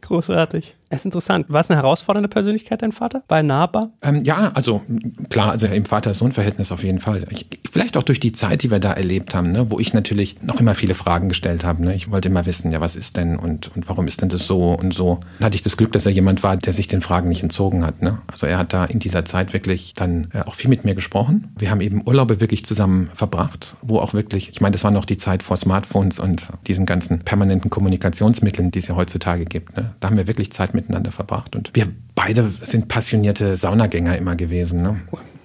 Großartig. 0.00 0.74
Es 0.92 1.02
ist 1.02 1.04
interessant. 1.04 1.46
War 1.48 1.60
es 1.60 1.70
eine 1.70 1.80
herausfordernde 1.80 2.28
Persönlichkeit, 2.28 2.82
dein 2.82 2.90
Vater? 2.90 3.22
War 3.28 3.38
er 3.38 3.42
nahbar? 3.44 3.90
Ähm, 4.02 4.24
ja, 4.24 4.50
also 4.54 4.82
klar, 5.28 5.52
also 5.52 5.68
im 5.68 5.84
Vater-Sohn-Verhältnis 5.84 6.72
auf 6.72 6.82
jeden 6.82 6.98
Fall. 6.98 7.24
Ich, 7.30 7.46
vielleicht 7.70 7.96
auch 7.96 8.02
durch 8.02 8.18
die 8.18 8.32
Zeit, 8.32 8.64
die 8.64 8.72
wir 8.72 8.80
da 8.80 8.92
erlebt 8.92 9.32
haben, 9.32 9.52
ne, 9.52 9.70
wo 9.70 9.78
ich 9.78 9.94
natürlich 9.94 10.42
noch 10.42 10.58
immer 10.58 10.74
viele 10.74 10.94
Fragen 10.94 11.28
gestellt 11.28 11.64
habe. 11.64 11.84
Ne. 11.84 11.94
Ich 11.94 12.10
wollte 12.10 12.28
immer 12.28 12.44
wissen, 12.44 12.72
ja, 12.72 12.80
was 12.80 12.96
ist 12.96 13.16
denn 13.16 13.36
und, 13.36 13.70
und 13.76 13.88
warum 13.88 14.08
ist 14.08 14.20
denn 14.20 14.30
das 14.30 14.48
so 14.48 14.72
und 14.72 14.92
so. 14.92 15.20
Hatte 15.40 15.54
ich 15.54 15.62
das 15.62 15.76
Glück, 15.76 15.92
dass 15.92 16.06
er 16.06 16.12
jemand 16.12 16.42
war, 16.42 16.56
der 16.56 16.72
sich 16.72 16.88
den 16.88 17.02
Fragen 17.02 17.28
nicht 17.28 17.44
entzogen 17.44 17.86
hat. 17.86 18.02
Ne. 18.02 18.18
Also 18.26 18.48
er 18.48 18.58
hat 18.58 18.72
da 18.72 18.84
in 18.84 18.98
dieser 18.98 19.24
Zeit 19.24 19.52
wirklich 19.52 19.94
dann 19.94 20.28
äh, 20.32 20.40
auch 20.40 20.54
viel 20.54 20.70
mit 20.70 20.84
mir 20.84 20.96
gesprochen. 20.96 21.54
Wir 21.56 21.70
haben 21.70 21.82
eben 21.82 22.02
Urlaube 22.04 22.40
wirklich 22.40 22.66
zusammen 22.66 23.08
verbracht, 23.14 23.76
wo 23.80 24.00
auch 24.00 24.12
wirklich, 24.12 24.48
ich 24.48 24.60
meine, 24.60 24.72
das 24.72 24.82
war 24.82 24.90
noch 24.90 25.04
die 25.04 25.18
Zeit 25.18 25.44
vor 25.44 25.56
Smartphones 25.56 26.18
und 26.18 26.48
diesen 26.66 26.84
ganzen 26.84 27.20
permanenten 27.20 27.70
Kommunikationsmitteln, 27.70 28.72
die 28.72 28.80
es 28.80 28.88
ja 28.88 28.96
heutzutage 28.96 29.44
gibt. 29.44 29.76
Ne. 29.76 29.94
Da 30.00 30.08
haben 30.08 30.16
wir 30.16 30.26
wirklich 30.26 30.50
Zeit 30.50 30.74
miteinander 30.80 31.12
verbracht. 31.12 31.56
Und 31.56 31.70
wir 31.74 31.88
beide 32.14 32.48
sind 32.48 32.88
passionierte 32.88 33.56
Saunagänger 33.56 34.16
immer 34.18 34.36
gewesen. 34.36 34.82
Ne? 34.82 35.00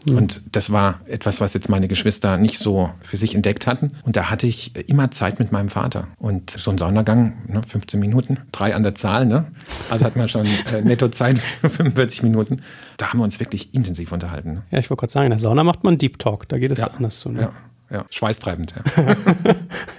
Mhm. 0.10 0.18
Und 0.18 0.42
das 0.52 0.72
war 0.72 1.02
etwas, 1.08 1.42
was 1.42 1.54
jetzt 1.54 1.70
meine 1.70 1.88
Geschwister 1.88 2.38
nicht 2.38 2.60
so 2.60 2.92
für 3.02 3.18
sich 3.18 3.36
entdeckt 3.36 3.68
hatten. 3.68 3.92
Und 4.04 4.16
da 4.16 4.30
hatte 4.30 4.48
ich 4.48 4.76
immer 4.90 5.12
Zeit 5.12 5.40
mit 5.40 5.52
meinem 5.52 5.70
Vater. 5.70 6.08
Und 6.18 6.52
so 6.52 6.72
ein 6.72 6.78
Saunagang, 6.78 7.34
ne, 7.48 7.62
15 7.68 8.00
Minuten, 8.00 8.40
drei 8.52 8.76
an 8.76 8.84
der 8.84 8.96
Zahl, 8.96 9.26
ne? 9.26 9.46
Also 9.90 10.06
hat 10.06 10.16
man 10.16 10.30
schon 10.30 10.46
äh, 10.46 10.82
netto 10.84 11.10
Zeit, 11.10 11.40
45 11.62 12.24
Minuten. 12.24 12.62
Da 12.98 13.10
haben 13.10 13.20
wir 13.20 13.24
uns 13.24 13.40
wirklich 13.40 13.74
intensiv 13.74 14.12
unterhalten. 14.12 14.54
Ne? 14.54 14.64
Ja, 14.72 14.80
ich 14.80 14.90
wollte 14.90 15.02
gerade 15.02 15.14
sagen, 15.14 15.26
in 15.26 15.32
der 15.32 15.40
Sauna 15.40 15.64
macht 15.64 15.84
man 15.84 15.98
Deep 15.98 16.20
Talk, 16.20 16.48
da 16.50 16.58
geht 16.58 16.72
es 16.72 16.80
ja, 16.80 16.88
anders 16.88 17.20
zu. 17.20 17.30
Ne? 17.30 17.42
Ja 17.42 17.52
ja, 17.90 18.06
schweißtreibend. 18.10 18.74
Ja. 18.76 19.16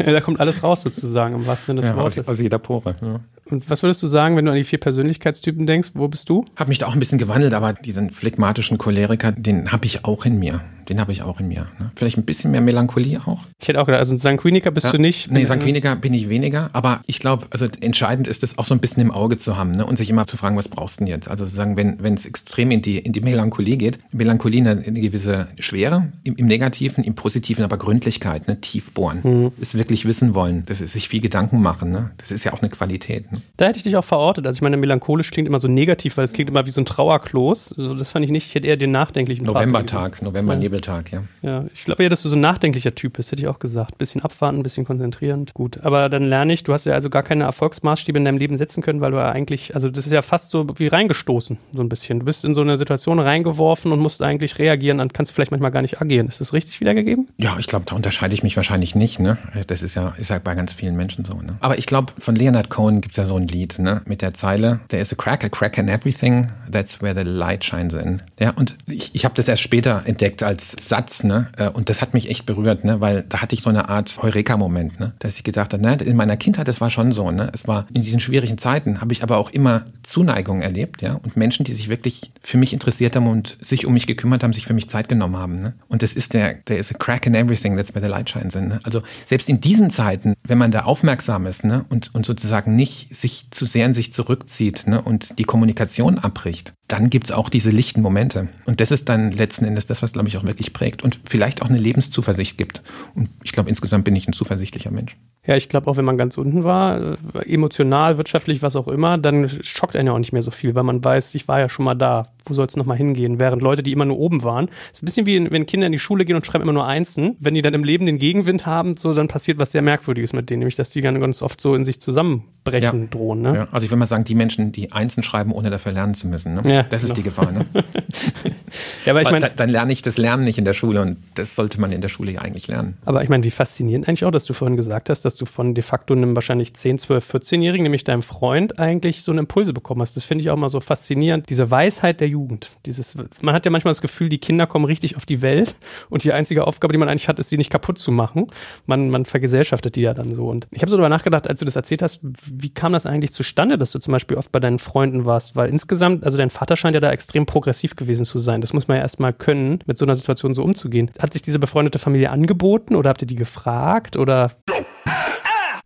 ja, 0.07 0.13
da 0.13 0.21
kommt 0.21 0.41
alles 0.41 0.63
raus 0.63 0.83
sozusagen, 0.83 1.35
im 1.35 1.47
wahrsten 1.47 1.67
Sinne 1.67 1.81
des 1.83 1.91
ja, 1.91 1.97
Wortes. 1.97 2.19
Aus, 2.21 2.29
aus 2.29 2.41
jeder 2.41 2.59
Pore. 2.59 2.95
Ja. 3.01 3.21
Und 3.49 3.71
was 3.71 3.83
würdest 3.83 4.03
du 4.03 4.09
sagen, 4.09 4.37
wenn 4.37 4.45
du 4.45 4.51
an 4.51 4.57
die 4.57 4.65
vier 4.65 4.81
Persönlichkeitstypen 4.81 5.67
denkst? 5.67 5.91
Wo 5.95 6.09
bist 6.09 6.29
du? 6.29 6.45
Hab 6.57 6.69
mich 6.69 6.79
da 6.79 6.87
auch 6.87 6.95
ein 6.95 6.99
bisschen 6.99 7.19
gewandelt, 7.19 7.55
aber 7.55 7.75
diesen 7.75 8.11
phlegmatischen 8.11 8.77
Choleriker, 8.77 9.33
den 9.33 9.71
habe 9.71 9.87
ich 9.87 10.05
auch 10.05 10.25
in 10.25 10.39
mir. 10.39 10.63
Den 10.89 11.01
habe 11.01 11.13
ich 11.13 11.23
auch 11.23 11.41
in 11.41 11.49
mir. 11.49 11.67
Ne? 11.81 11.91
Vielleicht 11.97 12.17
ein 12.17 12.25
bisschen 12.25 12.53
mehr 12.53 12.61
Melancholie 12.61 13.21
auch. 13.27 13.45
Ich 13.61 13.69
hätte 13.69 13.81
auch 13.81 13.87
gedacht, 13.87 13.99
also 13.99 14.15
ein 14.15 14.19
Sanguiniker 14.19 14.71
bist 14.71 14.87
ja, 14.87 14.93
du 14.93 14.99
nicht. 14.99 15.31
Nee, 15.31 15.45
Sanguiniker 15.45 15.97
bin 15.97 16.15
ich 16.15 16.29
weniger, 16.29 16.71
aber 16.73 17.01
ich 17.07 17.19
glaube, 17.19 17.47
also 17.51 17.67
entscheidend 17.81 18.29
ist 18.29 18.43
es 18.45 18.59
auch 18.59 18.65
so 18.65 18.75
ein 18.75 18.81
bisschen 18.81 19.03
im 19.03 19.11
Auge 19.11 19.39
zu 19.39 19.57
haben 19.57 19.73
ne? 19.73 19.85
und 19.85 19.97
sich 19.97 20.11
immer 20.11 20.27
zu 20.27 20.37
fragen, 20.37 20.57
was 20.57 20.69
brauchst 20.69 21.01
du 21.01 21.05
denn 21.05 21.09
jetzt? 21.09 21.29
Also 21.29 21.45
sozusagen, 21.45 21.77
wenn 21.77 22.03
wenn 22.03 22.15
es 22.15 22.25
extrem 22.25 22.71
in 22.71 22.83
die 22.83 22.99
in 22.99 23.13
die 23.13 23.21
Melancholie 23.21 23.77
geht, 23.77 23.99
Melancholie 24.13 24.61
eine, 24.61 24.83
eine 24.83 25.01
gewisse 25.01 25.49
Schwere 25.59 26.13
im, 26.23 26.37
im 26.37 26.47
Negativen, 26.47 27.03
im 27.03 27.15
Positiven 27.15 27.65
aber 27.65 27.76
Gründlichkeit, 27.77 28.49
ne? 28.49 28.61
tief 28.61 28.93
bohren, 28.93 29.21
mhm. 29.23 29.53
es 29.61 29.77
wirklich 29.77 30.05
wissen 30.05 30.35
wollen, 30.35 30.65
das 30.67 30.81
ist 30.81 30.93
sich 30.93 31.09
viel 31.09 31.21
Gedanken 31.21 31.61
machen, 31.61 31.91
ne? 31.91 32.11
das 32.19 32.31
ist 32.31 32.45
ja 32.45 32.53
auch 32.53 32.61
eine 32.61 32.69
Qualität. 32.69 33.31
Ne? 33.33 33.43
Da 33.57 33.67
hätte 33.67 33.79
ich 33.79 33.83
dich 33.83 33.97
auch 33.97 34.05
verortet. 34.05 34.47
Also 34.47 34.59
ich 34.59 34.63
meine, 34.63 34.77
melancholisch 34.77 35.31
klingt 35.31 35.49
immer 35.49 35.59
so 35.59 35.69
negativ, 35.69 36.17
weil 36.17 36.25
es 36.25 36.33
klingt 36.33 36.51
immer 36.51 36.67
wie 36.67 36.71
so 36.71 36.81
ein 36.81 36.87
Trauerklos. 36.87 37.75
Also 37.77 37.95
das 37.95 38.11
fand 38.11 38.25
ich 38.25 38.31
nicht. 38.31 38.47
Ich 38.47 38.55
hätte 38.55 38.67
eher 38.67 38.77
den 38.77 38.91
nachdenklichen 38.91 39.47
Novembertag, 39.47 40.23
November-Nebeltag, 40.23 41.13
ja. 41.13 41.23
Ja, 41.43 41.65
ich 41.75 41.85
glaube 41.85 42.03
eher, 42.03 42.09
dass 42.09 42.23
du 42.23 42.29
so 42.29 42.37
ein 42.37 42.41
nachdenklicher 42.41 42.95
Typ 42.95 43.15
bist, 43.15 43.33
hätte 43.33 43.43
ich 43.43 43.49
auch 43.49 43.59
gesagt. 43.59 43.99
Bisschen 43.99 44.23
abwarten, 44.23 44.63
bisschen 44.63 44.85
konzentrierend. 44.85 45.55
Gut. 45.55 45.79
Aber 45.83 46.09
dann 46.09 46.25
lerne 46.25 46.53
ich, 46.53 46.63
du 46.63 46.73
hast 46.73 46.87
ja 46.87 46.95
also 46.95 47.11
gar 47.11 47.23
keine 47.23 47.45
Erfolgsmaßstäbe 47.45 48.19
in 48.19 48.25
deinem 48.25 48.39
Leben 48.39 48.57
setzen 48.57 48.83
können, 48.83 49.01
weil 49.01 49.13
du 49.13 49.19
ja 49.19 49.31
eigentlich, 49.31 49.75
also 49.75 49.89
das 49.91 50.07
ist 50.07 50.13
ja 50.13 50.23
fast 50.23 50.51
so 50.51 50.67
wie 50.77 50.87
reingestoßen, 50.87 51.59
so 51.73 51.83
ein 51.83 51.89
bisschen. 51.89 52.21
Du 52.21 52.25
bist 52.25 52.45
in 52.45 52.55
so 52.55 52.61
eine 52.61 52.77
Situation 52.77 53.19
reingeworfen 53.19 53.93
und 53.93 54.01
musst 54.01 54.23
eigentlich 54.23 54.59
reagieren, 54.59 54.99
dann 54.99 55.13
kannst 55.13 55.31
du 55.31 55.35
vielleicht 55.35 55.51
manchmal 55.51 55.71
gar 55.71 55.83
nicht 55.83 56.01
agieren. 56.01 56.27
Ist 56.29 56.41
das 56.41 56.53
richtig 56.53 56.81
wiedergegeben? 56.81 57.29
Ja, 57.39 57.57
ich 57.59 57.66
glaube, 57.67 57.85
da 57.87 57.95
unterscheide 57.95 58.35
ich 58.35 58.43
mich 58.43 58.57
wahrscheinlich 58.57 58.95
nicht, 58.95 59.19
ne? 59.19 59.39
Das 59.67 59.83
ist 59.83 59.95
ja, 59.95 60.15
ist 60.19 60.31
ja 60.31 60.39
bei 60.39 60.55
ganz 60.55 60.73
vielen 60.73 60.97
Menschen 60.97 61.25
so, 61.25 61.35
ne? 61.35 61.57
Aber 61.61 61.79
ich 61.79 61.87
glaube, 61.87 62.13
von 62.19 62.35
Leonard 62.35 62.71
Cohen 62.71 63.01
gibt 63.01 63.13
es 63.13 63.17
ja 63.17 63.27
so 63.27 63.37
ein 63.37 63.49
Lied, 63.49 63.79
ne? 63.79 64.03
Mit 64.07 64.23
der 64.23 64.35
Zeile, 64.35 64.81
there 64.89 65.03
is 65.03 65.13
a 65.13 65.17
crack, 65.17 65.45
a 65.45 65.49
crack 65.49 65.79
in 65.79 65.89
everything, 65.89 66.49
that's 66.71 67.01
where 67.01 67.15
the 67.15 67.29
light 67.29 67.65
shines 67.65 67.95
in. 67.95 68.23
Ja, 68.39 68.51
und 68.51 68.77
ich, 68.87 69.15
ich 69.15 69.25
habe 69.25 69.35
das 69.35 69.49
erst 69.49 69.63
später 69.63 70.03
entdeckt 70.05 70.43
als 70.43 70.77
Satz, 70.81 71.25
ne? 71.25 71.49
Äh, 71.57 71.69
und 71.71 71.89
das 71.89 72.03
hat 72.03 72.15
mich 72.15 72.29
echt 72.29 72.47
berührt, 72.47 72.85
ne? 72.85 73.01
Weil 73.01 73.25
da 73.29 73.41
hatte 73.41 73.55
ich 73.55 73.63
so 73.63 73.71
eine 73.71 73.89
Art 73.89 74.17
Heureka-Moment, 74.23 75.01
ne? 75.01 75.15
Dass 75.19 75.37
ich 75.37 75.45
gedacht 75.45 75.73
habe, 75.73 76.05
in 76.05 76.17
meiner 76.17 76.37
Kindheit, 76.37 76.69
das 76.69 76.81
war 76.81 76.91
schon 76.91 77.13
so, 77.13 77.31
ne? 77.31 77.51
Es 77.53 77.67
war 77.67 77.87
in 77.93 78.03
diesen 78.03 78.21
schwierigen 78.21 78.59
Zeiten, 78.59 79.01
habe 79.01 79.13
ich 79.13 79.23
aber 79.23 79.37
auch 79.39 79.51
immer 79.51 79.87
Zuneigung 80.03 80.63
erlebt, 80.63 81.03
ja? 81.03 81.15
Und 81.15 81.37
Menschen, 81.37 81.65
die 81.65 81.73
sich 81.73 81.89
wirklich 81.89 82.33
für 82.43 82.59
mich 82.59 82.73
interessiert 82.73 83.17
haben 83.17 83.27
und 83.27 83.57
sich 83.61 83.87
um 83.87 83.93
mich 83.93 84.07
gekümmert 84.07 84.43
haben, 84.43 84.53
sich 84.53 84.67
für 84.67 84.75
mich 84.75 84.89
Zeit 84.89 85.09
genommen 85.09 85.37
haben, 85.37 85.61
ne? 85.61 85.75
Und 85.89 86.03
das 86.03 86.13
ist 86.13 86.35
der, 86.35 86.65
there 86.65 86.79
is 86.79 86.95
a 86.95 86.99
crack 86.99 87.27
in 87.27 87.35
everything, 87.35 87.56
that's 87.63 87.95
where 87.95 88.05
the 88.05 88.11
light 88.11 88.29
shines 88.29 88.55
in, 88.55 88.69
ne? 88.69 88.81
Also 88.85 89.03
selbst 89.25 89.49
in 89.49 89.61
diesen 89.61 89.91
Zeiten, 89.91 90.35
wenn 90.45 90.59
man 90.59 90.71
da 90.71 90.83
aufmerksam 90.83 91.47
ist, 91.47 91.65
ne? 91.65 91.85
Und, 91.89 92.15
und 92.15 92.27
sozusagen 92.27 92.77
nicht 92.77 93.15
sich 93.15 93.51
zu 93.51 93.67
sehr 93.67 93.87
in 93.87 93.95
sich 93.95 94.13
zurückzieht, 94.13 94.87
ne? 94.87 95.01
Und 95.01 95.39
die 95.39 95.45
Kommunikation 95.45 96.19
abbricht, 96.19 96.75
dann 96.89 97.11
gibt's 97.11 97.33
auch 97.33 97.49
diese 97.49 97.71
lichten 97.71 98.01
Momente. 98.01 98.49
Und 98.65 98.81
das 98.81 98.91
ist 98.91 99.09
dann 99.09 99.33
letzten 99.33 99.65
Endes 99.65 99.87
das, 99.87 100.03
was, 100.03 100.13
glaube 100.13 100.29
ich, 100.29 100.37
auch 100.37 100.45
wirklich 100.45 100.73
prägt 100.73 101.03
und 101.03 101.21
vielleicht 101.25 101.63
auch 101.63 101.69
eine 101.69 101.79
Lebenszuversicht 101.79 102.59
gibt. 102.59 102.83
Und 103.15 103.29
ich 103.43 103.53
glaube, 103.53 103.69
insgesamt 103.69 104.05
bin 104.05 104.15
ich 104.15 104.29
ein 104.29 104.33
zuversichtlicher 104.33 104.91
Mensch. 104.91 105.17
Ja, 105.47 105.57
ich 105.57 105.69
glaube 105.69 105.89
auch, 105.89 105.97
wenn 105.97 106.05
man 106.05 106.19
ganz 106.19 106.39
unten 106.39 106.65
war, 106.65 107.19
emotional, 107.45 108.19
wirtschaftlich, 108.19 108.63
was 108.63 108.75
auch 108.75 108.89
immer, 108.89 109.17
dann 109.17 109.49
schockt 109.63 109.97
einen 109.97 110.09
ja 110.09 110.13
auch 110.13 110.19
nicht 110.19 110.33
mehr 110.33 110.43
so 110.43 110.51
viel, 110.51 110.75
weil 110.75 110.83
man 110.83 111.05
weiß, 111.05 111.35
ich 111.35 111.47
war 111.47 111.61
ja 111.61 111.69
schon 111.69 111.85
mal 111.85 111.95
da. 111.95 112.29
Wo 112.49 112.55
soll 112.55 112.67
es 112.67 112.77
nochmal 112.77 112.97
hingehen? 112.97 113.41
Während 113.41 113.61
Leute, 113.61 113.83
die 113.83 113.91
immer 113.91 114.05
nur 114.05 114.19
oben 114.19 114.45
waren, 114.45 114.69
ist 114.93 115.03
ein 115.03 115.07
bisschen 115.07 115.27
wie 115.27 115.51
wenn 115.51 115.67
Kinder 115.67 115.87
in 115.87 115.93
die 115.93 115.99
Schule 115.99 116.25
gehen 116.25 116.37
und 116.37 116.47
schreiben 116.47 116.63
immer 116.63 116.73
nur 116.73 116.87
Einsen. 116.87 117.37
Wenn 117.41 117.55
die 117.55 117.63
dann 117.63 117.75
im 117.75 117.83
Leben 117.83 118.07
den 118.07 118.19
Gegenwind 118.19 118.67
haben, 118.67 118.97
so 118.97 119.15
dann 119.15 119.27
passiert 119.27 119.59
was 119.59 119.73
sehr 119.73 119.83
Merkwürdiges 119.83 120.33
mit 120.33 120.49
denen, 120.49 120.61
nämlich 120.61 120.77
dass 120.77 120.91
die 120.91 121.01
ganz 121.01 121.43
oft 121.43 121.61
so 121.61 121.75
in 121.75 121.85
sich 121.85 122.01
zusammenbrechen 122.01 123.03
ja. 123.03 123.07
drohen. 123.11 123.43
Ne? 123.43 123.55
Ja, 123.55 123.69
also 123.73 123.85
ich 123.85 123.91
will 123.91 123.99
mal 123.99 124.07
sagen, 124.07 124.23
die 124.23 124.37
Menschen, 124.37 124.71
die 124.71 124.93
Einsen 124.93 125.25
schreiben, 125.25 125.51
ohne 125.51 125.71
dafür 125.71 125.91
lernen 125.91 126.15
zu 126.15 126.29
müssen. 126.29 126.55
Ne? 126.55 126.63
Ja, 126.67 126.76
das 126.83 127.03
ist 127.03 127.11
genau. 127.11 127.17
die 127.17 127.23
Gefahr. 127.23 127.53
Ne? 127.53 127.67
ja, 129.05 129.13
aber 129.13 129.23
ich 129.23 129.31
meine, 129.31 129.51
dann 129.51 129.69
lerne 129.69 129.93
ich 129.93 130.03
das 130.03 130.19
Lernen 130.19 130.45
nicht 130.45 130.59
in 130.59 130.65
der 130.65 130.73
Schule 130.73 131.03
und 131.03 131.17
das 131.35 131.55
sollte 131.55 131.81
man 131.81 131.93
in 131.93 132.01
der 132.01 132.09
Schule 132.09 132.33
ja 132.33 132.41
eigentlich 132.41 132.69
lernen. 132.69 132.97
Aber 133.05 133.23
ich 133.23 133.29
meine, 133.29 133.45
wie 133.45 133.51
faszinierend 133.51 134.09
eigentlich 134.09 134.25
auch, 134.25 134.31
dass 134.31 134.45
du 134.45 134.55
vorhin 134.55 134.77
gesagt 134.77 135.11
hast, 135.11 135.25
dass 135.25 135.37
du 135.37 135.47
von 135.47 135.75
de 135.75 135.83
facto 135.83 136.15
einem 136.15 136.35
wahrscheinlich 136.35 136.75
10, 136.75 136.99
12, 136.99 137.35
14-Jährigen, 137.35 137.83
nämlich 137.83 138.05
deinem 138.05 138.23
Freund, 138.23 138.79
eigentlich 138.79 139.23
so 139.23 139.33
eine 139.33 139.41
Impulse 139.41 139.73
bekommen 139.73 140.01
hast. 140.01 140.17
Das 140.17 140.25
finde 140.25 140.43
ich 140.43 140.51
auch 140.51 140.57
mal 140.57 140.69
so 140.69 140.81
faszinierend. 140.81 141.49
Diese 141.49 141.71
Weisheit 141.71 142.21
der 142.21 142.29
Jugend. 142.29 142.71
Dieses, 142.87 143.17
man 143.41 143.55
hat 143.55 143.65
ja 143.65 143.71
manchmal 143.71 143.91
das 143.91 144.01
Gefühl, 144.01 144.29
die 144.29 144.39
Kinder 144.39 144.67
kommen 144.67 144.85
richtig 144.85 145.17
auf 145.17 145.27
die 145.27 145.43
Welt 145.43 145.75
und 146.09 146.25
die 146.25 146.33
einzige 146.33 146.67
Aufgabe, 146.67 146.93
die 146.93 146.99
man 146.99 147.09
eigentlich 147.09 147.29
hat, 147.29 147.39
ist, 147.39 147.49
sie 147.49 147.57
nicht 147.57 147.71
kaputt 147.71 147.99
zu 147.99 148.11
machen. 148.11 148.49
Man, 148.87 149.09
man 149.11 149.25
vergesellschaftet 149.25 149.97
die 149.97 150.03
ja 150.03 150.15
dann 150.15 150.35
so. 150.35 150.49
Und 150.49 150.67
ich 150.71 150.83
habe 150.83 150.91
so 150.91 150.97
darüber 150.97 151.09
nachgedacht, 151.09 151.49
als 151.49 151.61
du 151.61 151.65
das 151.65 151.77
erzählt 151.77 152.03
hast, 152.03 152.21
wie 152.23 152.71
kam 152.71 152.93
das 152.93 153.07
eigentlich 153.07 153.33
zustande, 153.33 153.79
dass 153.79 153.93
du 153.93 153.99
zum 153.99 154.13
Beispiel 154.13 154.37
oft 154.37 154.53
bei 154.53 154.61
deinen 154.61 154.79
Freunden 154.79 155.25
warst? 155.25 155.57
Weil 155.57 155.69
insgesamt, 155.69 156.25
also 156.25 156.39
dein 156.39 156.51
Vater 156.51 156.77
scheint 156.77 156.95
ja 156.95 157.01
da 157.01 157.11
extrem 157.11 157.47
progressiv 157.47 157.97
gewesen 157.97 158.25
zu 158.25 158.39
sein. 158.39 158.61
Das 158.67 158.73
muss 158.73 158.89
man 158.89 158.97
ja 158.97 159.05
erstmal 159.05 159.33
können, 159.33 159.79
mit 159.87 159.97
so 159.97 160.05
einer 160.05 160.17
Situation 160.17 160.53
so 160.53 160.65
umzugehen. 160.65 161.13
Hat 161.21 161.33
sich 161.33 161.41
diese 161.41 161.61
befreundete 161.61 162.01
Familie 162.01 162.31
angeboten 162.31 162.97
oder 162.97 163.11
habt 163.11 163.23
ihr 163.23 163.29
die 163.29 163.37
gefragt 163.37 164.17
oder? 164.17 164.51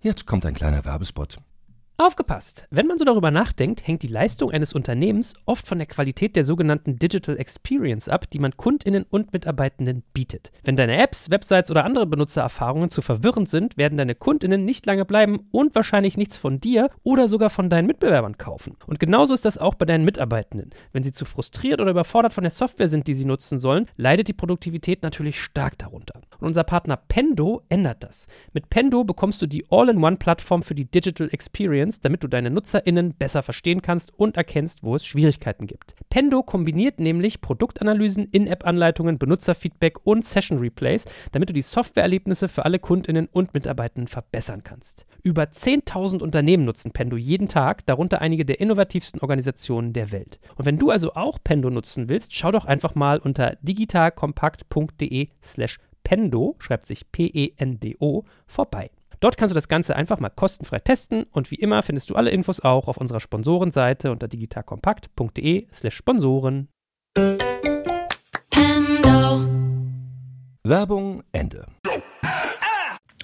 Jetzt 0.00 0.24
kommt 0.24 0.46
ein 0.46 0.54
kleiner 0.54 0.82
Werbespot. 0.86 1.36
Aufgepasst! 2.00 2.66
Wenn 2.70 2.86
man 2.86 2.96
so 2.96 3.04
darüber 3.04 3.30
nachdenkt, 3.30 3.86
hängt 3.86 4.02
die 4.02 4.08
Leistung 4.08 4.50
eines 4.50 4.72
Unternehmens 4.72 5.34
oft 5.44 5.66
von 5.66 5.76
der 5.76 5.86
Qualität 5.86 6.34
der 6.34 6.46
sogenannten 6.46 6.98
Digital 6.98 7.36
Experience 7.36 8.08
ab, 8.08 8.30
die 8.30 8.38
man 8.38 8.56
Kundinnen 8.56 9.04
und 9.10 9.34
Mitarbeitenden 9.34 10.02
bietet. 10.14 10.50
Wenn 10.64 10.76
deine 10.76 10.96
Apps, 10.96 11.28
Websites 11.28 11.70
oder 11.70 11.84
andere 11.84 12.06
Benutzererfahrungen 12.06 12.88
zu 12.88 13.02
verwirrend 13.02 13.50
sind, 13.50 13.76
werden 13.76 13.98
deine 13.98 14.14
Kundinnen 14.14 14.64
nicht 14.64 14.86
lange 14.86 15.04
bleiben 15.04 15.40
und 15.50 15.74
wahrscheinlich 15.74 16.16
nichts 16.16 16.38
von 16.38 16.58
dir 16.58 16.88
oder 17.02 17.28
sogar 17.28 17.50
von 17.50 17.68
deinen 17.68 17.86
Mitbewerbern 17.86 18.38
kaufen. 18.38 18.78
Und 18.86 18.98
genauso 18.98 19.34
ist 19.34 19.44
das 19.44 19.58
auch 19.58 19.74
bei 19.74 19.84
deinen 19.84 20.06
Mitarbeitenden. 20.06 20.70
Wenn 20.94 21.02
sie 21.02 21.12
zu 21.12 21.26
frustriert 21.26 21.82
oder 21.82 21.90
überfordert 21.90 22.32
von 22.32 22.44
der 22.44 22.50
Software 22.50 22.88
sind, 22.88 23.08
die 23.08 23.14
sie 23.14 23.26
nutzen 23.26 23.60
sollen, 23.60 23.86
leidet 23.98 24.28
die 24.28 24.32
Produktivität 24.32 25.02
natürlich 25.02 25.38
stark 25.38 25.76
darunter. 25.76 26.22
Und 26.38 26.46
unser 26.46 26.64
Partner 26.64 26.96
Pendo 26.96 27.60
ändert 27.68 28.02
das. 28.04 28.26
Mit 28.54 28.70
Pendo 28.70 29.04
bekommst 29.04 29.42
du 29.42 29.46
die 29.46 29.66
All-in-One-Plattform 29.68 30.62
für 30.62 30.74
die 30.74 30.90
Digital 30.90 31.28
Experience 31.30 31.89
Intelligenz, 31.90 32.00
damit 32.00 32.22
du 32.22 32.29
deine 32.29 32.50
NutzerInnen 32.50 33.14
besser 33.14 33.42
verstehen 33.42 33.83
kannst 33.83 34.12
und 34.16 34.37
erkennst, 34.37 34.83
wo 34.83 34.94
es 34.94 35.05
Schwierigkeiten 35.05 35.66
gibt. 35.66 35.94
Pendo 36.09 36.42
kombiniert 36.42 37.00
nämlich 37.00 37.40
Produktanalysen, 37.40 38.29
In-App-Anleitungen, 38.31 39.18
Benutzerfeedback 39.18 39.98
und 40.05 40.24
Session-Replays, 40.24 41.07
damit 41.33 41.48
du 41.48 41.53
die 41.53 41.62
Softwareerlebnisse 41.62 42.48
für 42.48 42.64
alle 42.64 42.79
KundInnen 42.79 43.29
und 43.33 43.55
Mitarbeitenden 43.55 44.07
verbessern 44.07 44.62
kannst. 44.62 45.07
Über 45.22 45.44
10.000 45.44 46.22
Unternehmen 46.22 46.64
nutzen 46.64 46.92
Pendo 46.92 47.16
jeden 47.16 47.48
Tag, 47.48 47.85
darunter 47.87 48.20
einige 48.20 48.44
der 48.44 48.61
innovativsten 48.61 49.20
Organisationen 49.20 49.92
der 49.92 50.12
Welt. 50.12 50.38
Und 50.57 50.66
wenn 50.66 50.79
du 50.79 50.90
also 50.90 51.14
auch 51.14 51.38
Pendo 51.42 51.70
nutzen 51.70 52.09
willst, 52.09 52.35
schau 52.35 52.50
doch 52.53 52.64
einfach 52.64 52.94
mal 52.94 53.18
unter 53.18 53.57
digitalkompakt.de 53.62 55.29
slash 55.42 55.79
Pendo, 56.03 56.57
schreibt 56.59 56.87
sich 56.87 57.12
P-E-N-D-O, 57.12 58.24
vorbei. 58.46 58.90
Dort 59.20 59.37
kannst 59.37 59.52
du 59.52 59.54
das 59.54 59.68
Ganze 59.68 59.94
einfach 59.94 60.18
mal 60.18 60.30
kostenfrei 60.30 60.78
testen 60.78 61.24
und 61.24 61.50
wie 61.50 61.56
immer 61.56 61.83
findest 61.83 62.09
du 62.09 62.16
alle 62.16 62.30
Infos 62.30 62.61
auch 62.61 62.88
auf 62.88 62.96
unserer 62.96 63.20
Sponsorenseite 63.20 64.11
unter 64.11 64.28
digitalkompakt.de/slash 64.28 65.94
Sponsoren. 65.94 66.68
Werbung 70.64 71.22
Ende. 71.33 71.66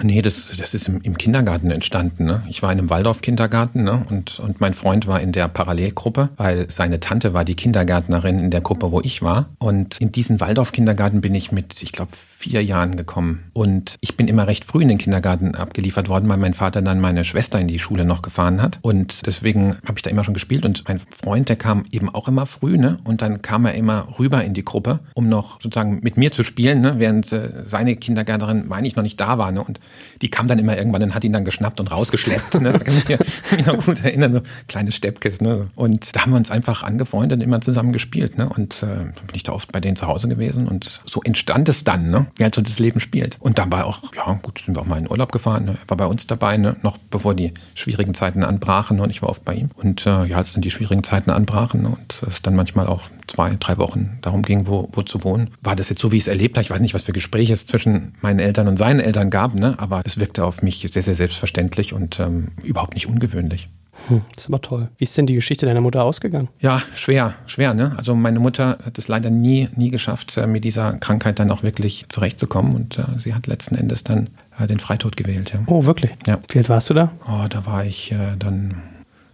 Nee, 0.03 0.21
das, 0.21 0.49
das 0.59 0.75
ist 0.75 0.89
im, 0.89 1.01
im 1.03 1.17
Kindergarten 1.17 1.71
entstanden. 1.71 2.27
Ne? 2.27 2.43
Ich 2.49 2.63
war 2.63 2.71
in 2.71 2.79
einem 2.79 2.91
Waldorf-Kindergarten 2.91 3.85
ne? 3.85 4.05
und, 4.11 4.39
und 4.41 4.61
mein 4.61 4.75
Freund 4.75 5.07
war 5.07 5.21
in 5.21 5.33
der 5.33 5.49
Parallelgruppe, 5.49 6.29
weil 6.37 6.71
seine 6.71 7.01
Tante 7.01 7.33
war 7.33 7.45
die 7.45 7.55
Kindergärtnerin 7.55 8.39
in 8.39 8.51
der 8.51 8.61
Gruppe, 8.61 8.93
wo 8.93 9.01
ich 9.01 9.23
war. 9.23 9.49
Und 9.59 9.99
in 9.99 10.13
diesen 10.13 10.39
Waldorf-Kindergarten 10.41 11.23
bin 11.23 11.35
ich 11.35 11.51
mit, 11.51 11.83
ich 11.83 11.93
glaube, 11.93 12.13
vier 12.15 12.63
Jahren 12.63 12.97
gekommen. 12.97 13.45
Und 13.55 13.97
ich 14.01 14.19
bin 14.19 14.29
immer 14.29 14.47
recht 14.47 14.67
früh 14.67 14.83
in 14.83 14.89
den 14.89 14.99
Kindergarten 14.99 15.55
abgeliefert 15.55 16.11
worden, 16.11 16.29
weil 16.29 16.37
mein 16.37 16.53
Vater 16.53 16.83
dann 16.83 17.01
meine 17.01 17.25
Schwester 17.25 17.59
in 17.59 17.67
die 17.67 17.79
Schule 17.79 18.05
noch 18.05 18.21
gefahren 18.21 18.61
hat. 18.61 18.79
Und 18.83 19.27
deswegen 19.27 19.77
habe 19.87 19.97
ich 19.97 20.03
da 20.03 20.11
immer 20.11 20.25
schon 20.25 20.35
gespielt. 20.35 20.67
Und 20.67 20.87
mein 20.87 21.01
Freund, 21.11 21.49
der 21.49 21.57
kam 21.57 21.85
eben 21.91 22.15
auch 22.15 22.29
immer 22.29 22.45
früh, 22.45 22.77
ne? 22.77 22.99
Und 23.05 23.23
dann 23.23 23.41
kam 23.41 23.65
er 23.65 23.75
immer 23.75 24.09
rüber 24.19 24.45
in 24.45 24.53
die 24.53 24.65
Gruppe, 24.65 25.01
um 25.15 25.31
noch 25.31 25.61
sozusagen 25.61 26.01
mit 26.03 26.19
mir 26.19 26.33
zu 26.33 26.43
spielen, 26.43 26.83
ne? 26.83 26.97
während 26.99 27.33
äh, 27.33 27.65
seine 27.67 27.97
Kindergärtnerin, 27.97 28.69
meine 28.69 28.87
ich, 28.87 28.97
noch 28.97 29.03
nicht 29.03 29.19
da 29.19 29.39
war. 29.39 29.51
Ne? 29.51 29.63
Und 29.63 29.81
die 30.23 30.31
kam 30.31 30.47
dann 30.47 30.59
immer 30.59 30.77
irgendwann 30.77 31.03
und 31.03 31.15
hat 31.15 31.25
ihn 31.25 31.33
dann 31.33 31.45
geschnappt 31.45 31.81
und 31.81 31.91
rausgeschleppt. 31.91 32.61
Ne? 32.61 32.73
Da 32.73 32.79
kann 32.79 32.95
ich 32.97 33.09
mich 33.09 33.67
noch 33.67 33.85
gut 33.85 34.03
erinnern, 34.05 34.33
so 34.33 34.41
kleine 34.69 34.93
Steppkes. 34.93 35.41
Ne? 35.41 35.69
Und 35.75 36.15
da 36.17 36.23
haben 36.23 36.31
wir 36.31 36.37
uns 36.37 36.51
einfach 36.51 36.83
angefreundet 36.83 37.39
und 37.39 37.43
immer 37.43 37.61
zusammen 37.61 37.93
gespielt. 37.93 38.39
Ne? 38.39 38.49
Und 38.49 38.83
äh, 38.83 38.87
bin 38.87 39.35
ich 39.35 39.43
da 39.43 39.53
oft 39.53 39.73
bei 39.73 39.81
denen 39.81 39.97
zu 39.97 40.07
Hause 40.07 40.29
gewesen 40.29 40.69
und 40.69 41.01
so 41.05 41.23
entstand 41.23 41.69
es 41.69 41.85
dann, 41.85 42.11
ne? 42.11 42.27
wie 42.37 42.45
halt 42.45 42.55
so 42.55 42.63
das 42.63 42.79
Leben 42.79 43.01
spielt. 43.01 43.37
Und 43.41 43.59
dann 43.59 43.71
war 43.71 43.87
auch, 43.87 44.03
ja 44.15 44.39
gut, 44.43 44.63
sind 44.65 44.77
wir 44.77 44.83
auch 44.83 44.87
mal 44.87 44.99
in 44.99 45.11
Urlaub 45.11 45.33
gefahren. 45.33 45.67
Ne? 45.67 45.73
Er 45.73 45.91
war 45.91 45.97
bei 45.97 46.07
uns 46.07 46.27
dabei, 46.27 46.57
ne? 46.57 46.77
noch 46.83 46.99
bevor 46.99 47.35
die 47.35 47.53
schwierigen 47.75 48.15
Zeiten 48.15 48.43
anbrachen 48.43 48.97
ne? 48.97 49.03
und 49.03 49.11
ich 49.11 49.23
war 49.23 49.29
oft 49.29 49.45
bei 49.45 49.55
ihm. 49.55 49.71
Und 49.75 50.07
äh, 50.07 50.25
ja, 50.25 50.37
als 50.39 50.53
dann 50.53 50.63
die 50.63 50.71
schwierigen 50.71 51.03
Zeiten 51.03 51.31
anbrachen 51.31 51.83
ne? 51.83 51.89
und 51.89 52.23
es 52.27 52.43
dann 52.43 52.55
manchmal 52.55 52.87
auch 52.87 53.03
zwei, 53.27 53.57
drei 53.59 53.79
Wochen 53.79 54.19
darum 54.23 54.43
ging, 54.43 54.67
wo, 54.67 54.89
wo 54.93 55.03
zu 55.03 55.25
wohnen, 55.25 55.51
war 55.63 55.77
das 55.77 55.89
jetzt 55.89 56.01
so, 56.01 56.13
wie 56.13 56.17
ich 56.17 56.23
es 56.23 56.29
erlebt 56.29 56.57
habe. 56.57 56.63
Ich 56.63 56.71
weiß 56.71 56.81
nicht, 56.81 56.95
was 56.95 57.05
für 57.05 57.13
Gespräche 57.13 57.53
es 57.53 57.67
zwischen 57.67 58.15
meinen 58.21 58.39
Eltern 58.39 58.69
und 58.69 58.77
seinen 58.77 59.01
Eltern 59.01 59.31
gab, 59.31 59.55
ne? 59.55 59.76
Aber 59.79 60.03
es 60.05 60.19
wirkte 60.21 60.45
auf 60.45 60.63
mich 60.63 60.87
sehr, 60.91 61.03
sehr 61.03 61.15
selbstverständlich 61.15 61.93
und 61.93 62.19
ähm, 62.21 62.49
überhaupt 62.63 62.95
nicht 62.95 63.07
ungewöhnlich. 63.09 63.69
Hm, 64.09 64.21
das 64.35 64.45
ist 64.45 64.49
aber 64.51 64.61
toll. 64.61 64.89
Wie 64.99 65.05
ist 65.05 65.17
denn 65.17 65.27
die 65.27 65.35
Geschichte 65.35 65.65
deiner 65.65 65.81
Mutter 65.81 66.05
ausgegangen? 66.05 66.49
Ja, 66.61 66.83
schwer, 66.95 67.33
schwer, 67.47 67.73
ne? 67.73 67.95
Also 67.97 68.15
meine 68.15 68.39
Mutter 68.41 68.77
hat 68.85 68.99
es 68.99 69.09
leider 69.09 69.31
nie, 69.31 69.69
nie 69.75 69.91
geschafft, 69.91 70.37
äh, 70.37 70.47
mit 70.47 70.65
dieser 70.65 70.93
Krankheit 70.99 71.39
dann 71.39 71.51
auch 71.51 71.63
wirklich 71.63 72.05
zurechtzukommen 72.11 72.75
und 72.75 72.99
äh, 72.99 73.05
sie 73.17 73.35
hat 73.35 73.47
letzten 73.47 73.75
Endes 73.75 74.05
dann 74.05 74.29
äh, 74.59 74.67
den 74.67 74.81
Freitod 74.81 75.17
gewählt. 75.17 75.53
Ja. 75.55 75.61
Oh, 75.67 75.87
wirklich? 75.87 76.11
Ja. 76.27 76.39
Wie 76.51 76.59
alt 76.59 76.69
warst 76.69 76.91
du 76.91 76.95
da? 76.95 77.11
Oh, 77.27 77.47
da 77.49 77.65
war 77.65 77.87
ich 77.87 78.13
äh, 78.13 78.37
dann 78.39 78.75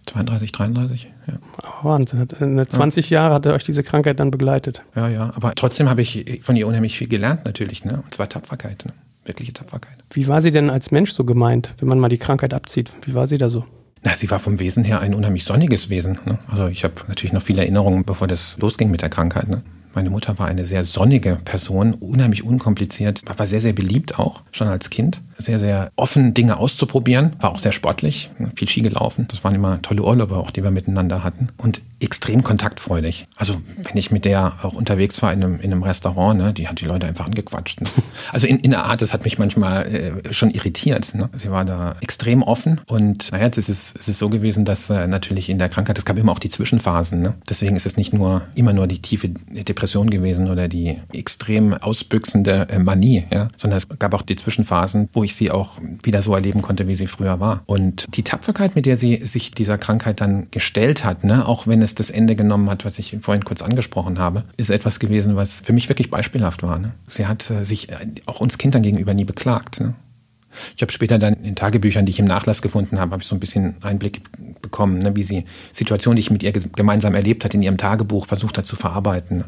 32, 0.07 0.52
33. 0.52 1.09
Ja. 1.26 1.35
Oh, 1.62 1.85
Wahnsinn. 1.88 2.20
Hat- 2.20 2.40
äh, 2.40 2.68
20 2.68 3.11
Jahre 3.11 3.35
hat 3.35 3.46
euch 3.48 3.64
diese 3.64 3.83
Krankheit 3.83 4.20
dann 4.20 4.31
begleitet. 4.31 4.83
ja, 4.94 5.09
ja. 5.09 5.33
Aber 5.35 5.55
trotzdem 5.57 5.88
habe 5.90 6.02
ich 6.02 6.40
von 6.42 6.55
ihr 6.57 6.66
unheimlich 6.68 6.96
viel 6.96 7.09
gelernt, 7.09 7.44
natürlich, 7.44 7.85
ne? 7.85 8.00
Und 8.05 8.14
zwar 8.14 8.28
Tapferkeit, 8.28 8.85
ne? 8.87 8.92
Wirkliche 9.24 9.52
Tapferkeit. 9.52 9.98
Wie 10.11 10.26
war 10.28 10.40
sie 10.40 10.50
denn 10.50 10.70
als 10.70 10.90
Mensch 10.90 11.12
so 11.12 11.24
gemeint, 11.24 11.74
wenn 11.78 11.88
man 11.88 11.98
mal 11.98 12.08
die 12.08 12.18
Krankheit 12.18 12.54
abzieht? 12.54 12.92
Wie 13.04 13.14
war 13.14 13.26
sie 13.26 13.38
da 13.38 13.50
so? 13.50 13.64
Na, 14.02 14.16
sie 14.16 14.30
war 14.30 14.40
vom 14.40 14.58
Wesen 14.58 14.82
her 14.82 15.00
ein 15.00 15.14
unheimlich 15.14 15.44
sonniges 15.44 15.88
Wesen. 15.88 16.18
Ne? 16.24 16.38
Also 16.48 16.66
ich 16.66 16.82
habe 16.82 16.94
natürlich 17.06 17.32
noch 17.32 17.42
viele 17.42 17.62
Erinnerungen, 17.62 18.04
bevor 18.04 18.26
das 18.26 18.56
losging 18.58 18.90
mit 18.90 19.00
der 19.00 19.11
Krankheit. 19.11 19.48
Ne? 19.48 19.62
Meine 19.94 20.11
Mutter 20.11 20.38
war 20.38 20.48
eine 20.48 20.64
sehr 20.64 20.82
sonnige 20.85 21.37
Person, 21.44 21.94
unheimlich 21.94 22.42
unkompliziert, 22.42 23.22
war 23.37 23.46
sehr, 23.46 23.61
sehr 23.61 23.74
beliebt 23.74 24.18
auch, 24.18 24.42
schon 24.50 24.66
als 24.66 24.90
Kind. 24.90 25.22
Sehr, 25.42 25.59
sehr 25.59 25.90
offen, 25.96 26.35
Dinge 26.35 26.57
auszuprobieren, 26.57 27.37
war 27.40 27.50
auch 27.50 27.59
sehr 27.59 27.72
sportlich, 27.72 28.31
ne? 28.38 28.50
viel 28.55 28.68
Ski 28.68 28.83
gelaufen. 28.83 29.26
Das 29.28 29.42
waren 29.44 29.55
immer 29.55 29.83
tolle 29.83 30.02
Urlaube 30.02 30.37
auch, 30.37 30.50
die 30.50 30.62
wir 30.62 30.70
miteinander 30.70 31.24
hatten. 31.24 31.48
Und 31.59 31.83
extrem 32.02 32.42
kontaktfreudig. 32.42 33.26
Also 33.37 33.61
wenn 33.76 33.96
ich 33.96 34.11
mit 34.11 34.24
der 34.24 34.55
auch 34.62 34.74
unterwegs 34.74 35.22
war 35.22 35.33
in 35.33 35.42
einem, 35.42 35.61
in 35.61 35.72
einem 35.72 35.83
Restaurant, 35.83 36.38
ne, 36.38 36.52
die 36.52 36.68
hat 36.68 36.81
die 36.81 36.85
Leute 36.85 37.07
einfach 37.07 37.26
angequatscht. 37.26 37.81
Ne? 37.81 37.88
Also 38.33 38.46
in, 38.46 38.59
in 38.61 38.70
der 38.70 38.85
Art, 38.85 39.02
das 39.02 39.12
hat 39.12 39.24
mich 39.24 39.38
manchmal 39.38 39.87
äh, 39.87 40.33
schon 40.33 40.50
irritiert. 40.50 41.14
Ne? 41.14 41.28
Sie 41.35 41.50
war 41.50 41.64
da 41.64 41.96
extrem 42.00 42.42
offen 42.42 42.81
und 42.87 43.31
naja, 43.31 43.44
jetzt 43.44 43.59
ist 43.59 43.68
es, 43.68 43.94
es 43.98 44.09
ist 44.09 44.18
so 44.18 44.28
gewesen, 44.28 44.64
dass 44.64 44.88
äh, 44.90 45.07
natürlich 45.07 45.50
in 45.50 45.59
der 45.59 45.68
Krankheit, 45.68 45.98
es 45.98 46.05
gab 46.05 46.16
immer 46.18 46.33
auch 46.33 46.38
die 46.38 46.48
Zwischenphasen. 46.48 47.20
Ne? 47.20 47.35
Deswegen 47.48 47.76
ist 47.76 47.85
es 47.85 47.96
nicht 47.96 48.12
nur 48.12 48.42
immer 48.55 48.72
nur 48.72 48.87
die 48.87 49.00
tiefe 49.00 49.28
Depression 49.28 50.09
gewesen 50.09 50.50
oder 50.50 50.68
die 50.68 50.98
extrem 51.12 51.74
ausbüchsende 51.74 52.68
äh, 52.70 52.78
Manie, 52.78 53.24
ja? 53.31 53.48
sondern 53.57 53.78
es 53.78 53.88
gab 53.98 54.14
auch 54.14 54.22
die 54.22 54.37
Zwischenphasen, 54.37 55.09
wo 55.12 55.24
ich 55.24 55.32
sie 55.37 55.51
auch 55.51 55.79
wieder 56.03 56.23
so 56.23 56.35
erleben 56.35 56.62
konnte, 56.62 56.88
wie 56.88 56.95
sie 56.95 57.07
früher 57.07 57.40
war. 57.40 57.62
Und 57.66 58.07
die 58.16 58.23
Tapferkeit, 58.23 58.75
mit 58.75 58.87
der 58.87 58.97
sie 58.97 59.27
sich 59.27 59.51
dieser 59.51 59.79
Krankheit 59.79 60.21
dann 60.21 60.49
gestellt 60.51 61.05
hat, 61.05 61.25
ne? 61.25 61.47
auch 61.47 61.66
wenn 61.66 61.83
es 61.83 61.95
das 61.95 62.11
Ende 62.11 62.37
genommen 62.37 62.71
hat, 62.71 62.85
was 62.85 62.99
ich 62.99 63.16
vorhin 63.21 63.45
kurz 63.45 63.62
angesprochen 63.62 64.18
habe, 64.18 64.45
ist 64.57 64.71
etwas 64.71 64.99
gewesen, 64.99 65.37
was 65.37 65.61
für 65.61 65.73
mich 65.73 65.88
wirklich 65.88 66.11
beispielhaft 66.11 66.62
war. 66.62 66.79
Ne? 66.79 66.95
Sie 67.09 67.27
hat 67.27 67.51
äh, 67.51 67.64
sich 67.64 67.90
äh, 67.90 67.95
auch 68.27 68.40
uns 68.40 68.59
Kindern 68.59 68.83
gegenüber 68.83 69.14
nie 69.14 69.25
beklagt. 69.25 69.81
Ne? 69.81 69.95
Ich 70.77 70.83
habe 70.83 70.92
später 70.92 71.18
dann 71.18 71.35
in 71.35 71.55
Tagebüchern, 71.55 72.07
die 72.07 72.11
ich 72.11 72.18
im 72.18 72.27
Nachlass 72.27 72.62
gefunden 72.62 72.99
habe, 72.99 73.12
habe 73.12 73.23
ich 73.23 73.29
so 73.29 73.35
ein 73.35 73.40
bisschen 73.40 73.77
Einblick 73.83 74.23
bekommen, 74.61 74.99
ne, 74.99 75.16
wie 75.16 75.23
sie 75.23 75.45
Situationen, 75.73 76.16
die 76.16 76.21
ich 76.21 76.31
mit 76.31 76.42
ihr 76.42 76.53
gemeinsam 76.53 77.14
erlebt 77.14 77.45
hat, 77.45 77.55
in 77.55 77.62
ihrem 77.62 77.79
Tagebuch 77.79 78.27
versucht 78.27 78.59
hat 78.59 78.66
zu 78.66 78.77
verarbeiten. 78.77 79.45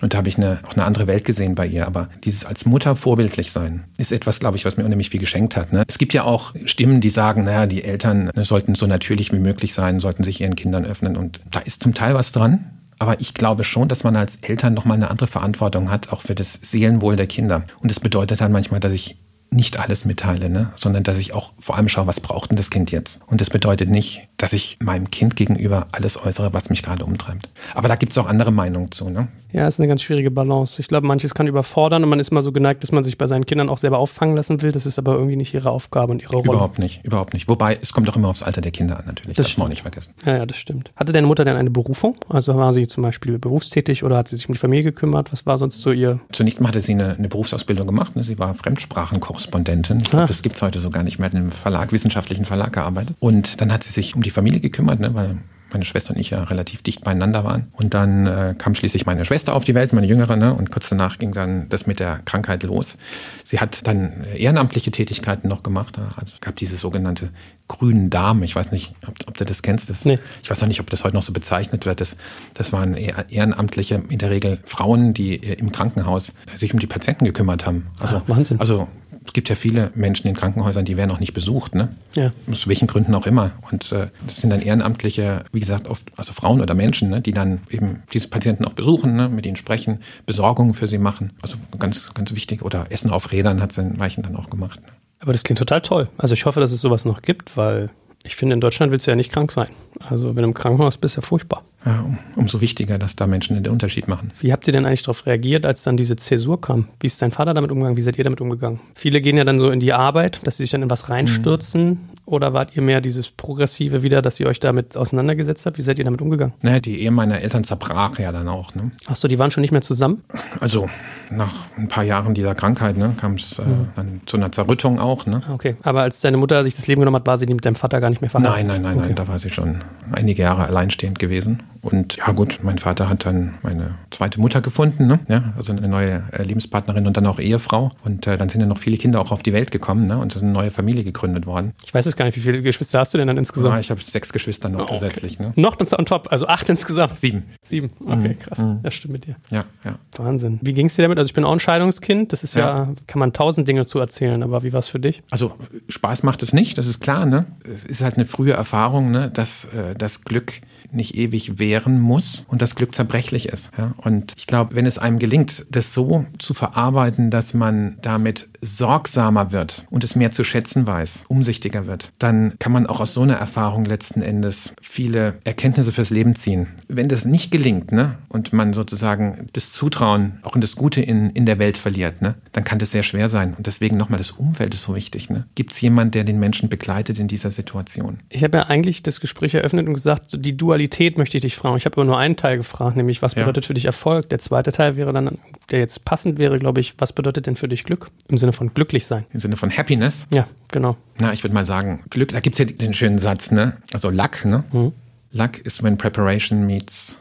Und 0.00 0.14
da 0.14 0.18
habe 0.18 0.28
ich 0.28 0.36
eine, 0.36 0.60
auch 0.66 0.74
eine 0.74 0.84
andere 0.84 1.06
Welt 1.06 1.24
gesehen 1.24 1.54
bei 1.54 1.66
ihr. 1.66 1.86
Aber 1.86 2.08
dieses 2.24 2.44
als 2.44 2.64
Mutter 2.64 2.96
vorbildlich 2.96 3.52
sein 3.52 3.84
ist 3.98 4.12
etwas, 4.12 4.40
glaube 4.40 4.56
ich, 4.56 4.64
was 4.64 4.76
mir 4.76 4.84
unheimlich 4.84 5.10
viel 5.10 5.20
geschenkt 5.20 5.56
hat. 5.56 5.72
Ne? 5.72 5.84
Es 5.86 5.98
gibt 5.98 6.14
ja 6.14 6.24
auch 6.24 6.54
Stimmen, 6.64 7.00
die 7.00 7.10
sagen, 7.10 7.44
naja, 7.44 7.66
die 7.66 7.84
Eltern 7.84 8.30
ne, 8.34 8.44
sollten 8.44 8.74
so 8.74 8.86
natürlich 8.86 9.32
wie 9.32 9.38
möglich 9.38 9.74
sein, 9.74 10.00
sollten 10.00 10.24
sich 10.24 10.40
ihren 10.40 10.56
Kindern 10.56 10.84
öffnen. 10.84 11.16
Und 11.16 11.40
da 11.50 11.60
ist 11.60 11.82
zum 11.82 11.94
Teil 11.94 12.14
was 12.14 12.32
dran. 12.32 12.70
Aber 12.98 13.20
ich 13.20 13.32
glaube 13.32 13.64
schon, 13.64 13.88
dass 13.88 14.04
man 14.04 14.14
als 14.14 14.36
Eltern 14.42 14.74
nochmal 14.74 14.96
eine 14.96 15.10
andere 15.10 15.26
Verantwortung 15.26 15.90
hat, 15.90 16.12
auch 16.12 16.20
für 16.20 16.34
das 16.34 16.52
Seelenwohl 16.60 17.16
der 17.16 17.26
Kinder. 17.26 17.64
Und 17.80 17.90
das 17.90 17.98
bedeutet 17.98 18.42
dann 18.42 18.52
manchmal, 18.52 18.80
dass 18.80 18.92
ich 18.92 19.16
nicht 19.50 19.80
alles 19.80 20.04
mitteile, 20.04 20.48
ne? 20.48 20.72
sondern 20.76 21.02
dass 21.02 21.18
ich 21.18 21.32
auch 21.32 21.52
vor 21.58 21.76
allem 21.76 21.88
schaue, 21.88 22.06
was 22.06 22.20
braucht 22.20 22.50
denn 22.50 22.56
das 22.56 22.70
Kind 22.70 22.92
jetzt? 22.92 23.20
Und 23.26 23.40
das 23.40 23.50
bedeutet 23.50 23.88
nicht, 23.88 24.28
dass 24.36 24.52
ich 24.52 24.78
meinem 24.80 25.10
Kind 25.10 25.34
gegenüber 25.34 25.88
alles 25.92 26.22
äußere, 26.22 26.52
was 26.52 26.70
mich 26.70 26.82
gerade 26.82 27.04
umtreibt. 27.04 27.48
Aber 27.74 27.88
da 27.88 27.96
gibt 27.96 28.12
es 28.12 28.18
auch 28.18 28.26
andere 28.26 28.52
Meinungen 28.52 28.92
zu. 28.92 29.10
Ne? 29.10 29.28
Ja, 29.52 29.66
ist 29.66 29.80
eine 29.80 29.88
ganz 29.88 30.02
schwierige 30.02 30.30
Balance. 30.30 30.80
Ich 30.80 30.88
glaube, 30.88 31.06
manches 31.06 31.34
kann 31.34 31.46
überfordern 31.46 32.02
und 32.04 32.08
man 32.10 32.18
ist 32.20 32.30
mal 32.30 32.42
so 32.42 32.52
geneigt, 32.52 32.82
dass 32.82 32.92
man 32.92 33.02
sich 33.04 33.18
bei 33.18 33.26
seinen 33.26 33.46
Kindern 33.46 33.68
auch 33.68 33.78
selber 33.78 33.98
auffangen 33.98 34.36
lassen 34.36 34.62
will. 34.62 34.72
Das 34.72 34.86
ist 34.86 34.98
aber 34.98 35.14
irgendwie 35.14 35.36
nicht 35.36 35.52
ihre 35.54 35.70
Aufgabe 35.70 36.12
und 36.12 36.22
ihre 36.22 36.32
Rolle. 36.36 36.48
Überhaupt 36.50 36.78
nicht, 36.78 37.04
überhaupt 37.04 37.34
nicht. 37.34 37.48
Wobei, 37.48 37.78
es 37.82 37.92
kommt 37.92 38.08
auch 38.08 38.16
immer 38.16 38.28
aufs 38.28 38.42
Alter 38.42 38.60
der 38.60 38.70
Kinder 38.70 38.98
an, 38.98 39.06
natürlich. 39.06 39.36
Das 39.36 39.46
darf 39.48 39.58
man 39.58 39.66
auch 39.66 39.70
nicht 39.70 39.82
vergessen. 39.82 40.12
Ja, 40.24 40.36
ja, 40.38 40.46
das 40.46 40.56
stimmt. 40.56 40.92
Hatte 40.96 41.12
deine 41.12 41.26
Mutter 41.26 41.44
denn 41.44 41.56
eine 41.56 41.70
Berufung? 41.70 42.16
Also 42.28 42.54
war 42.56 42.72
sie 42.72 42.86
zum 42.86 43.02
Beispiel 43.02 43.38
berufstätig 43.38 44.04
oder 44.04 44.16
hat 44.16 44.28
sie 44.28 44.36
sich 44.36 44.48
um 44.48 44.52
die 44.54 44.58
Familie 44.58 44.84
gekümmert? 44.84 45.32
Was 45.32 45.46
war 45.46 45.58
sonst 45.58 45.80
so 45.80 45.90
ihr? 45.92 46.20
Zunächst 46.32 46.60
mal 46.60 46.68
hatte 46.68 46.80
sie 46.80 46.92
eine, 46.92 47.16
eine 47.16 47.28
Berufsausbildung 47.28 47.86
gemacht. 47.86 48.14
Ne? 48.16 48.22
Sie 48.22 48.38
war 48.38 48.54
Fremdsprachenkorrespondentin. 48.54 49.98
Ich 50.02 50.10
glaub, 50.10 50.20
Ah. 50.22 50.26
Das 50.26 50.42
gibt's 50.42 50.60
heute 50.62 50.78
so 50.78 50.90
gar 50.90 51.02
nicht 51.02 51.18
mehr. 51.18 51.26
Hat 51.26 51.32
in 51.32 51.38
einem 51.40 51.50
Verlag, 51.52 51.92
wissenschaftlichen 51.92 52.44
Verlag 52.44 52.72
gearbeitet. 52.74 53.16
Und 53.20 53.60
dann 53.60 53.72
hat 53.72 53.82
sie 53.84 53.90
sich 53.90 54.14
um 54.14 54.22
die 54.22 54.30
Familie 54.30 54.60
gekümmert, 54.60 55.00
ne? 55.00 55.14
weil 55.14 55.38
meine 55.72 55.84
Schwester 55.84 56.14
und 56.14 56.20
ich 56.20 56.30
ja 56.30 56.42
relativ 56.44 56.82
dicht 56.82 57.02
beieinander 57.04 57.44
waren. 57.44 57.68
Und 57.72 57.94
dann 57.94 58.26
äh, 58.26 58.54
kam 58.56 58.74
schließlich 58.74 59.06
meine 59.06 59.24
Schwester 59.24 59.54
auf 59.54 59.64
die 59.64 59.74
Welt, 59.74 59.92
meine 59.92 60.06
Jüngere, 60.06 60.36
ne? 60.36 60.54
und 60.54 60.70
kurz 60.70 60.88
danach 60.88 61.18
ging 61.18 61.32
dann 61.32 61.68
das 61.68 61.86
mit 61.86 62.00
der 62.00 62.20
Krankheit 62.24 62.62
los. 62.62 62.96
Sie 63.44 63.60
hat 63.60 63.86
dann 63.86 64.24
ehrenamtliche 64.36 64.90
Tätigkeiten 64.90 65.48
noch 65.48 65.62
gemacht. 65.62 65.98
Also 66.16 66.34
es 66.34 66.40
gab 66.40 66.56
diese 66.56 66.76
sogenannte 66.76 67.30
grünen 67.68 68.10
Damen. 68.10 68.42
Ich 68.42 68.56
weiß 68.56 68.72
nicht, 68.72 68.94
ob, 69.06 69.14
ob 69.26 69.36
du 69.36 69.44
das 69.44 69.62
kennst. 69.62 69.90
Das, 69.90 70.04
Nee. 70.04 70.18
Ich 70.42 70.50
weiß 70.50 70.62
auch 70.62 70.66
nicht, 70.66 70.80
ob 70.80 70.90
das 70.90 71.04
heute 71.04 71.14
noch 71.14 71.22
so 71.22 71.32
bezeichnet 71.32 71.86
wird. 71.86 72.00
Das, 72.00 72.16
das 72.54 72.72
waren 72.72 72.94
Ehrenamtliche, 72.94 74.02
in 74.08 74.18
der 74.18 74.30
Regel 74.30 74.58
Frauen, 74.64 75.14
die 75.14 75.34
äh, 75.36 75.54
im 75.54 75.70
Krankenhaus 75.70 76.32
sich 76.54 76.72
um 76.72 76.80
die 76.80 76.86
Patienten 76.86 77.24
gekümmert 77.24 77.66
haben. 77.66 77.86
Also, 78.00 78.16
Ah, 78.16 78.22
Wahnsinn. 78.26 78.58
Also 78.58 78.88
es 79.24 79.32
gibt 79.32 79.48
ja 79.48 79.54
viele 79.54 79.90
Menschen 79.94 80.28
in 80.28 80.34
Krankenhäusern, 80.34 80.84
die 80.84 80.96
werden 80.96 81.10
auch 81.10 81.20
nicht 81.20 81.34
besucht, 81.34 81.74
ne? 81.74 81.94
Ja. 82.14 82.32
Aus 82.50 82.66
welchen 82.66 82.88
Gründen 82.88 83.14
auch 83.14 83.26
immer. 83.26 83.52
Und 83.70 83.92
äh, 83.92 84.08
das 84.26 84.36
sind 84.36 84.50
dann 84.50 84.60
Ehrenamtliche, 84.60 85.44
wie 85.52 85.60
gesagt, 85.60 85.86
oft 85.88 86.06
also 86.16 86.32
Frauen 86.32 86.60
oder 86.60 86.74
Menschen, 86.74 87.10
ne, 87.10 87.20
die 87.20 87.32
dann 87.32 87.60
eben 87.68 88.02
diese 88.12 88.28
Patienten 88.28 88.64
auch 88.64 88.72
besuchen, 88.72 89.16
ne, 89.16 89.28
mit 89.28 89.46
ihnen 89.46 89.56
sprechen, 89.56 90.00
Besorgungen 90.26 90.74
für 90.74 90.86
sie 90.86 90.98
machen. 90.98 91.32
Also 91.42 91.58
ganz, 91.78 92.12
ganz 92.14 92.34
wichtig. 92.34 92.62
Oder 92.62 92.86
Essen 92.90 93.10
auf 93.10 93.30
Rädern 93.32 93.60
hat 93.60 93.72
sie 93.72 93.82
in 93.82 93.98
Weichen 93.98 94.22
dann 94.22 94.36
auch 94.36 94.48
gemacht. 94.48 94.80
Ne? 94.80 94.88
Aber 95.20 95.32
das 95.32 95.42
klingt 95.42 95.58
total 95.58 95.82
toll. 95.82 96.08
Also 96.16 96.34
ich 96.34 96.46
hoffe, 96.46 96.60
dass 96.60 96.72
es 96.72 96.80
sowas 96.80 97.04
noch 97.04 97.20
gibt, 97.22 97.56
weil 97.56 97.90
ich 98.24 98.36
finde, 98.36 98.54
in 98.54 98.60
Deutschland 98.60 98.90
willst 98.90 99.06
du 99.06 99.10
ja 99.10 99.16
nicht 99.16 99.32
krank 99.32 99.52
sein. 99.52 99.68
Also 100.00 100.34
wenn 100.34 100.42
du 100.42 100.48
im 100.48 100.54
Krankenhaus 100.54 100.98
bist, 100.98 101.16
ja 101.16 101.22
furchtbar. 101.22 101.64
Ja, 101.84 102.00
um, 102.00 102.18
umso 102.36 102.60
wichtiger, 102.60 102.98
dass 102.98 103.16
da 103.16 103.26
Menschen 103.26 103.62
den 103.62 103.72
Unterschied 103.72 104.06
machen. 104.06 104.32
Wie 104.40 104.52
habt 104.52 104.66
ihr 104.66 104.72
denn 104.72 104.84
eigentlich 104.84 105.02
darauf 105.02 105.24
reagiert, 105.24 105.64
als 105.64 105.82
dann 105.82 105.96
diese 105.96 106.14
Zäsur 106.16 106.60
kam? 106.60 106.88
Wie 107.00 107.06
ist 107.06 107.22
dein 107.22 107.30
Vater 107.32 107.54
damit 107.54 107.70
umgegangen? 107.70 107.96
Wie 107.96 108.02
seid 108.02 108.18
ihr 108.18 108.24
damit 108.24 108.40
umgegangen? 108.42 108.80
Viele 108.94 109.22
gehen 109.22 109.38
ja 109.38 109.44
dann 109.44 109.58
so 109.58 109.70
in 109.70 109.80
die 109.80 109.94
Arbeit, 109.94 110.40
dass 110.44 110.58
sie 110.58 110.64
sich 110.64 110.70
dann 110.70 110.82
in 110.82 110.90
was 110.90 111.08
reinstürzen. 111.08 112.10
Oder 112.26 112.52
wart 112.52 112.76
ihr 112.76 112.82
mehr 112.82 113.00
dieses 113.00 113.30
Progressive 113.30 114.02
wieder, 114.02 114.22
dass 114.22 114.38
ihr 114.38 114.46
euch 114.46 114.60
damit 114.60 114.96
auseinandergesetzt 114.96 115.66
habt? 115.66 115.78
Wie 115.78 115.82
seid 115.82 115.98
ihr 115.98 116.04
damit 116.04 116.20
umgegangen? 116.20 116.52
Naja, 116.62 116.78
die 116.78 117.00
Ehe 117.00 117.10
meiner 117.10 117.42
Eltern 117.42 117.64
zerbrach 117.64 118.18
ja 118.18 118.30
dann 118.30 118.46
auch. 118.46 118.74
Ne? 118.74 118.92
Ach 119.08 119.16
so, 119.16 119.26
die 119.26 119.38
waren 119.38 119.50
schon 119.50 119.62
nicht 119.62 119.72
mehr 119.72 119.80
zusammen? 119.80 120.22
Also 120.60 120.88
nach 121.30 121.52
ein 121.76 121.88
paar 121.88 122.04
Jahren 122.04 122.34
dieser 122.34 122.54
Krankheit 122.54 122.96
ne, 122.98 123.14
kam 123.18 123.34
es 123.34 123.58
äh, 123.58 123.62
dann 123.96 124.20
zu 124.26 124.36
einer 124.36 124.52
Zerrüttung 124.52 125.00
auch. 125.00 125.26
Ne? 125.26 125.40
Ah, 125.48 125.54
Okay, 125.54 125.76
aber 125.82 126.02
als 126.02 126.20
deine 126.20 126.36
Mutter 126.36 126.62
sich 126.62 126.76
das 126.76 126.86
Leben 126.86 127.00
genommen 127.00 127.16
hat, 127.16 127.26
war 127.26 127.36
sie 127.36 127.46
mit 127.46 127.64
deinem 127.66 127.74
Vater 127.74 128.00
gar 128.00 128.10
nicht 128.10 128.20
mehr 128.22 128.30
verheiratet? 128.30 128.66
Nein, 128.66 128.66
nein, 128.66 128.82
nein, 128.82 128.98
okay. 128.98 129.06
nein, 129.08 129.16
da 129.16 129.28
war 129.28 129.38
sie 129.38 129.50
schon 129.50 129.82
einige 130.12 130.42
Jahre 130.42 130.66
alleinstehend 130.66 131.18
gewesen. 131.18 131.62
Und 131.82 132.16
ja 132.16 132.32
gut, 132.32 132.60
mein 132.62 132.78
Vater 132.78 133.08
hat 133.08 133.24
dann 133.24 133.54
meine 133.62 133.94
zweite 134.10 134.40
Mutter 134.40 134.60
gefunden, 134.60 135.06
ne? 135.06 135.20
ja, 135.28 135.54
also 135.56 135.72
eine 135.72 135.88
neue 135.88 136.24
äh, 136.32 136.42
Lebenspartnerin 136.42 137.06
und 137.06 137.16
dann 137.16 137.26
auch 137.26 137.38
Ehefrau. 137.38 137.90
Und 138.04 138.26
äh, 138.26 138.36
dann 138.36 138.48
sind 138.48 138.60
ja 138.60 138.66
noch 138.66 138.78
viele 138.78 138.98
Kinder 138.98 139.20
auch 139.20 139.32
auf 139.32 139.42
die 139.42 139.52
Welt 139.52 139.70
gekommen 139.70 140.06
ne? 140.06 140.18
und 140.18 140.32
es 140.32 140.36
ist 140.36 140.42
eine 140.42 140.52
neue 140.52 140.70
Familie 140.70 141.04
gegründet 141.04 141.46
worden. 141.46 141.72
Ich 141.84 141.94
weiß 141.94 142.04
jetzt 142.04 142.16
gar 142.16 142.26
nicht, 142.26 142.36
wie 142.36 142.40
viele 142.40 142.60
Geschwister 142.60 142.98
hast 142.98 143.14
du 143.14 143.18
denn 143.18 143.28
dann 143.28 143.38
insgesamt? 143.38 143.74
Ja, 143.74 143.80
ich 143.80 143.90
habe 143.90 144.00
sechs 144.00 144.32
Geschwister 144.32 144.68
noch 144.68 144.82
oh, 144.82 144.86
zusätzlich. 144.86 145.38
Ne? 145.38 145.52
Noch 145.56 145.78
on 145.80 146.06
top, 146.06 146.28
also 146.30 146.46
acht 146.46 146.68
insgesamt? 146.68 147.18
Sieben. 147.18 147.44
Sieben, 147.62 147.90
okay, 148.04 148.28
mhm. 148.30 148.38
krass. 148.38 148.58
Mhm. 148.58 148.80
Ja, 148.84 148.90
stimmt 148.90 149.12
mit 149.14 149.26
dir. 149.26 149.36
Ja, 149.50 149.64
ja. 149.84 149.98
Wahnsinn. 150.16 150.58
Wie 150.62 150.74
ging 150.74 150.86
es 150.86 150.96
dir 150.96 151.02
damit? 151.02 151.18
Also 151.18 151.28
ich 151.28 151.34
bin 151.34 151.44
auch 151.44 151.52
ein 151.52 151.60
Scheidungskind, 151.60 152.32
das 152.32 152.44
ist 152.44 152.54
ja, 152.54 152.60
ja 152.60 152.94
kann 153.06 153.18
man 153.18 153.32
tausend 153.32 153.66
Dinge 153.68 153.86
zu 153.86 153.98
erzählen, 153.98 154.42
aber 154.42 154.62
wie 154.62 154.72
war 154.72 154.80
es 154.80 154.88
für 154.88 155.00
dich? 155.00 155.22
Also 155.30 155.54
Spaß 155.88 156.22
macht 156.24 156.42
es 156.42 156.52
nicht, 156.52 156.76
das 156.76 156.86
ist 156.86 157.00
klar. 157.00 157.24
Ne? 157.24 157.46
Es 157.64 157.84
ist 157.84 158.02
halt 158.02 158.16
eine 158.16 158.26
frühe 158.26 158.52
Erfahrung, 158.52 159.10
ne? 159.10 159.30
dass 159.30 159.64
äh, 159.66 159.94
das 159.96 160.24
Glück 160.24 160.60
nicht 160.92 161.16
ewig 161.16 161.58
währen 161.58 161.98
muss 162.00 162.44
und 162.48 162.62
das 162.62 162.74
Glück 162.74 162.94
zerbrechlich 162.94 163.48
ist. 163.48 163.70
Ja? 163.76 163.94
Und 163.96 164.34
ich 164.36 164.46
glaube, 164.46 164.74
wenn 164.74 164.86
es 164.86 164.98
einem 164.98 165.18
gelingt, 165.18 165.66
das 165.70 165.94
so 165.94 166.26
zu 166.38 166.54
verarbeiten, 166.54 167.30
dass 167.30 167.54
man 167.54 167.98
damit 168.02 168.48
sorgsamer 168.60 169.52
wird 169.52 169.86
und 169.90 170.04
es 170.04 170.16
mehr 170.16 170.30
zu 170.30 170.44
schätzen 170.44 170.86
weiß, 170.86 171.24
umsichtiger 171.28 171.86
wird, 171.86 172.12
dann 172.18 172.54
kann 172.58 172.72
man 172.72 172.86
auch 172.86 173.00
aus 173.00 173.14
so 173.14 173.22
einer 173.22 173.34
Erfahrung 173.34 173.84
letzten 173.84 174.22
Endes 174.22 174.74
viele 174.80 175.34
Erkenntnisse 175.44 175.92
fürs 175.92 176.10
Leben 176.10 176.34
ziehen. 176.34 176.68
Wenn 176.88 177.08
das 177.08 177.24
nicht 177.24 177.50
gelingt, 177.50 177.92
ne, 177.92 178.18
und 178.28 178.52
man 178.52 178.72
sozusagen 178.72 179.48
das 179.52 179.72
Zutrauen 179.72 180.38
auch 180.42 180.54
in 180.54 180.60
das 180.60 180.76
Gute 180.76 181.00
in, 181.00 181.30
in 181.30 181.46
der 181.46 181.58
Welt 181.58 181.76
verliert, 181.76 182.22
ne, 182.22 182.34
dann 182.52 182.64
kann 182.64 182.78
das 182.78 182.90
sehr 182.90 183.02
schwer 183.02 183.28
sein. 183.28 183.54
Und 183.56 183.66
deswegen 183.66 183.96
nochmal, 183.96 184.18
das 184.18 184.30
Umfeld 184.30 184.74
ist 184.74 184.84
so 184.84 184.94
wichtig. 184.94 185.30
Ne? 185.30 185.46
Gibt 185.54 185.72
es 185.72 185.80
jemanden, 185.80 186.12
der 186.12 186.24
den 186.24 186.38
Menschen 186.38 186.68
begleitet 186.68 187.18
in 187.18 187.28
dieser 187.28 187.50
Situation? 187.50 188.20
Ich 188.28 188.44
habe 188.44 188.58
ja 188.58 188.64
eigentlich 188.66 189.02
das 189.02 189.20
Gespräch 189.20 189.54
eröffnet 189.54 189.86
und 189.86 189.94
gesagt, 189.94 190.36
die 190.44 190.56
Dualität 190.56 191.18
möchte 191.18 191.36
ich 191.36 191.42
dich 191.42 191.56
fragen. 191.56 191.76
Ich 191.76 191.84
habe 191.84 191.96
aber 191.96 192.04
nur 192.04 192.18
einen 192.18 192.36
Teil 192.36 192.56
gefragt, 192.56 192.96
nämlich 192.96 193.22
was 193.22 193.34
bedeutet 193.34 193.64
ja. 193.64 193.66
für 193.68 193.74
dich 193.74 193.84
Erfolg? 193.84 194.28
Der 194.28 194.38
zweite 194.38 194.72
Teil 194.72 194.96
wäre 194.96 195.12
dann, 195.12 195.38
der 195.70 195.78
jetzt 195.78 196.04
passend 196.04 196.38
wäre, 196.38 196.58
glaube 196.58 196.80
ich, 196.80 196.94
was 196.98 197.12
bedeutet 197.12 197.46
denn 197.46 197.56
für 197.56 197.68
dich 197.68 197.84
Glück? 197.84 198.10
Im 198.28 198.38
Sinne 198.38 198.49
von 198.52 198.74
glücklich 198.74 199.06
sein. 199.06 199.26
Im 199.32 199.40
Sinne 199.40 199.56
von 199.56 199.70
Happiness? 199.70 200.26
Ja, 200.32 200.46
genau. 200.70 200.96
Na, 201.18 201.32
ich 201.32 201.44
würde 201.44 201.54
mal 201.54 201.64
sagen, 201.64 202.04
Glück, 202.10 202.32
da 202.32 202.40
gibt 202.40 202.54
es 202.54 202.58
ja 202.58 202.64
den 202.64 202.94
schönen 202.94 203.18
Satz, 203.18 203.50
ne? 203.50 203.76
Also 203.92 204.10
Luck, 204.10 204.44
ne? 204.44 204.64
Mhm. 204.72 204.92
Luck 205.32 205.58
is 205.58 205.82
when 205.82 205.96
preparation 205.96 206.66
meets 206.66 207.16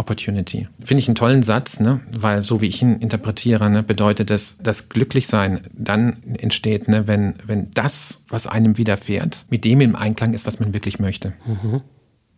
Opportunity. 0.00 0.66
Finde 0.82 1.02
ich 1.02 1.08
einen 1.08 1.14
tollen 1.14 1.42
Satz, 1.42 1.78
ne? 1.78 2.00
weil 2.18 2.42
so 2.42 2.62
wie 2.62 2.66
ich 2.66 2.80
ihn 2.80 2.96
interpretiere, 3.00 3.68
ne, 3.68 3.82
bedeutet 3.82 4.30
das, 4.30 4.56
dass 4.58 4.88
Glücklichsein 4.88 5.60
dann 5.74 6.16
entsteht, 6.38 6.88
ne, 6.88 7.06
wenn, 7.06 7.34
wenn 7.46 7.70
das, 7.72 8.22
was 8.28 8.46
einem 8.46 8.78
widerfährt, 8.78 9.44
mit 9.50 9.64
dem 9.66 9.82
im 9.82 9.94
Einklang 9.94 10.32
ist, 10.32 10.46
was 10.46 10.58
man 10.58 10.72
wirklich 10.72 10.98
möchte. 10.98 11.34
Mhm. 11.46 11.82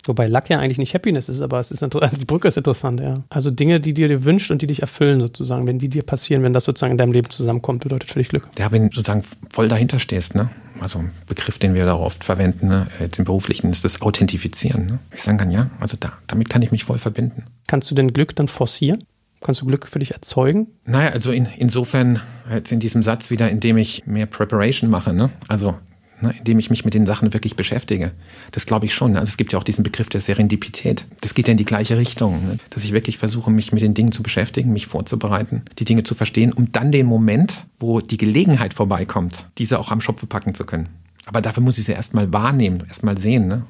Wobei 0.05 0.27
Luck 0.27 0.49
ja 0.49 0.59
eigentlich 0.59 0.79
nicht 0.79 0.95
Happiness 0.95 1.29
ist, 1.29 1.41
aber 1.41 1.61
es 1.61 1.71
ist 1.71 1.83
die 2.21 2.25
Brücke 2.25 2.49
ist 2.49 2.57
interessant, 2.57 3.01
ja. 3.01 3.19
Also 3.29 3.51
Dinge, 3.51 3.81
die 3.81 3.95
dir 3.95 4.09
dir 4.09 4.25
wünscht 4.25 4.51
und 4.51 4.63
die 4.63 4.67
dich 4.67 4.81
erfüllen 4.81 5.21
sozusagen, 5.21 5.67
wenn 5.67 5.79
die 5.79 5.89
dir 5.89 6.03
passieren, 6.03 6.43
wenn 6.43 6.53
das 6.53 6.65
sozusagen 6.65 6.93
in 6.93 6.99
deinem 6.99 7.13
Leben 7.13 7.31
zusammenkommt, 7.31 7.83
bedeutet 7.83 8.11
für 8.11 8.19
dich 8.19 8.29
Glück. 8.29 8.49
Ja, 8.59 8.73
wenn 8.73 8.91
du 8.91 8.97
sozusagen 8.97 9.23
voll 9.51 9.69
dahinter 9.69 9.99
stehst, 9.99 10.35
ne? 10.35 10.51
Also 10.81 10.99
ein 10.99 11.13
Begriff, 11.29 11.59
den 11.59 11.75
wir 11.75 11.87
da 11.87 11.95
oft 11.95 12.25
verwenden, 12.25 12.69
ne? 12.69 12.89
jetzt 12.99 13.19
im 13.19 13.25
Beruflichen, 13.25 13.71
ist 13.71 13.85
das 13.85 14.03
Authentifizieren. 14.03 14.87
Ne? 14.87 14.99
Ich 15.15 15.23
sagen 15.23 15.39
kann, 15.39 15.51
ja, 15.51 15.71
also 15.79 15.97
da, 16.01 16.13
damit 16.27 16.49
kann 16.49 16.63
ich 16.63 16.73
mich 16.73 16.85
voll 16.85 16.99
verbinden. 16.99 17.45
Kannst 17.69 17.91
du 17.91 17.95
denn 17.95 18.13
Glück 18.13 18.35
dann 18.35 18.49
forcieren? 18.49 19.05
Kannst 19.43 19.61
du 19.61 19.67
Glück 19.67 19.87
für 19.87 19.99
dich 19.99 20.13
erzeugen? 20.13 20.69
Naja, 20.85 21.11
also 21.11 21.31
in, 21.31 21.47
insofern 21.57 22.21
jetzt 22.51 22.73
in 22.73 22.81
diesem 22.81 23.03
Satz 23.03 23.31
wieder, 23.31 23.51
indem 23.51 23.77
ich 23.77 24.07
mehr 24.07 24.27
Preparation 24.27 24.89
mache. 24.89 25.13
Ne? 25.13 25.31
Also 25.49 25.75
ne, 26.23 26.35
indem 26.39 26.59
ich 26.59 26.71
mich 26.71 26.85
mit 26.85 26.95
den 26.95 27.07
Sachen 27.07 27.33
wirklich 27.33 27.57
beschäftige. 27.57 28.13
Das 28.51 28.67
glaube 28.67 28.87
ich 28.87 28.95
schon. 28.95 29.17
Also 29.17 29.31
es 29.31 29.37
gibt 29.37 29.53
ja 29.53 29.59
auch 29.59 29.65
diesen 29.65 29.83
Begriff 29.83 30.09
der 30.09 30.21
Serendipität. 30.21 31.07
Das 31.21 31.35
geht 31.35 31.49
ja 31.49 31.53
in 31.53 31.59
die 31.59 31.65
gleiche 31.65 31.99
Richtung, 31.99 32.47
ne? 32.47 32.59
dass 32.71 32.85
ich 32.85 32.93
wirklich 32.93 33.19
versuche, 33.19 33.51
mich 33.51 33.73
mit 33.73 33.83
den 33.83 33.95
Dingen 33.95 34.13
zu 34.13 34.23
beschäftigen, 34.23 34.73
mich 34.73 34.87
vorzubereiten, 34.87 35.63
die 35.79 35.85
Dinge 35.85 36.05
zu 36.05 36.15
verstehen, 36.15 36.53
um 36.53 36.73
dann 36.73 36.93
den 36.93 37.07
Moment, 37.07 37.67
wo 37.79 38.01
die 38.01 38.17
Gelegenheit 38.17 38.75
vorbeikommt, 38.75 39.49
diese 39.59 39.79
auch 39.79 39.91
am 39.91 40.01
Schopfe 40.01 40.27
packen 40.27 40.55
zu 40.55 40.65
können. 40.65 40.89
Aber 41.27 41.41
dafür 41.41 41.63
muss 41.63 41.79
ich 41.79 41.85
sie 41.85 41.93
erstmal 41.93 42.33
wahrnehmen, 42.33 42.85
erstmal 42.89 43.19
sehen. 43.19 43.47
Ne? 43.47 43.65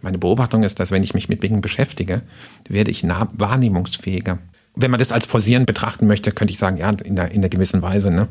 Meine 0.00 0.18
Beobachtung 0.18 0.62
ist, 0.62 0.80
dass 0.80 0.90
wenn 0.90 1.02
ich 1.02 1.14
mich 1.14 1.28
mit 1.28 1.42
Dingen 1.42 1.60
beschäftige, 1.60 2.22
werde 2.68 2.90
ich 2.90 3.04
nah 3.04 3.28
wahrnehmungsfähiger. 3.32 4.38
Wenn 4.76 4.90
man 4.90 4.98
das 4.98 5.12
als 5.12 5.26
Forcieren 5.26 5.66
betrachten 5.66 6.06
möchte, 6.06 6.32
könnte 6.32 6.52
ich 6.52 6.58
sagen, 6.58 6.78
ja, 6.78 6.90
in 6.90 7.14
der, 7.14 7.30
in 7.30 7.42
der 7.42 7.50
gewissen 7.50 7.80
Weise. 7.80 8.10
Ne? 8.10 8.28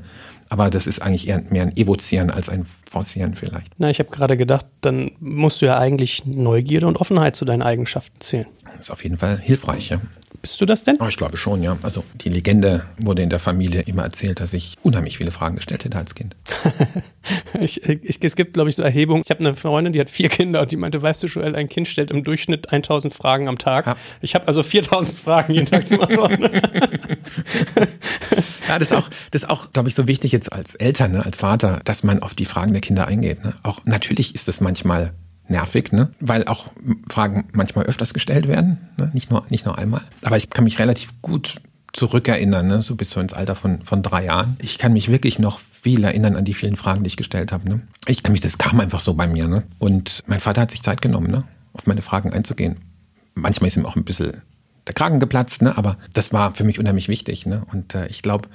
Aber 0.53 0.69
das 0.69 0.85
ist 0.85 1.01
eigentlich 1.01 1.27
eher 1.27 1.41
mehr 1.49 1.63
ein 1.63 1.75
Evozieren 1.75 2.29
als 2.29 2.47
ein 2.47 2.63
Forcieren 2.63 3.33
vielleicht. 3.33 3.71
Na, 3.79 3.89
ich 3.89 3.97
habe 3.97 4.11
gerade 4.11 4.37
gedacht, 4.37 4.67
dann 4.81 5.09
musst 5.19 5.63
du 5.63 5.65
ja 5.65 5.79
eigentlich 5.79 6.27
Neugierde 6.27 6.85
und 6.85 6.95
Offenheit 6.97 7.35
zu 7.35 7.43
deinen 7.43 7.63
Eigenschaften 7.63 8.19
zählen. 8.19 8.45
Das 8.65 8.81
ist 8.81 8.91
auf 8.91 9.01
jeden 9.03 9.17
Fall 9.17 9.39
hilfreich, 9.39 9.89
ja. 9.89 9.99
Bist 10.43 10.61
du 10.61 10.65
das 10.65 10.83
denn? 10.83 10.97
Oh, 10.99 11.07
ich 11.07 11.17
glaube 11.17 11.37
schon, 11.37 11.63
ja. 11.63 11.77
Also 11.81 12.03
die 12.15 12.29
Legende 12.29 12.85
wurde 12.97 13.23
in 13.23 13.29
der 13.29 13.39
Familie 13.39 13.81
immer 13.81 14.03
erzählt, 14.03 14.41
dass 14.41 14.53
ich 14.53 14.75
unheimlich 14.83 15.17
viele 15.17 15.31
Fragen 15.31 15.55
gestellt 15.55 15.85
hätte 15.85 15.97
als 15.97 16.13
Kind. 16.13 16.35
ich, 17.59 17.81
ich, 17.89 18.21
es 18.21 18.35
gibt, 18.35 18.53
glaube 18.53 18.69
ich, 18.69 18.75
so 18.75 18.83
Erhebungen. 18.83 19.23
Ich 19.23 19.31
habe 19.31 19.39
eine 19.39 19.55
Freundin, 19.55 19.93
die 19.93 19.99
hat 19.99 20.11
vier 20.11 20.29
Kinder 20.29 20.61
und 20.61 20.71
die 20.71 20.75
meinte, 20.75 21.01
weißt 21.01 21.23
du, 21.23 21.27
Joel, 21.27 21.55
ein 21.55 21.69
Kind 21.69 21.87
stellt 21.87 22.11
im 22.11 22.23
Durchschnitt 22.23 22.71
1000 22.71 23.11
Fragen 23.11 23.47
am 23.47 23.57
Tag. 23.57 23.87
Ja. 23.87 23.95
Ich 24.21 24.35
habe 24.35 24.45
also 24.47 24.61
4000 24.61 25.17
Fragen 25.17 25.53
jeden 25.53 25.65
Tag 25.65 25.87
zu 25.87 25.97
beantworten. 25.97 26.43
ja, 28.67 28.79
das 28.79 28.91
ist 28.91 28.93
auch, 28.93 29.09
das 29.31 29.43
ist 29.43 29.49
auch, 29.49 29.71
glaube 29.71 29.89
ich, 29.89 29.95
so 29.95 30.07
wichtig 30.07 30.31
jetzt 30.31 30.51
als 30.51 30.75
Eltern, 30.75 31.12
ne, 31.13 31.25
als 31.25 31.38
Vater, 31.38 31.81
dass 31.86 32.03
man 32.03 32.21
auf 32.21 32.33
die 32.33 32.45
Fragen 32.45 32.73
der 32.73 32.81
Kinder 32.81 33.07
eingeht. 33.07 33.43
Ne? 33.43 33.55
Auch 33.63 33.79
natürlich 33.86 34.36
ist 34.36 34.47
es 34.47 34.62
manchmal 34.62 35.13
nervig, 35.47 35.91
ne? 35.91 36.09
weil 36.19 36.45
auch 36.45 36.67
Fragen 37.09 37.45
manchmal 37.53 37.86
öfters 37.86 38.13
gestellt 38.13 38.47
werden, 38.47 38.89
ne? 38.97 39.12
nicht, 39.13 39.29
nur, 39.29 39.45
nicht 39.49 39.65
nur 39.65 39.77
einmal. 39.77 40.01
Aber 40.23 40.38
ich 40.38 40.49
kann 40.49 40.63
mich 40.63 40.79
relativ 40.79 41.13
gut 41.21 41.62
zurückerinnern, 41.91 42.67
ne? 42.67 42.81
so 42.81 42.95
bis 42.95 43.12
so 43.12 43.19
ins 43.19 43.33
Alter 43.33 43.55
von, 43.55 43.83
von 43.83 44.01
drei 44.01 44.25
Jahren. 44.25 44.57
Ich 44.59 44.77
kann 44.77 44.93
mich 44.93 45.09
wirklich 45.09 45.39
noch 45.39 45.59
viel 45.59 46.03
erinnern 46.03 46.36
an 46.36 46.45
die 46.45 46.53
vielen 46.53 46.75
Fragen, 46.75 47.03
die 47.03 47.07
ich 47.07 47.17
gestellt 47.17 47.51
habe. 47.51 47.69
Ne? 47.69 47.81
Ich 48.07 48.23
kann 48.23 48.31
mich, 48.31 48.41
das 48.41 48.57
kam 48.57 48.79
einfach 48.79 48.99
so 48.99 49.13
bei 49.13 49.27
mir. 49.27 49.47
Ne? 49.47 49.63
Und 49.77 50.23
mein 50.25 50.39
Vater 50.39 50.62
hat 50.62 50.71
sich 50.71 50.81
Zeit 50.81 51.01
genommen, 51.01 51.29
ne? 51.29 51.43
auf 51.73 51.86
meine 51.86 52.01
Fragen 52.01 52.33
einzugehen. 52.33 52.77
Manchmal 53.36 53.67
ist 53.67 53.77
ihm 53.77 53.86
auch 53.86 53.95
ein 53.95 54.03
bisschen 54.03 54.41
der 54.87 54.93
Kragen 54.93 55.19
geplatzt, 55.19 55.61
ne? 55.61 55.77
aber 55.77 55.97
das 56.13 56.33
war 56.33 56.53
für 56.55 56.63
mich 56.63 56.79
unheimlich 56.79 57.07
wichtig. 57.07 57.45
Ne? 57.45 57.63
Und 57.71 57.95
äh, 57.95 58.07
ich 58.07 58.21
glaube, 58.21 58.49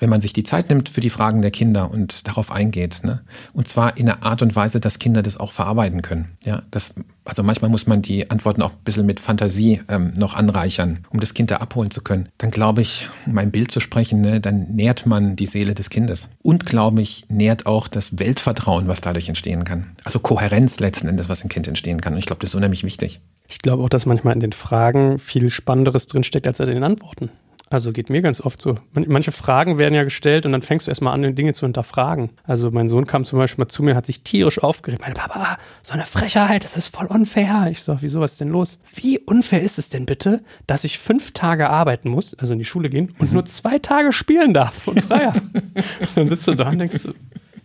wenn 0.00 0.10
man 0.10 0.20
sich 0.20 0.32
die 0.32 0.42
Zeit 0.42 0.70
nimmt 0.70 0.88
für 0.88 1.00
die 1.00 1.10
Fragen 1.10 1.42
der 1.42 1.50
Kinder 1.50 1.90
und 1.90 2.26
darauf 2.26 2.50
eingeht. 2.50 3.02
Ne? 3.04 3.20
Und 3.52 3.68
zwar 3.68 3.96
in 3.96 4.08
einer 4.08 4.24
Art 4.24 4.42
und 4.42 4.56
Weise, 4.56 4.80
dass 4.80 4.98
Kinder 4.98 5.22
das 5.22 5.36
auch 5.36 5.52
verarbeiten 5.52 6.02
können. 6.02 6.36
Ja, 6.44 6.62
das, 6.70 6.94
also 7.24 7.42
manchmal 7.42 7.70
muss 7.70 7.86
man 7.86 8.02
die 8.02 8.30
Antworten 8.30 8.62
auch 8.62 8.72
ein 8.72 8.84
bisschen 8.84 9.06
mit 9.06 9.20
Fantasie 9.20 9.82
ähm, 9.88 10.12
noch 10.16 10.34
anreichern, 10.34 11.06
um 11.10 11.20
das 11.20 11.34
Kind 11.34 11.50
da 11.50 11.56
abholen 11.58 11.90
zu 11.90 12.00
können. 12.00 12.28
Dann 12.38 12.50
glaube 12.50 12.80
ich, 12.80 13.08
um 13.26 13.36
ein 13.38 13.50
Bild 13.50 13.70
zu 13.70 13.80
sprechen, 13.80 14.22
ne, 14.22 14.40
dann 14.40 14.74
nährt 14.74 15.06
man 15.06 15.36
die 15.36 15.46
Seele 15.46 15.74
des 15.74 15.90
Kindes. 15.90 16.28
Und 16.42 16.66
glaube 16.66 17.02
ich, 17.02 17.26
nährt 17.28 17.66
auch 17.66 17.86
das 17.86 18.18
Weltvertrauen, 18.18 18.88
was 18.88 19.02
dadurch 19.02 19.28
entstehen 19.28 19.64
kann. 19.64 19.90
Also 20.04 20.18
Kohärenz 20.18 20.80
letzten 20.80 21.08
Endes, 21.08 21.28
was 21.28 21.42
im 21.42 21.50
Kind 21.50 21.68
entstehen 21.68 22.00
kann. 22.00 22.14
Und 22.14 22.18
ich 22.18 22.26
glaube, 22.26 22.40
das 22.40 22.50
ist 22.50 22.54
unheimlich 22.54 22.84
wichtig. 22.84 23.20
Ich 23.50 23.58
glaube 23.58 23.82
auch, 23.82 23.88
dass 23.88 24.06
manchmal 24.06 24.34
in 24.34 24.40
den 24.40 24.52
Fragen 24.52 25.18
viel 25.18 25.50
Spannenderes 25.50 26.06
drinsteckt 26.06 26.46
als 26.46 26.60
in 26.60 26.66
den 26.66 26.84
Antworten. 26.84 27.30
Also 27.72 27.92
geht 27.92 28.10
mir 28.10 28.20
ganz 28.20 28.40
oft 28.40 28.60
so. 28.60 28.78
Manche 28.94 29.30
Fragen 29.30 29.78
werden 29.78 29.94
ja 29.94 30.02
gestellt 30.02 30.44
und 30.44 30.50
dann 30.50 30.62
fängst 30.62 30.86
du 30.86 30.90
erstmal 30.90 31.14
an, 31.14 31.36
Dinge 31.36 31.52
zu 31.52 31.66
hinterfragen. 31.66 32.30
Also 32.42 32.72
mein 32.72 32.88
Sohn 32.88 33.06
kam 33.06 33.24
zum 33.24 33.38
Beispiel 33.38 33.62
mal 33.62 33.68
zu 33.68 33.84
mir, 33.84 33.94
hat 33.94 34.06
sich 34.06 34.22
tierisch 34.22 34.60
aufgeregt. 34.60 35.02
Meine 35.02 35.14
Papa, 35.14 35.56
so 35.82 35.92
eine 35.92 36.04
Frechheit, 36.04 36.64
das 36.64 36.76
ist 36.76 36.94
voll 36.94 37.06
unfair. 37.06 37.68
Ich 37.70 37.82
so, 37.82 37.96
wieso, 38.00 38.20
was 38.20 38.32
ist 38.32 38.40
denn 38.40 38.48
los? 38.48 38.78
Wie 38.92 39.20
unfair 39.20 39.62
ist 39.62 39.78
es 39.78 39.88
denn 39.88 40.04
bitte, 40.04 40.42
dass 40.66 40.82
ich 40.82 40.98
fünf 40.98 41.30
Tage 41.30 41.70
arbeiten 41.70 42.08
muss, 42.08 42.34
also 42.34 42.54
in 42.54 42.58
die 42.58 42.64
Schule 42.64 42.90
gehen, 42.90 43.14
und 43.18 43.32
nur 43.32 43.44
zwei 43.44 43.78
Tage 43.78 44.12
spielen 44.12 44.52
darf 44.52 44.88
und 44.88 45.02
frei 45.02 45.26
habe? 45.26 45.40
dann 46.16 46.28
sitzt 46.28 46.48
du 46.48 46.56
da 46.56 46.70
und 46.70 46.78
denkst 46.78 47.06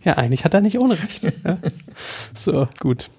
ja, 0.04 0.12
eigentlich 0.12 0.44
hat 0.44 0.54
er 0.54 0.60
nicht 0.60 0.78
Unrecht. 0.78 1.24
Ja? 1.24 1.58
So, 2.32 2.68
gut. 2.78 3.10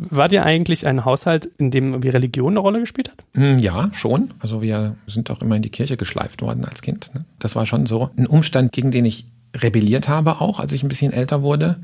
Wart 0.00 0.32
ihr 0.32 0.44
eigentlich 0.44 0.86
ein 0.86 1.04
Haushalt, 1.04 1.46
in 1.58 1.72
dem 1.72 1.88
irgendwie 1.88 2.10
Religion 2.10 2.52
eine 2.52 2.60
Rolle 2.60 2.78
gespielt 2.78 3.10
hat? 3.10 3.24
Hm, 3.34 3.58
ja, 3.58 3.90
schon. 3.92 4.32
Also 4.38 4.62
wir 4.62 4.94
sind 5.08 5.28
auch 5.30 5.42
immer 5.42 5.56
in 5.56 5.62
die 5.62 5.70
Kirche 5.70 5.96
geschleift 5.96 6.40
worden 6.40 6.64
als 6.64 6.82
Kind. 6.82 7.10
Ne? 7.14 7.24
Das 7.40 7.56
war 7.56 7.66
schon 7.66 7.86
so 7.86 8.08
ein 8.16 8.28
Umstand, 8.28 8.70
gegen 8.70 8.92
den 8.92 9.04
ich 9.04 9.26
rebelliert 9.56 10.08
habe, 10.08 10.40
auch 10.40 10.60
als 10.60 10.72
ich 10.72 10.84
ein 10.84 10.88
bisschen 10.88 11.12
älter 11.12 11.42
wurde, 11.42 11.80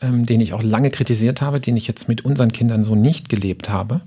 ähm, 0.00 0.24
den 0.26 0.40
ich 0.40 0.52
auch 0.52 0.62
lange 0.62 0.90
kritisiert 0.90 1.42
habe, 1.42 1.58
den 1.58 1.76
ich 1.76 1.88
jetzt 1.88 2.08
mit 2.08 2.24
unseren 2.24 2.52
Kindern 2.52 2.84
so 2.84 2.94
nicht 2.94 3.28
gelebt 3.28 3.68
habe. 3.68 4.02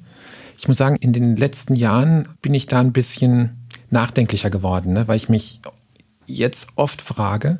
Ich 0.57 0.69
muss 0.69 0.77
sagen, 0.77 0.95
in 0.95 1.11
den 1.11 1.35
letzten 1.35 1.73
Jahren 1.73 2.29
bin 2.41 2.53
ich 2.53 2.65
da 2.65 2.79
ein 2.79 2.93
bisschen 2.93 3.57
nachdenklicher 3.89 4.49
geworden, 4.49 4.93
ne? 4.93 5.07
weil 5.09 5.17
ich 5.17 5.27
mich 5.27 5.59
jetzt 6.27 6.69
oft 6.75 7.01
frage, 7.01 7.59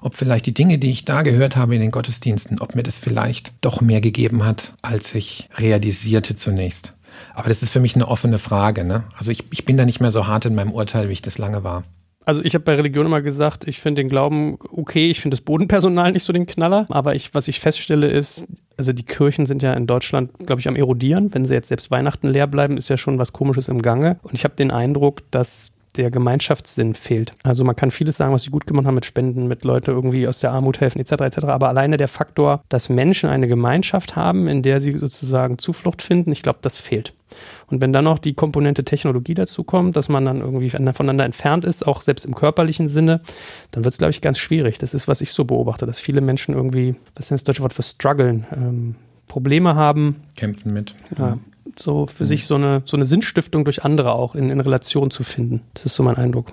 ob 0.00 0.14
vielleicht 0.14 0.46
die 0.46 0.54
Dinge, 0.54 0.78
die 0.78 0.90
ich 0.90 1.04
da 1.04 1.22
gehört 1.22 1.56
habe 1.56 1.74
in 1.74 1.80
den 1.80 1.90
Gottesdiensten, 1.90 2.60
ob 2.60 2.74
mir 2.74 2.82
das 2.82 2.98
vielleicht 2.98 3.52
doch 3.60 3.80
mehr 3.80 4.00
gegeben 4.00 4.44
hat, 4.44 4.74
als 4.82 5.14
ich 5.14 5.48
realisierte 5.56 6.36
zunächst. 6.36 6.94
Aber 7.34 7.48
das 7.48 7.62
ist 7.62 7.72
für 7.72 7.80
mich 7.80 7.94
eine 7.94 8.08
offene 8.08 8.38
Frage. 8.38 8.84
Ne? 8.84 9.04
Also 9.16 9.30
ich, 9.30 9.44
ich 9.50 9.64
bin 9.64 9.76
da 9.76 9.84
nicht 9.84 10.00
mehr 10.00 10.10
so 10.10 10.26
hart 10.26 10.44
in 10.44 10.54
meinem 10.54 10.72
Urteil, 10.72 11.08
wie 11.08 11.12
ich 11.12 11.22
das 11.22 11.38
lange 11.38 11.64
war. 11.64 11.84
Also 12.24 12.44
ich 12.44 12.52
habe 12.52 12.64
bei 12.64 12.74
Religion 12.74 13.06
immer 13.06 13.22
gesagt, 13.22 13.66
ich 13.66 13.80
finde 13.80 14.02
den 14.02 14.10
Glauben 14.10 14.58
okay, 14.70 15.08
ich 15.08 15.20
finde 15.20 15.34
das 15.34 15.40
Bodenpersonal 15.40 16.12
nicht 16.12 16.24
so 16.24 16.32
den 16.34 16.44
Knaller, 16.44 16.84
aber 16.90 17.14
ich, 17.14 17.32
was 17.32 17.48
ich 17.48 17.58
feststelle 17.58 18.06
ist, 18.06 18.44
also 18.76 18.92
die 18.92 19.02
Kirchen 19.02 19.46
sind 19.46 19.62
ja 19.62 19.72
in 19.72 19.86
Deutschland, 19.86 20.32
glaube 20.46 20.60
ich, 20.60 20.68
am 20.68 20.76
erodieren. 20.76 21.32
Wenn 21.32 21.46
sie 21.46 21.54
jetzt 21.54 21.68
selbst 21.68 21.90
Weihnachten 21.90 22.28
leer 22.28 22.46
bleiben, 22.46 22.76
ist 22.76 22.90
ja 22.90 22.98
schon 22.98 23.18
was 23.18 23.32
Komisches 23.32 23.68
im 23.68 23.80
Gange. 23.80 24.18
Und 24.22 24.34
ich 24.34 24.44
habe 24.44 24.54
den 24.56 24.70
Eindruck, 24.70 25.22
dass 25.30 25.72
der 25.96 26.10
Gemeinschaftssinn 26.10 26.94
fehlt. 26.94 27.32
Also 27.42 27.64
man 27.64 27.76
kann 27.76 27.90
vieles 27.90 28.16
sagen, 28.16 28.32
was 28.32 28.42
sie 28.42 28.50
gut 28.50 28.66
gemacht 28.66 28.86
haben 28.86 28.94
mit 28.94 29.06
Spenden, 29.06 29.48
mit 29.48 29.64
Leute 29.64 29.90
irgendwie 29.90 30.28
aus 30.28 30.40
der 30.40 30.52
Armut 30.52 30.80
helfen 30.80 31.00
etc. 31.00 31.12
etc. 31.12 31.44
Aber 31.46 31.68
alleine 31.68 31.96
der 31.96 32.08
Faktor, 32.08 32.62
dass 32.68 32.88
Menschen 32.88 33.28
eine 33.28 33.48
Gemeinschaft 33.48 34.16
haben, 34.16 34.46
in 34.46 34.62
der 34.62 34.80
sie 34.80 34.96
sozusagen 34.96 35.58
Zuflucht 35.58 36.02
finden, 36.02 36.32
ich 36.32 36.42
glaube, 36.42 36.58
das 36.62 36.78
fehlt. 36.78 37.14
Und 37.66 37.80
wenn 37.80 37.92
dann 37.92 38.04
noch 38.04 38.18
die 38.18 38.34
Komponente 38.34 38.84
Technologie 38.84 39.34
dazu 39.34 39.64
kommt, 39.64 39.96
dass 39.96 40.08
man 40.08 40.24
dann 40.24 40.40
irgendwie 40.40 40.70
voneinander 40.70 41.24
entfernt 41.24 41.64
ist, 41.64 41.86
auch 41.86 42.02
selbst 42.02 42.24
im 42.24 42.34
körperlichen 42.34 42.88
Sinne, 42.88 43.20
dann 43.70 43.84
wird 43.84 43.92
es, 43.92 43.98
glaube 43.98 44.10
ich, 44.10 44.20
ganz 44.20 44.38
schwierig. 44.38 44.78
Das 44.78 44.94
ist, 44.94 45.08
was 45.08 45.20
ich 45.20 45.32
so 45.32 45.44
beobachte, 45.44 45.86
dass 45.86 45.98
viele 45.98 46.20
Menschen 46.20 46.54
irgendwie, 46.54 46.94
was 47.14 47.26
ist 47.26 47.32
das 47.32 47.44
deutsche 47.44 47.62
Wort 47.62 47.72
für 47.72 47.82
strugglen, 47.82 48.46
ähm, 48.52 48.94
Probleme 49.26 49.74
haben. 49.74 50.22
Kämpfen 50.36 50.72
mit. 50.72 50.94
Ja, 51.18 51.38
so 51.76 52.06
für 52.06 52.24
mhm. 52.24 52.28
sich 52.28 52.46
so 52.46 52.54
eine, 52.54 52.82
so 52.84 52.96
eine 52.96 53.04
Sinnstiftung 53.04 53.64
durch 53.64 53.84
andere 53.84 54.12
auch 54.12 54.34
in, 54.34 54.50
in 54.50 54.60
Relation 54.60 55.10
zu 55.10 55.24
finden. 55.24 55.62
Das 55.74 55.86
ist 55.86 55.94
so 55.94 56.02
mein 56.02 56.16
Eindruck. 56.16 56.52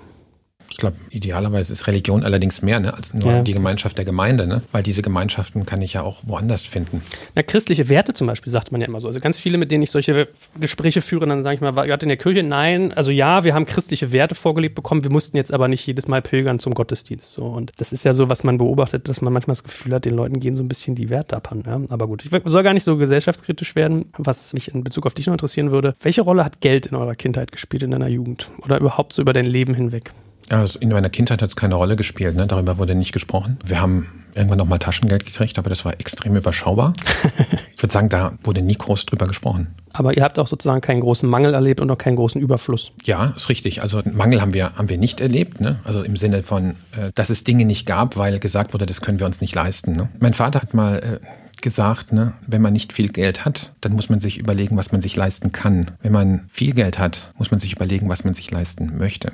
Ich 0.76 0.80
glaube, 0.80 0.98
idealerweise 1.08 1.72
ist 1.72 1.86
Religion 1.86 2.22
allerdings 2.22 2.60
mehr 2.60 2.80
ne, 2.80 2.92
als 2.92 3.14
nur 3.14 3.32
ja. 3.32 3.42
die 3.42 3.52
Gemeinschaft 3.52 3.96
der 3.96 4.04
Gemeinde, 4.04 4.46
ne? 4.46 4.60
weil 4.72 4.82
diese 4.82 5.00
Gemeinschaften 5.00 5.64
kann 5.64 5.80
ich 5.80 5.94
ja 5.94 6.02
auch 6.02 6.22
woanders 6.26 6.64
finden. 6.64 7.00
Na, 7.34 7.42
christliche 7.42 7.88
Werte 7.88 8.12
zum 8.12 8.26
Beispiel 8.26 8.52
sagt 8.52 8.72
man 8.72 8.82
ja 8.82 8.86
immer 8.86 9.00
so. 9.00 9.06
Also 9.06 9.18
ganz 9.20 9.38
viele, 9.38 9.56
mit 9.56 9.70
denen 9.70 9.84
ich 9.84 9.90
solche 9.90 10.28
Gespräche 10.60 11.00
führe, 11.00 11.26
dann 11.26 11.42
sage 11.42 11.54
ich 11.54 11.60
mal, 11.62 11.76
war 11.76 11.86
ihr 11.86 12.02
in 12.02 12.08
der 12.08 12.18
Kirche? 12.18 12.42
Nein, 12.42 12.92
also 12.92 13.10
ja, 13.10 13.42
wir 13.42 13.54
haben 13.54 13.64
christliche 13.64 14.12
Werte 14.12 14.34
vorgelebt 14.34 14.74
bekommen, 14.74 15.02
wir 15.02 15.10
mussten 15.10 15.38
jetzt 15.38 15.50
aber 15.50 15.66
nicht 15.66 15.86
jedes 15.86 16.08
Mal 16.08 16.20
pilgern 16.20 16.58
zum 16.58 16.74
Gottesdienst. 16.74 17.32
So. 17.32 17.44
Und 17.44 17.72
das 17.78 17.94
ist 17.94 18.04
ja 18.04 18.12
so, 18.12 18.28
was 18.28 18.44
man 18.44 18.58
beobachtet, 18.58 19.08
dass 19.08 19.22
man 19.22 19.32
manchmal 19.32 19.52
das 19.52 19.64
Gefühl 19.64 19.94
hat, 19.94 20.04
den 20.04 20.14
Leuten 20.14 20.40
gehen 20.40 20.56
so 20.56 20.62
ein 20.62 20.68
bisschen 20.68 20.94
die 20.94 21.08
Werte 21.08 21.38
abhanden. 21.38 21.70
Ja? 21.70 21.80
Aber 21.88 22.06
gut, 22.06 22.22
ich 22.22 22.30
soll 22.44 22.62
gar 22.62 22.74
nicht 22.74 22.84
so 22.84 22.98
gesellschaftskritisch 22.98 23.76
werden. 23.76 24.12
Was 24.18 24.52
mich 24.52 24.74
in 24.74 24.84
Bezug 24.84 25.06
auf 25.06 25.14
dich 25.14 25.24
noch 25.24 25.32
interessieren 25.32 25.70
würde, 25.70 25.94
welche 26.02 26.20
Rolle 26.20 26.44
hat 26.44 26.60
Geld 26.60 26.84
in 26.84 26.96
eurer 26.96 27.14
Kindheit 27.14 27.50
gespielt, 27.50 27.82
in 27.82 27.92
deiner 27.92 28.08
Jugend? 28.08 28.50
Oder 28.62 28.78
überhaupt 28.78 29.14
so 29.14 29.22
über 29.22 29.32
dein 29.32 29.46
Leben 29.46 29.72
hinweg? 29.72 30.12
Also 30.48 30.78
in 30.78 30.90
meiner 30.90 31.10
Kindheit 31.10 31.42
hat 31.42 31.48
es 31.48 31.56
keine 31.56 31.74
Rolle 31.74 31.96
gespielt, 31.96 32.36
ne? 32.36 32.46
darüber 32.46 32.78
wurde 32.78 32.94
nicht 32.94 33.12
gesprochen. 33.12 33.58
Wir 33.64 33.80
haben 33.80 34.06
irgendwann 34.34 34.58
noch 34.58 34.66
mal 34.66 34.78
Taschengeld 34.78 35.24
gekriegt, 35.24 35.58
aber 35.58 35.70
das 35.70 35.84
war 35.84 35.98
extrem 35.98 36.36
überschaubar. 36.36 36.92
ich 37.74 37.82
würde 37.82 37.92
sagen, 37.92 38.08
da 38.08 38.34
wurde 38.44 38.62
nie 38.62 38.76
groß 38.76 39.06
drüber 39.06 39.26
gesprochen. 39.26 39.74
Aber 39.92 40.14
ihr 40.16 40.22
habt 40.22 40.38
auch 40.38 40.46
sozusagen 40.46 40.82
keinen 40.82 41.00
großen 41.00 41.28
Mangel 41.28 41.54
erlebt 41.54 41.80
und 41.80 41.90
auch 41.90 41.98
keinen 41.98 42.16
großen 42.16 42.40
Überfluss. 42.40 42.92
Ja, 43.04 43.32
ist 43.34 43.48
richtig. 43.48 43.82
Also 43.82 44.02
Mangel 44.04 44.42
haben 44.42 44.52
wir, 44.52 44.74
haben 44.74 44.90
wir 44.90 44.98
nicht 44.98 45.22
erlebt. 45.22 45.60
Ne? 45.60 45.80
Also 45.84 46.02
im 46.02 46.16
Sinne 46.16 46.42
von, 46.42 46.72
äh, 46.92 47.12
dass 47.14 47.30
es 47.30 47.44
Dinge 47.44 47.64
nicht 47.64 47.86
gab, 47.86 48.16
weil 48.16 48.38
gesagt 48.38 48.74
wurde, 48.74 48.84
das 48.84 49.00
können 49.00 49.18
wir 49.18 49.26
uns 49.26 49.40
nicht 49.40 49.54
leisten. 49.54 49.96
Ne? 49.96 50.10
Mein 50.20 50.34
Vater 50.34 50.60
hat 50.60 50.74
mal 50.74 50.98
äh, 50.98 51.26
gesagt, 51.62 52.12
ne, 52.12 52.34
wenn 52.46 52.60
man 52.60 52.74
nicht 52.74 52.92
viel 52.92 53.08
Geld 53.08 53.44
hat, 53.44 53.72
dann 53.80 53.92
muss 53.94 54.10
man 54.10 54.20
sich 54.20 54.38
überlegen, 54.38 54.76
was 54.76 54.92
man 54.92 55.00
sich 55.00 55.16
leisten 55.16 55.52
kann. 55.52 55.92
Wenn 56.02 56.12
man 56.12 56.44
viel 56.48 56.74
Geld 56.74 56.98
hat, 56.98 57.32
muss 57.38 57.50
man 57.50 57.60
sich 57.60 57.72
überlegen, 57.72 58.08
was 58.08 58.24
man 58.24 58.34
sich 58.34 58.50
leisten 58.50 58.98
möchte. 58.98 59.32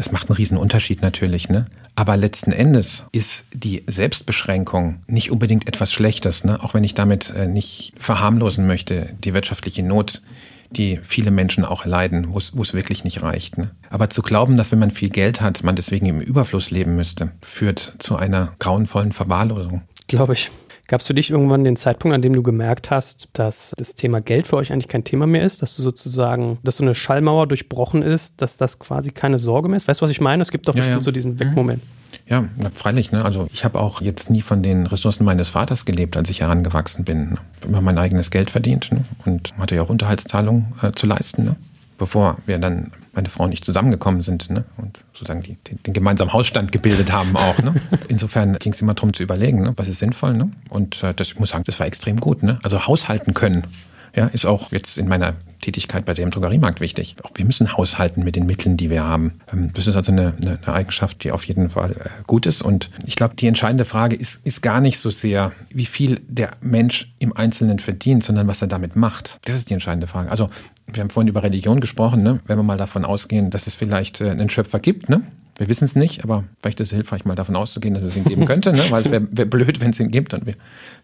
Das 0.00 0.12
macht 0.12 0.30
einen 0.30 0.36
riesen 0.36 0.56
Unterschied 0.56 1.02
natürlich, 1.02 1.50
ne? 1.50 1.66
Aber 1.94 2.16
letzten 2.16 2.52
Endes 2.52 3.04
ist 3.12 3.44
die 3.52 3.84
Selbstbeschränkung 3.86 5.02
nicht 5.06 5.30
unbedingt 5.30 5.68
etwas 5.68 5.92
Schlechtes, 5.92 6.42
ne? 6.42 6.64
Auch 6.64 6.72
wenn 6.72 6.84
ich 6.84 6.94
damit 6.94 7.34
äh, 7.36 7.46
nicht 7.46 7.92
verharmlosen 7.98 8.66
möchte, 8.66 9.10
die 9.22 9.34
wirtschaftliche 9.34 9.82
Not, 9.82 10.22
die 10.70 10.98
viele 11.02 11.30
Menschen 11.30 11.66
auch 11.66 11.84
erleiden, 11.84 12.28
wo 12.32 12.38
es 12.38 12.72
wirklich 12.72 13.04
nicht 13.04 13.22
reicht. 13.22 13.58
Ne? 13.58 13.72
Aber 13.90 14.08
zu 14.08 14.22
glauben, 14.22 14.56
dass 14.56 14.72
wenn 14.72 14.78
man 14.78 14.90
viel 14.90 15.10
Geld 15.10 15.42
hat, 15.42 15.64
man 15.64 15.76
deswegen 15.76 16.06
im 16.06 16.22
Überfluss 16.22 16.70
leben 16.70 16.96
müsste, 16.96 17.32
führt 17.42 17.92
zu 17.98 18.16
einer 18.16 18.54
grauenvollen 18.58 19.12
Verwahrlosung. 19.12 19.82
Glaube 20.06 20.32
ich. 20.32 20.50
Gab 20.90 21.02
es 21.02 21.06
für 21.06 21.14
dich 21.14 21.30
irgendwann 21.30 21.62
den 21.62 21.76
Zeitpunkt, 21.76 22.16
an 22.16 22.20
dem 22.20 22.32
du 22.32 22.42
gemerkt 22.42 22.90
hast, 22.90 23.28
dass 23.32 23.72
das 23.76 23.94
Thema 23.94 24.20
Geld 24.20 24.48
für 24.48 24.56
euch 24.56 24.72
eigentlich 24.72 24.88
kein 24.88 25.04
Thema 25.04 25.28
mehr 25.28 25.44
ist, 25.44 25.62
dass 25.62 25.76
du 25.76 25.82
sozusagen, 25.82 26.58
dass 26.64 26.78
so 26.78 26.82
eine 26.82 26.96
Schallmauer 26.96 27.46
durchbrochen 27.46 28.02
ist, 28.02 28.42
dass 28.42 28.56
das 28.56 28.80
quasi 28.80 29.12
keine 29.12 29.38
Sorge 29.38 29.68
mehr 29.68 29.76
ist? 29.76 29.86
Weißt 29.86 30.00
du, 30.00 30.02
was 30.02 30.10
ich 30.10 30.20
meine? 30.20 30.42
Es 30.42 30.50
gibt 30.50 30.66
doch 30.66 30.74
ja, 30.74 30.78
bestimmt 30.78 30.96
ja. 30.96 31.02
so 31.04 31.12
diesen 31.12 31.38
Wegmoment. 31.38 31.80
Ja, 32.26 32.44
freilich. 32.74 33.12
Ne? 33.12 33.24
Also 33.24 33.46
ich 33.52 33.64
habe 33.64 33.78
auch 33.78 34.00
jetzt 34.00 34.30
nie 34.30 34.42
von 34.42 34.64
den 34.64 34.88
Ressourcen 34.88 35.22
meines 35.22 35.48
Vaters 35.48 35.84
gelebt, 35.84 36.16
als 36.16 36.28
ich 36.28 36.40
herangewachsen 36.40 37.04
bin. 37.04 37.30
Ne? 37.30 37.36
Immer 37.68 37.82
mein 37.82 37.96
eigenes 37.96 38.32
Geld 38.32 38.50
verdient 38.50 38.90
ne? 38.90 39.04
und 39.24 39.56
hatte 39.58 39.76
ja 39.76 39.82
auch 39.82 39.90
Unterhaltszahlungen 39.90 40.72
äh, 40.82 40.90
zu 40.90 41.06
leisten. 41.06 41.44
Ne? 41.44 41.56
Bevor 42.00 42.38
wir 42.46 42.58
dann, 42.58 42.90
meine 43.12 43.28
Frau 43.28 43.44
und 43.44 43.52
ich 43.52 43.62
zusammengekommen 43.62 44.22
sind 44.22 44.50
ne? 44.50 44.64
und 44.78 45.00
sozusagen 45.12 45.42
die, 45.42 45.56
den, 45.56 45.82
den 45.82 45.92
gemeinsamen 45.92 46.32
Hausstand 46.32 46.72
gebildet 46.72 47.12
haben 47.12 47.36
auch. 47.36 47.58
Ne? 47.58 47.74
Insofern 48.08 48.54
ging 48.58 48.72
es 48.72 48.80
immer 48.80 48.94
darum 48.94 49.12
zu 49.12 49.22
überlegen, 49.22 49.62
ne? 49.62 49.74
was 49.76 49.86
ist 49.86 49.98
sinnvoll. 49.98 50.32
Ne? 50.32 50.50
Und 50.70 51.02
äh, 51.02 51.12
das, 51.12 51.28
ich 51.28 51.38
muss 51.38 51.50
sagen, 51.50 51.64
das 51.64 51.78
war 51.78 51.86
extrem 51.86 52.16
gut. 52.16 52.42
Ne? 52.42 52.58
Also 52.62 52.86
haushalten 52.86 53.34
können, 53.34 53.66
ja, 54.14 54.26
ist 54.26 54.46
auch 54.46 54.72
jetzt 54.72 54.98
in 54.98 55.08
meiner 55.08 55.34
Tätigkeit 55.60 56.04
bei 56.04 56.14
dem 56.14 56.30
Drogeriemarkt 56.30 56.80
wichtig. 56.80 57.16
Auch 57.22 57.30
wir 57.34 57.44
müssen 57.44 57.76
haushalten 57.76 58.24
mit 58.24 58.36
den 58.36 58.46
Mitteln, 58.46 58.76
die 58.76 58.90
wir 58.90 59.04
haben. 59.04 59.40
Ähm, 59.52 59.72
das 59.74 59.86
ist 59.86 59.96
also 59.96 60.12
eine, 60.12 60.34
eine, 60.40 60.58
Eigenschaft, 60.66 61.22
die 61.24 61.32
auf 61.32 61.44
jeden 61.44 61.70
Fall 61.70 61.92
äh, 61.92 62.08
gut 62.26 62.46
ist. 62.46 62.62
Und 62.62 62.90
ich 63.06 63.16
glaube, 63.16 63.36
die 63.36 63.46
entscheidende 63.46 63.84
Frage 63.84 64.16
ist, 64.16 64.44
ist 64.44 64.62
gar 64.62 64.80
nicht 64.80 64.98
so 64.98 65.10
sehr, 65.10 65.52
wie 65.70 65.86
viel 65.86 66.20
der 66.26 66.50
Mensch 66.60 67.12
im 67.18 67.36
Einzelnen 67.36 67.78
verdient, 67.78 68.24
sondern 68.24 68.48
was 68.48 68.62
er 68.62 68.68
damit 68.68 68.96
macht. 68.96 69.38
Das 69.44 69.56
ist 69.56 69.70
die 69.70 69.74
entscheidende 69.74 70.06
Frage. 70.06 70.30
Also 70.30 70.48
wir 70.86 71.02
haben 71.02 71.10
vorhin 71.10 71.28
über 71.28 71.42
Religion 71.42 71.80
gesprochen, 71.80 72.22
ne? 72.22 72.40
wenn 72.46 72.58
wir 72.58 72.62
mal 72.62 72.78
davon 72.78 73.04
ausgehen, 73.04 73.50
dass 73.50 73.66
es 73.66 73.74
vielleicht 73.74 74.20
äh, 74.20 74.30
einen 74.30 74.48
Schöpfer 74.48 74.80
gibt, 74.80 75.08
ne? 75.08 75.22
Wir 75.60 75.68
wissen 75.68 75.84
es 75.84 75.94
nicht, 75.94 76.24
aber 76.24 76.44
vielleicht 76.62 76.80
ist 76.80 76.88
es 76.88 76.94
hilfreich, 76.94 77.26
mal 77.26 77.34
davon 77.34 77.54
auszugehen, 77.54 77.92
dass 77.92 78.02
es 78.02 78.16
ihn 78.16 78.24
geben 78.24 78.46
könnte, 78.46 78.72
ne? 78.72 78.82
weil 78.88 79.02
es 79.02 79.10
wäre 79.10 79.28
wär 79.30 79.44
blöd, 79.44 79.78
wenn 79.82 79.90
es 79.90 80.00
ihn 80.00 80.10
gibt 80.10 80.32
und 80.32 80.46
wir, 80.46 80.54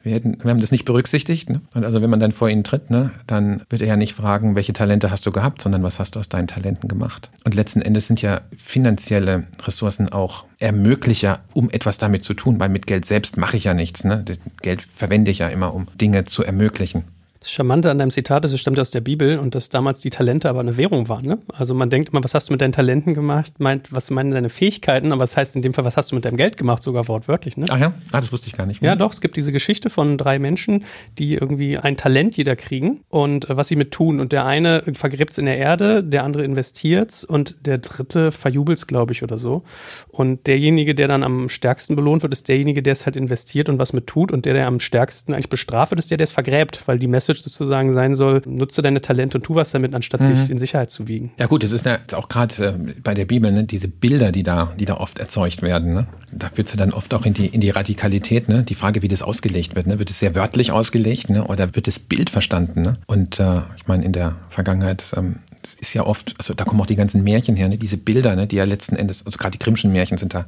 wir, 0.03 0.14
hätten, 0.14 0.38
wir 0.42 0.51
haben 0.51 0.62
das 0.62 0.73
nicht 0.73 0.87
berücksichtigt. 0.87 1.51
Ne? 1.51 1.61
Und 1.75 1.85
also 1.85 2.01
wenn 2.01 2.09
man 2.09 2.21
dann 2.21 2.33
vor 2.33 2.49
ihn 2.49 2.64
tritt, 2.64 2.88
ne, 2.88 3.11
dann 3.27 3.61
wird 3.69 3.83
er 3.83 3.88
ja 3.88 3.97
nicht 3.97 4.14
fragen, 4.14 4.55
welche 4.55 4.73
Talente 4.73 5.11
hast 5.11 5.27
du 5.27 5.31
gehabt, 5.31 5.61
sondern 5.61 5.83
was 5.83 6.01
hast 6.01 6.14
du 6.14 6.21
aus 6.21 6.31
deinen 6.31 6.47
Talenten 6.47 6.88
gemacht. 6.88 7.31
Und 7.45 7.55
letzten 7.55 7.83
Endes 7.83 8.07
sind 8.07 8.23
ja 8.23 8.40
finanzielle 8.57 9.45
Ressourcen 9.62 10.09
auch 10.11 10.47
Ermöglicher, 10.59 11.40
um 11.53 11.69
etwas 11.69 11.99
damit 11.99 12.25
zu 12.25 12.33
tun, 12.33 12.59
weil 12.59 12.71
mit 12.71 12.87
Geld 12.87 13.05
selbst 13.05 13.37
mache 13.37 13.59
ich 13.59 13.64
ja 13.64 13.75
nichts. 13.75 14.05
Ne? 14.05 14.23
Das 14.25 14.38
Geld 14.62 14.81
verwende 14.81 15.31
ich 15.31 15.40
ja 15.40 15.49
immer, 15.49 15.75
um 15.75 15.87
Dinge 16.01 16.25
zu 16.25 16.42
ermöglichen. 16.42 17.05
Das 17.47 17.53
Charmante 17.53 17.93
an 17.93 17.99
deinem 17.99 18.11
Zitat 18.11 18.45
ist, 18.45 18.53
es 18.53 18.61
stammt 18.61 18.81
aus 18.81 18.91
der 18.91 19.01
Bibel 19.01 19.39
und 19.39 19.55
dass 19.55 19.69
damals 19.69 20.01
die 20.01 20.11
Talente 20.11 20.51
aber 20.51 20.59
eine 20.59 20.77
Währung 20.77 21.09
waren. 21.09 21.25
Ne? 21.25 21.39
Also 21.53 21.75
man 21.75 21.91
denkt 21.91 22.09
immer, 22.09 22.25
was 22.25 22.35
hast 22.35 22.49
du 22.49 22.53
mit 22.53 22.61
deinen 22.61 22.73
Talenten 22.73 23.15
gemacht? 23.15 23.61
Meint, 23.61 23.93
was 23.93 24.11
meinen 24.11 24.33
deine 24.33 24.49
Fähigkeiten? 24.49 25.13
Aber 25.13 25.23
was 25.23 25.37
heißt 25.37 25.55
in 25.55 25.63
dem 25.63 25.73
Fall, 25.73 25.85
was 25.85 25.97
hast 25.97 26.11
du 26.11 26.17
mit 26.17 26.25
deinem 26.25 26.39
Geld 26.39 26.57
gemacht? 26.57 26.83
Sogar 26.83 27.07
wortwörtlich. 27.07 27.57
Ne? 27.57 27.67
Ach 27.69 27.79
ja, 27.79 27.95
ah, 28.11 28.21
das 28.21 28.33
wusste 28.33 28.49
ich 28.49 28.57
gar 28.57 28.67
nicht. 28.67 28.83
Ja, 28.83 28.97
doch. 28.97 29.13
Es 29.13 29.21
gibt 29.21 29.37
diese 29.37 29.53
Geschichte 29.53 29.91
von 29.91 30.19
drei 30.19 30.41
Menschen, 30.41 30.83
die 31.21 31.35
irgendwie 31.35 31.79
ein 31.79 31.97
Talent 31.97 32.37
jeder 32.37 32.57
kriegen 32.57 33.05
und 33.11 33.49
äh, 33.49 33.57
was 33.57 33.69
sie 33.69 33.77
mit 33.77 33.93
tun. 33.93 34.19
Und 34.19 34.33
der 34.33 34.45
eine 34.45 34.83
vergräbt 34.95 35.31
es 35.31 35.39
in 35.39 35.47
der 35.47 35.57
Erde, 35.57 36.03
der 36.03 36.25
andere 36.25 36.43
investiert 36.43 37.23
und 37.29 37.55
der 37.61 37.79
dritte 37.79 38.33
verjubelt 38.33 38.79
es, 38.79 38.89
glaube 38.89 39.13
ich, 39.13 39.23
oder 39.23 39.39
so. 39.39 39.63
Und 40.09 40.49
derjenige, 40.49 40.97
der 40.97 41.07
dann 41.07 41.23
am 41.23 41.49
stärksten 41.49 41.95
belohnt 41.95 42.25
wird, 42.25 42.33
ist 42.33 42.49
derjenige, 42.49 42.83
der 42.83 42.91
es 42.91 43.07
halt 43.07 43.15
investiert 43.15 43.69
und 43.69 43.79
was 43.79 43.93
mit 43.93 44.09
tut. 44.09 44.33
Und 44.33 44.47
der, 44.47 44.55
der 44.55 44.67
am 44.67 44.81
stärksten 44.81 45.33
eigentlich 45.33 45.49
bestraft 45.49 45.93
wird, 45.93 46.01
ist 46.01 46.11
der, 46.11 46.19
der 46.19 46.25
es 46.25 46.33
vergräbt, 46.33 46.83
weil 46.87 46.99
die 46.99 47.07
Message 47.07 47.36
sozusagen 47.42 47.92
sein 47.92 48.14
soll, 48.14 48.42
nutze 48.46 48.83
deine 48.83 49.01
Talente 49.01 49.38
und 49.38 49.44
tu 49.44 49.55
was 49.55 49.70
damit, 49.70 49.94
anstatt 49.94 50.20
mhm. 50.20 50.37
sich 50.37 50.51
in 50.51 50.59
Sicherheit 50.59 50.90
zu 50.90 51.09
wiegen. 51.09 51.33
Ja 51.38 51.46
gut, 51.46 51.64
es 51.64 51.72
ist 51.72 51.87
ja 51.87 51.99
auch 52.14 52.29
gerade 52.29 52.64
äh, 52.64 52.92
bei 53.03 53.14
der 53.14 53.25
Bibel, 53.25 53.53
ne, 53.53 53.64
diese 53.64 53.88
Bilder, 53.88 54.33
die 54.33 54.42
da, 54.42 54.72
die 54.79 54.85
da 54.85 54.96
oft 54.96 55.18
erzeugt 55.18 55.62
werden, 55.62 55.94
ne? 55.94 56.07
da 56.33 56.49
führt 56.49 56.68
es 56.68 56.77
dann 56.77 56.92
oft 56.92 57.12
auch 57.14 57.25
in 57.25 57.35
die, 57.35 57.46
in 57.46 57.61
die 57.61 57.70
Radikalität, 57.70 58.49
ne? 58.49 58.62
die 58.62 58.75
Frage, 58.75 59.03
wie 59.03 59.09
das 59.09 59.22
ausgelegt 59.22 59.75
wird. 59.75 59.87
Ne? 59.87 59.99
Wird 59.99 60.11
es 60.11 60.18
sehr 60.18 60.35
wörtlich 60.35 60.72
ausgelegt 60.72 61.31
ne? 61.31 61.44
oder 61.44 61.75
wird 61.75 61.87
das 61.87 61.99
Bild 61.99 62.31
verstanden? 62.31 62.83
Ne? 62.83 62.99
Und 63.07 63.40
äh, 63.40 63.61
ich 63.77 63.87
meine, 63.87 64.05
in 64.05 64.12
der 64.12 64.37
Vergangenheit 64.49 65.05
ähm, 65.16 65.37
ist 65.81 65.94
ja 65.94 66.05
oft, 66.05 66.35
also 66.38 66.55
da 66.55 66.64
kommen 66.64 66.81
auch 66.81 66.87
die 66.87 66.96
ganzen 66.96 67.25
Märchen 67.25 67.57
her, 67.57 67.68
ne? 67.68 67.79
diese 67.79 67.96
Bilder, 67.96 68.37
ne? 68.37 68.46
die 68.46 68.57
ja 68.57 68.64
letzten 68.64 68.96
Endes, 68.96 69.25
also 69.25 69.38
gerade 69.38 69.53
die 69.53 69.59
Grimmschen 69.59 69.92
Märchen 69.92 70.18
sind 70.18 70.35
da 70.35 70.46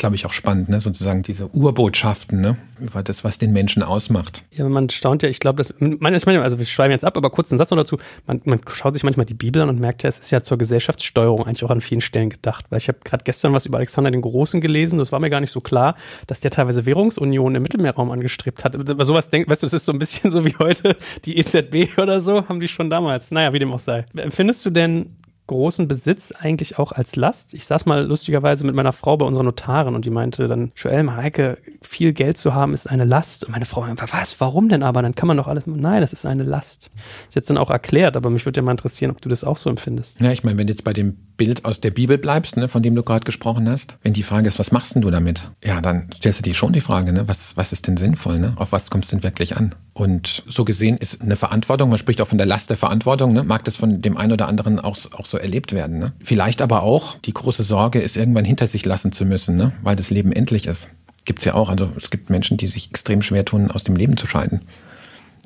glaube 0.00 0.16
ich, 0.16 0.24
auch 0.24 0.32
spannend, 0.32 0.70
ne? 0.70 0.80
sozusagen 0.80 1.22
diese 1.22 1.54
Urbotschaften 1.54 2.40
ne? 2.40 2.56
über 2.80 3.02
das, 3.02 3.22
was 3.22 3.36
den 3.36 3.52
Menschen 3.52 3.82
ausmacht. 3.82 4.42
Ja, 4.50 4.66
man 4.66 4.88
staunt 4.88 5.22
ja, 5.22 5.28
ich 5.28 5.40
glaube, 5.40 5.58
das, 5.58 5.74
man 5.78 6.14
ist 6.14 6.24
manchmal, 6.24 6.42
also 6.42 6.58
wir 6.58 6.64
schreiben 6.64 6.90
jetzt 6.90 7.04
ab, 7.04 7.18
aber 7.18 7.28
kurz 7.28 7.52
einen 7.52 7.58
Satz 7.58 7.70
noch 7.70 7.76
dazu, 7.76 7.98
man, 8.26 8.40
man 8.44 8.60
schaut 8.66 8.94
sich 8.94 9.04
manchmal 9.04 9.26
die 9.26 9.34
Bibel 9.34 9.60
an 9.60 9.68
und 9.68 9.78
merkt 9.78 10.02
ja, 10.02 10.08
es 10.08 10.18
ist 10.18 10.30
ja 10.30 10.40
zur 10.40 10.56
Gesellschaftssteuerung 10.56 11.44
eigentlich 11.44 11.62
auch 11.64 11.70
an 11.70 11.82
vielen 11.82 12.00
Stellen 12.00 12.30
gedacht, 12.30 12.64
weil 12.70 12.78
ich 12.78 12.88
habe 12.88 12.98
gerade 13.04 13.24
gestern 13.24 13.52
was 13.52 13.66
über 13.66 13.76
Alexander 13.76 14.10
den 14.10 14.22
Großen 14.22 14.62
gelesen, 14.62 14.98
das 14.98 15.12
war 15.12 15.20
mir 15.20 15.28
gar 15.28 15.40
nicht 15.40 15.50
so 15.50 15.60
klar, 15.60 15.96
dass 16.26 16.40
der 16.40 16.50
teilweise 16.50 16.86
Währungsunionen 16.86 17.56
im 17.56 17.62
Mittelmeerraum 17.62 18.10
angestrebt 18.10 18.64
hat. 18.64 18.74
Aber 18.74 19.04
sowas 19.04 19.28
denkt, 19.28 19.50
weißt 19.50 19.62
du, 19.62 19.66
es 19.66 19.74
ist 19.74 19.84
so 19.84 19.92
ein 19.92 19.98
bisschen 19.98 20.30
so 20.32 20.46
wie 20.46 20.56
heute 20.58 20.96
die 21.26 21.36
EZB 21.36 21.98
oder 21.98 22.22
so, 22.22 22.48
haben 22.48 22.60
die 22.60 22.68
schon 22.68 22.88
damals. 22.88 23.30
Naja, 23.30 23.52
wie 23.52 23.58
dem 23.58 23.70
auch 23.70 23.78
sei. 23.78 24.06
Findest 24.30 24.64
du 24.64 24.70
denn 24.70 25.16
großen 25.50 25.88
Besitz 25.88 26.30
eigentlich 26.30 26.78
auch 26.78 26.92
als 26.92 27.16
Last. 27.16 27.54
Ich 27.54 27.66
saß 27.66 27.84
mal 27.84 28.06
lustigerweise 28.06 28.64
mit 28.64 28.76
meiner 28.76 28.92
Frau 28.92 29.16
bei 29.16 29.26
unserer 29.26 29.42
Notarin 29.42 29.96
und 29.96 30.04
die 30.04 30.10
meinte 30.10 30.46
dann, 30.46 30.70
Joel, 30.76 31.02
Mareike, 31.02 31.58
viel 31.82 32.12
Geld 32.12 32.38
zu 32.38 32.54
haben 32.54 32.72
ist 32.72 32.88
eine 32.88 33.04
Last. 33.04 33.44
Und 33.44 33.50
meine 33.50 33.64
Frau 33.64 33.82
einfach, 33.82 34.12
was, 34.12 34.40
warum 34.40 34.68
denn 34.68 34.84
aber? 34.84 35.02
Dann 35.02 35.16
kann 35.16 35.26
man 35.26 35.36
doch 35.36 35.48
alles, 35.48 35.64
nein, 35.66 36.02
das 36.02 36.12
ist 36.12 36.24
eine 36.24 36.44
Last. 36.44 36.90
ist 37.26 37.34
jetzt 37.34 37.50
dann 37.50 37.58
auch 37.58 37.70
erklärt, 37.70 38.16
aber 38.16 38.30
mich 38.30 38.46
würde 38.46 38.60
ja 38.60 38.64
mal 38.64 38.70
interessieren, 38.70 39.10
ob 39.10 39.20
du 39.20 39.28
das 39.28 39.42
auch 39.42 39.56
so 39.56 39.68
empfindest. 39.68 40.20
Ja, 40.20 40.30
ich 40.30 40.44
meine, 40.44 40.56
wenn 40.56 40.68
jetzt 40.68 40.84
bei 40.84 40.92
dem 40.92 41.16
Bild 41.40 41.64
aus 41.64 41.80
der 41.80 41.90
Bibel 41.90 42.18
bleibst, 42.18 42.58
ne, 42.58 42.68
von 42.68 42.82
dem 42.82 42.94
du 42.94 43.02
gerade 43.02 43.24
gesprochen 43.24 43.66
hast, 43.66 43.96
wenn 44.02 44.12
die 44.12 44.22
Frage 44.22 44.46
ist, 44.46 44.58
was 44.58 44.72
machst 44.72 44.94
denn 44.94 45.00
du 45.00 45.10
damit? 45.10 45.50
Ja, 45.64 45.80
dann 45.80 46.10
stellst 46.14 46.40
du 46.40 46.42
dir 46.42 46.52
schon 46.52 46.74
die 46.74 46.82
Frage, 46.82 47.14
ne, 47.14 47.28
was, 47.28 47.56
was 47.56 47.72
ist 47.72 47.86
denn 47.86 47.96
sinnvoll, 47.96 48.38
ne? 48.38 48.52
Auf 48.56 48.72
was 48.72 48.90
kommt 48.90 49.04
es 49.04 49.10
denn 49.10 49.22
wirklich 49.22 49.56
an? 49.56 49.74
Und 49.94 50.44
so 50.46 50.66
gesehen 50.66 50.98
ist 50.98 51.22
eine 51.22 51.36
Verantwortung, 51.36 51.88
man 51.88 51.96
spricht 51.96 52.20
auch 52.20 52.26
von 52.26 52.36
der 52.36 52.46
Last 52.46 52.68
der 52.68 52.76
Verantwortung, 52.76 53.32
ne, 53.32 53.42
mag 53.42 53.64
das 53.64 53.78
von 53.78 54.02
dem 54.02 54.18
einen 54.18 54.32
oder 54.32 54.48
anderen 54.48 54.78
auch, 54.80 54.98
auch 55.12 55.24
so 55.24 55.38
erlebt 55.38 55.72
werden. 55.72 55.98
Ne? 55.98 56.12
Vielleicht 56.22 56.60
aber 56.60 56.82
auch 56.82 57.16
die 57.20 57.32
große 57.32 57.62
Sorge, 57.62 58.02
es 58.02 58.16
irgendwann 58.16 58.44
hinter 58.44 58.66
sich 58.66 58.84
lassen 58.84 59.10
zu 59.10 59.24
müssen, 59.24 59.56
ne, 59.56 59.72
weil 59.82 59.96
das 59.96 60.10
Leben 60.10 60.32
endlich 60.32 60.66
ist. 60.66 60.88
Gibt's 61.24 61.46
ja 61.46 61.54
auch. 61.54 61.70
Also 61.70 61.88
es 61.96 62.10
gibt 62.10 62.28
Menschen, 62.28 62.58
die 62.58 62.66
sich 62.66 62.90
extrem 62.90 63.22
schwer 63.22 63.46
tun, 63.46 63.70
aus 63.70 63.84
dem 63.84 63.96
Leben 63.96 64.18
zu 64.18 64.26
scheiden. 64.26 64.60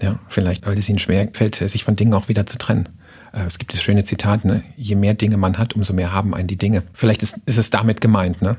Ja, 0.02 0.18
vielleicht, 0.26 0.66
weil 0.66 0.76
es 0.76 0.88
ihnen 0.88 0.98
schwer 0.98 1.28
fällt, 1.32 1.54
sich 1.54 1.84
von 1.84 1.94
Dingen 1.94 2.14
auch 2.14 2.26
wieder 2.26 2.46
zu 2.46 2.58
trennen. 2.58 2.88
Äh, 3.34 3.46
es 3.46 3.58
gibt 3.58 3.74
das 3.74 3.82
schöne 3.82 4.04
Zitat, 4.04 4.44
ne? 4.44 4.62
Je 4.76 4.94
mehr 4.94 5.14
Dinge 5.14 5.36
man 5.36 5.58
hat, 5.58 5.74
umso 5.74 5.92
mehr 5.92 6.12
haben 6.12 6.34
einen 6.34 6.48
die 6.48 6.56
Dinge. 6.56 6.84
Vielleicht 6.92 7.22
ist, 7.22 7.40
ist 7.46 7.58
es 7.58 7.70
damit 7.70 8.00
gemeint, 8.00 8.42
ne? 8.42 8.56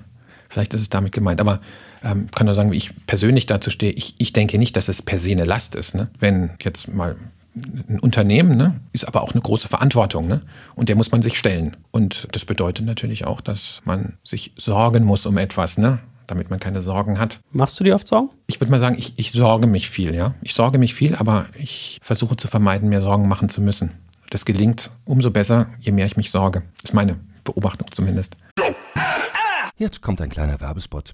Vielleicht 0.49 0.73
ist 0.73 0.81
es 0.81 0.89
damit 0.89 1.11
gemeint. 1.11 1.41
Aber 1.41 1.59
ähm, 2.03 2.29
kann 2.31 2.45
nur 2.45 2.55
sagen, 2.55 2.71
wie 2.71 2.77
ich 2.77 2.91
persönlich 3.07 3.45
dazu 3.45 3.69
stehe, 3.69 3.91
ich, 3.91 4.15
ich 4.17 4.33
denke 4.33 4.57
nicht, 4.57 4.77
dass 4.77 4.87
es 4.87 5.01
per 5.01 5.17
se 5.17 5.31
eine 5.31 5.45
Last 5.45 5.75
ist. 5.75 5.95
Ne? 5.95 6.07
Wenn 6.19 6.51
jetzt 6.61 6.93
mal 6.93 7.15
ein 7.55 7.99
Unternehmen 7.99 8.57
ne, 8.57 8.79
ist 8.91 9.07
aber 9.07 9.23
auch 9.23 9.31
eine 9.31 9.41
große 9.41 9.67
Verantwortung 9.67 10.27
ne? 10.27 10.41
und 10.75 10.89
der 10.89 10.95
muss 10.95 11.11
man 11.11 11.21
sich 11.21 11.37
stellen. 11.37 11.75
Und 11.91 12.27
das 12.31 12.45
bedeutet 12.45 12.85
natürlich 12.85 13.25
auch, 13.25 13.41
dass 13.41 13.81
man 13.85 14.13
sich 14.23 14.53
sorgen 14.55 15.03
muss 15.03 15.25
um 15.25 15.37
etwas. 15.37 15.77
Ne? 15.77 15.99
damit 16.27 16.49
man 16.49 16.59
keine 16.59 16.81
Sorgen 16.81 17.19
hat. 17.19 17.39
Machst 17.51 17.79
du 17.79 17.83
dir 17.83 17.95
oft 17.95 18.07
Sorgen? 18.07 18.29
Ich 18.47 18.59
würde 18.59 18.71
mal 18.71 18.79
sagen, 18.79 18.95
ich, 18.97 19.13
ich 19.17 19.31
sorge 19.31 19.67
mich 19.67 19.89
viel, 19.89 20.15
ja. 20.15 20.33
Ich 20.41 20.53
sorge 20.53 20.77
mich 20.77 20.95
viel, 20.95 21.15
aber 21.15 21.45
ich 21.57 21.99
versuche 22.01 22.35
zu 22.35 22.47
vermeiden, 22.47 22.89
mir 22.89 23.01
Sorgen 23.01 23.27
machen 23.27 23.49
zu 23.49 23.61
müssen. 23.61 23.91
Das 24.29 24.45
gelingt 24.45 24.91
umso 25.05 25.31
besser, 25.31 25.67
je 25.79 25.91
mehr 25.91 26.05
ich 26.05 26.17
mich 26.17 26.31
sorge. 26.31 26.63
Ist 26.83 26.93
meine 26.93 27.19
Beobachtung 27.43 27.91
zumindest. 27.91 28.37
Jetzt 29.77 30.01
kommt 30.01 30.21
ein 30.21 30.29
kleiner 30.29 30.59
Werbespot. 30.61 31.13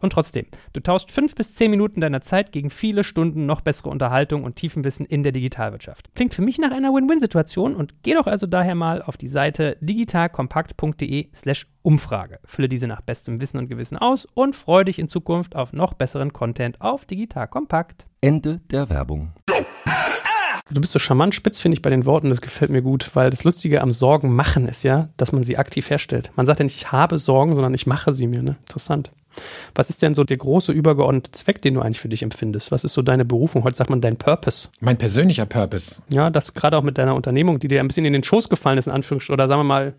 und 0.00 0.12
trotzdem, 0.12 0.46
du 0.72 0.80
tauschst 0.80 1.10
fünf 1.10 1.34
bis 1.34 1.54
zehn 1.54 1.70
Minuten 1.70 2.00
deiner 2.00 2.20
Zeit 2.20 2.52
gegen 2.52 2.70
viele 2.70 3.04
Stunden 3.04 3.46
noch 3.46 3.60
bessere 3.60 3.90
Unterhaltung 3.90 4.44
und 4.44 4.56
Tiefenwissen 4.56 5.06
in 5.06 5.22
der 5.22 5.32
Digitalwirtschaft. 5.32 6.14
Klingt 6.14 6.34
für 6.34 6.42
mich 6.42 6.58
nach 6.58 6.70
einer 6.70 6.92
Win-Win-Situation 6.92 7.74
und 7.76 8.02
geh 8.02 8.14
doch 8.14 8.26
also 8.26 8.46
daher 8.46 8.74
mal 8.74 9.02
auf 9.02 9.16
die 9.16 9.28
Seite 9.28 9.76
digitalkompakt.de/slash 9.80 11.66
Umfrage. 11.82 12.40
Fülle 12.44 12.68
diese 12.68 12.86
nach 12.86 13.00
bestem 13.00 13.40
Wissen 13.40 13.58
und 13.58 13.68
Gewissen 13.68 13.96
aus 13.96 14.26
und 14.34 14.54
freue 14.54 14.84
dich 14.84 14.98
in 14.98 15.08
Zukunft 15.08 15.56
auf 15.56 15.72
noch 15.72 15.94
besseren 15.94 16.32
Content 16.32 16.80
auf 16.80 17.06
Digital 17.06 17.48
Kompakt. 17.48 18.06
Ende 18.20 18.60
der 18.70 18.90
Werbung. 18.90 19.32
Du 20.72 20.80
bist 20.80 20.92
so 20.92 21.00
charmant 21.00 21.34
spitz, 21.34 21.58
finde 21.58 21.74
ich, 21.74 21.82
bei 21.82 21.90
den 21.90 22.06
Worten. 22.06 22.28
Das 22.28 22.40
gefällt 22.40 22.70
mir 22.70 22.82
gut, 22.82 23.10
weil 23.14 23.30
das 23.30 23.42
Lustige 23.42 23.80
am 23.80 23.92
Sorgen 23.92 24.34
machen 24.34 24.68
ist 24.68 24.84
ja, 24.84 25.08
dass 25.16 25.32
man 25.32 25.42
sie 25.42 25.58
aktiv 25.58 25.90
herstellt. 25.90 26.30
Man 26.36 26.46
sagt 26.46 26.60
ja 26.60 26.64
nicht, 26.64 26.76
ich 26.76 26.92
habe 26.92 27.18
Sorgen, 27.18 27.54
sondern 27.54 27.74
ich 27.74 27.88
mache 27.88 28.12
sie 28.12 28.28
mir. 28.28 28.42
Ne? 28.42 28.56
Interessant. 28.60 29.10
Was 29.74 29.90
ist 29.90 30.02
denn 30.02 30.14
so 30.14 30.24
der 30.24 30.36
große 30.36 30.72
übergeordnete 30.72 31.30
Zweck, 31.32 31.62
den 31.62 31.74
du 31.74 31.80
eigentlich 31.80 32.00
für 32.00 32.08
dich 32.08 32.22
empfindest? 32.22 32.72
Was 32.72 32.84
ist 32.84 32.94
so 32.94 33.02
deine 33.02 33.24
Berufung? 33.24 33.64
Heute 33.64 33.76
sagt 33.76 33.90
man 33.90 34.00
dein 34.00 34.16
Purpose. 34.16 34.68
Mein 34.80 34.96
persönlicher 34.96 35.46
Purpose. 35.46 36.02
Ja, 36.10 36.30
das 36.30 36.54
gerade 36.54 36.76
auch 36.76 36.82
mit 36.82 36.98
deiner 36.98 37.14
Unternehmung, 37.14 37.58
die 37.58 37.68
dir 37.68 37.80
ein 37.80 37.88
bisschen 37.88 38.04
in 38.04 38.12
den 38.12 38.24
Schoß 38.24 38.48
gefallen 38.48 38.78
ist, 38.78 38.86
in 38.86 38.92
Anführungsstrichen. 38.92 39.34
Oder 39.34 39.48
sagen 39.48 39.60
wir 39.60 39.64
mal, 39.64 39.94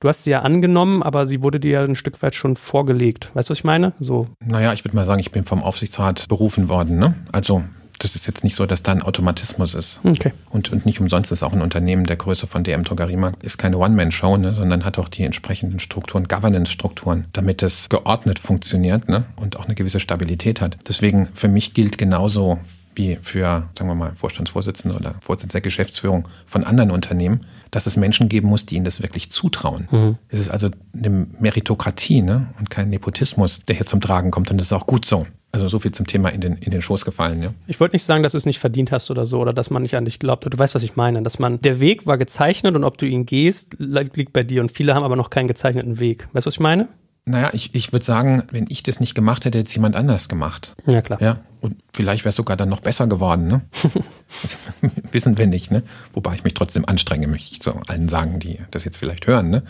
du 0.00 0.08
hast 0.08 0.24
sie 0.24 0.30
ja 0.30 0.40
angenommen, 0.40 1.02
aber 1.02 1.26
sie 1.26 1.42
wurde 1.42 1.60
dir 1.60 1.70
ja 1.72 1.84
ein 1.84 1.96
Stück 1.96 2.20
weit 2.22 2.34
schon 2.34 2.56
vorgelegt. 2.56 3.30
Weißt 3.34 3.48
du, 3.48 3.52
was 3.52 3.58
ich 3.58 3.64
meine? 3.64 3.92
So. 4.00 4.28
Naja, 4.44 4.72
ich 4.72 4.84
würde 4.84 4.96
mal 4.96 5.04
sagen, 5.04 5.20
ich 5.20 5.32
bin 5.32 5.44
vom 5.44 5.62
Aufsichtsrat 5.62 6.28
berufen 6.28 6.68
worden. 6.68 6.98
Ne? 6.98 7.14
Also 7.32 7.64
das 7.98 8.14
ist 8.14 8.26
jetzt 8.26 8.44
nicht 8.44 8.54
so, 8.54 8.66
dass 8.66 8.82
da 8.82 8.92
ein 8.92 9.02
Automatismus 9.02 9.74
ist. 9.74 10.00
Okay. 10.04 10.32
Und, 10.50 10.72
und 10.72 10.86
nicht 10.86 11.00
umsonst 11.00 11.32
ist 11.32 11.42
auch 11.42 11.52
ein 11.52 11.62
Unternehmen 11.62 12.04
der 12.04 12.16
Größe 12.16 12.46
von 12.46 12.64
DM 12.64 12.84
Drogeriemarkt, 12.84 13.42
ist 13.42 13.58
keine 13.58 13.78
One-Man-Show, 13.78 14.36
ne, 14.36 14.54
sondern 14.54 14.84
hat 14.84 14.98
auch 14.98 15.08
die 15.08 15.22
entsprechenden 15.24 15.78
Strukturen, 15.78 16.28
Governance-Strukturen, 16.28 17.26
damit 17.32 17.62
es 17.62 17.88
geordnet 17.88 18.38
funktioniert 18.38 19.08
ne, 19.08 19.24
und 19.36 19.56
auch 19.56 19.64
eine 19.66 19.74
gewisse 19.74 20.00
Stabilität 20.00 20.60
hat. 20.60 20.76
Deswegen 20.88 21.28
für 21.34 21.48
mich 21.48 21.74
gilt 21.74 21.98
genauso 21.98 22.58
wie 22.96 23.18
für, 23.20 23.68
sagen 23.76 23.90
wir 23.90 23.94
mal, 23.94 24.12
Vorstandsvorsitzende 24.16 24.96
oder 24.96 25.14
Vorsitzende 25.20 25.52
der 25.52 25.60
Geschäftsführung 25.60 26.28
von 26.46 26.64
anderen 26.64 26.90
Unternehmen, 26.90 27.40
dass 27.70 27.86
es 27.86 27.96
Menschen 27.96 28.28
geben 28.28 28.48
muss, 28.48 28.66
die 28.66 28.76
ihnen 28.76 28.84
das 28.84 29.02
wirklich 29.02 29.30
zutrauen. 29.30 29.88
Mhm. 29.90 30.16
Es 30.28 30.40
ist 30.40 30.48
also 30.48 30.70
eine 30.94 31.10
Meritokratie 31.10 32.22
ne? 32.22 32.48
und 32.58 32.70
kein 32.70 32.88
Nepotismus, 32.88 33.60
der 33.60 33.76
hier 33.76 33.86
zum 33.86 34.00
Tragen 34.00 34.30
kommt. 34.30 34.50
Und 34.50 34.56
das 34.56 34.68
ist 34.68 34.72
auch 34.72 34.86
gut 34.86 35.04
so. 35.04 35.26
Also 35.56 35.68
so 35.68 35.78
viel 35.78 35.92
zum 35.92 36.06
Thema 36.06 36.28
in 36.28 36.42
den, 36.42 36.56
in 36.56 36.70
den 36.70 36.82
Schoß 36.82 37.06
gefallen, 37.06 37.42
ja. 37.42 37.54
Ich 37.66 37.80
wollte 37.80 37.94
nicht 37.94 38.04
sagen, 38.04 38.22
dass 38.22 38.32
du 38.32 38.38
es 38.38 38.44
nicht 38.44 38.58
verdient 38.58 38.92
hast 38.92 39.10
oder 39.10 39.24
so, 39.24 39.40
oder 39.40 39.54
dass 39.54 39.70
man 39.70 39.80
nicht 39.80 39.96
an 39.96 40.04
dich 40.04 40.18
glaubt. 40.18 40.44
Du 40.44 40.58
weißt, 40.58 40.74
was 40.74 40.82
ich 40.82 40.96
meine. 40.96 41.22
Dass 41.22 41.38
man, 41.38 41.62
der 41.62 41.80
Weg 41.80 42.06
war 42.06 42.18
gezeichnet 42.18 42.76
und 42.76 42.84
ob 42.84 42.98
du 42.98 43.06
ihn 43.06 43.24
gehst, 43.24 43.76
liegt 43.78 44.34
bei 44.34 44.42
dir. 44.42 44.60
Und 44.60 44.70
viele 44.70 44.94
haben 44.94 45.02
aber 45.02 45.16
noch 45.16 45.30
keinen 45.30 45.48
gezeichneten 45.48 45.98
Weg. 45.98 46.28
Weißt 46.34 46.44
du, 46.44 46.48
was 46.48 46.54
ich 46.56 46.60
meine? 46.60 46.88
Naja, 47.24 47.50
ich, 47.54 47.74
ich 47.74 47.92
würde 47.92 48.04
sagen, 48.04 48.44
wenn 48.52 48.66
ich 48.68 48.82
das 48.82 49.00
nicht 49.00 49.14
gemacht 49.14 49.46
hätte, 49.46 49.58
hätte 49.58 49.68
es 49.68 49.74
jemand 49.74 49.96
anders 49.96 50.28
gemacht. 50.28 50.74
Ja, 50.86 51.00
klar. 51.00 51.20
Ja, 51.22 51.38
und 51.60 51.76
vielleicht 51.94 52.24
wäre 52.24 52.28
es 52.28 52.36
sogar 52.36 52.58
dann 52.58 52.68
noch 52.68 52.80
besser 52.80 53.06
geworden, 53.06 53.48
ne? 53.48 53.62
wissen 55.10 55.38
wir 55.38 55.46
nicht, 55.46 55.70
ne? 55.70 55.82
Wobei 56.12 56.34
ich 56.34 56.44
mich 56.44 56.52
trotzdem 56.52 56.84
anstrenge, 56.84 57.28
möchte 57.28 57.50
ich 57.50 57.62
zu 57.62 57.72
allen 57.88 58.08
sagen, 58.10 58.40
die 58.40 58.58
das 58.70 58.84
jetzt 58.84 58.98
vielleicht 58.98 59.26
hören, 59.26 59.48
ne? 59.48 59.62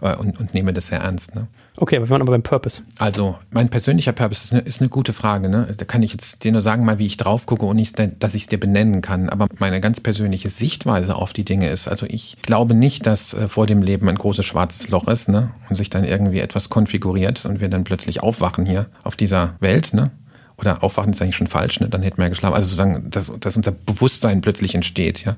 Äh, 0.00 0.16
und, 0.16 0.38
und 0.38 0.54
nehme 0.54 0.72
das 0.72 0.88
sehr 0.88 1.00
ernst, 1.00 1.34
ne? 1.34 1.46
Okay, 1.80 1.96
aber 1.96 2.06
wir 2.06 2.10
waren 2.10 2.22
aber 2.22 2.32
beim 2.32 2.42
Purpose. 2.42 2.82
Also, 2.98 3.38
mein 3.52 3.68
persönlicher 3.68 4.10
Purpose 4.10 4.42
ist 4.42 4.52
eine, 4.52 4.62
ist 4.62 4.80
eine 4.80 4.88
gute 4.88 5.12
Frage. 5.12 5.48
Ne? 5.48 5.72
Da 5.76 5.84
kann 5.84 6.02
ich 6.02 6.10
jetzt 6.10 6.42
dir 6.42 6.50
nur 6.50 6.60
sagen, 6.60 6.84
mal 6.84 6.98
wie 6.98 7.06
ich 7.06 7.16
drauf 7.16 7.46
gucke 7.46 7.66
und 7.66 7.76
nicht, 7.76 7.96
dass 8.18 8.34
ich 8.34 8.42
es 8.42 8.48
dir 8.48 8.58
benennen 8.58 9.00
kann. 9.00 9.28
Aber 9.28 9.46
meine 9.58 9.80
ganz 9.80 10.00
persönliche 10.00 10.48
Sichtweise 10.48 11.14
auf 11.14 11.32
die 11.32 11.44
Dinge 11.44 11.70
ist, 11.70 11.86
also 11.86 12.04
ich 12.08 12.36
glaube 12.42 12.74
nicht, 12.74 13.06
dass 13.06 13.32
äh, 13.32 13.46
vor 13.46 13.68
dem 13.68 13.82
Leben 13.82 14.08
ein 14.08 14.16
großes 14.16 14.44
schwarzes 14.44 14.88
Loch 14.88 15.06
ist 15.06 15.28
ne? 15.28 15.50
und 15.70 15.76
sich 15.76 15.88
dann 15.88 16.02
irgendwie 16.02 16.40
etwas 16.40 16.68
konfiguriert 16.68 17.44
und 17.46 17.60
wir 17.60 17.68
dann 17.68 17.84
plötzlich 17.84 18.22
aufwachen 18.24 18.66
hier 18.66 18.86
auf 19.04 19.14
dieser 19.14 19.54
Welt. 19.60 19.94
Ne? 19.94 20.10
Oder 20.58 20.82
aufwachen 20.82 21.12
ist 21.12 21.22
eigentlich 21.22 21.36
schon 21.36 21.46
falsch, 21.46 21.80
ne? 21.80 21.88
dann 21.88 22.02
hätten 22.02 22.18
wir 22.18 22.24
ja 22.24 22.30
geschlafen. 22.30 22.54
Also 22.54 22.66
sozusagen, 22.66 23.10
dass, 23.10 23.32
dass 23.38 23.56
unser 23.56 23.70
Bewusstsein 23.70 24.40
plötzlich 24.40 24.74
entsteht, 24.74 25.24
ja. 25.24 25.36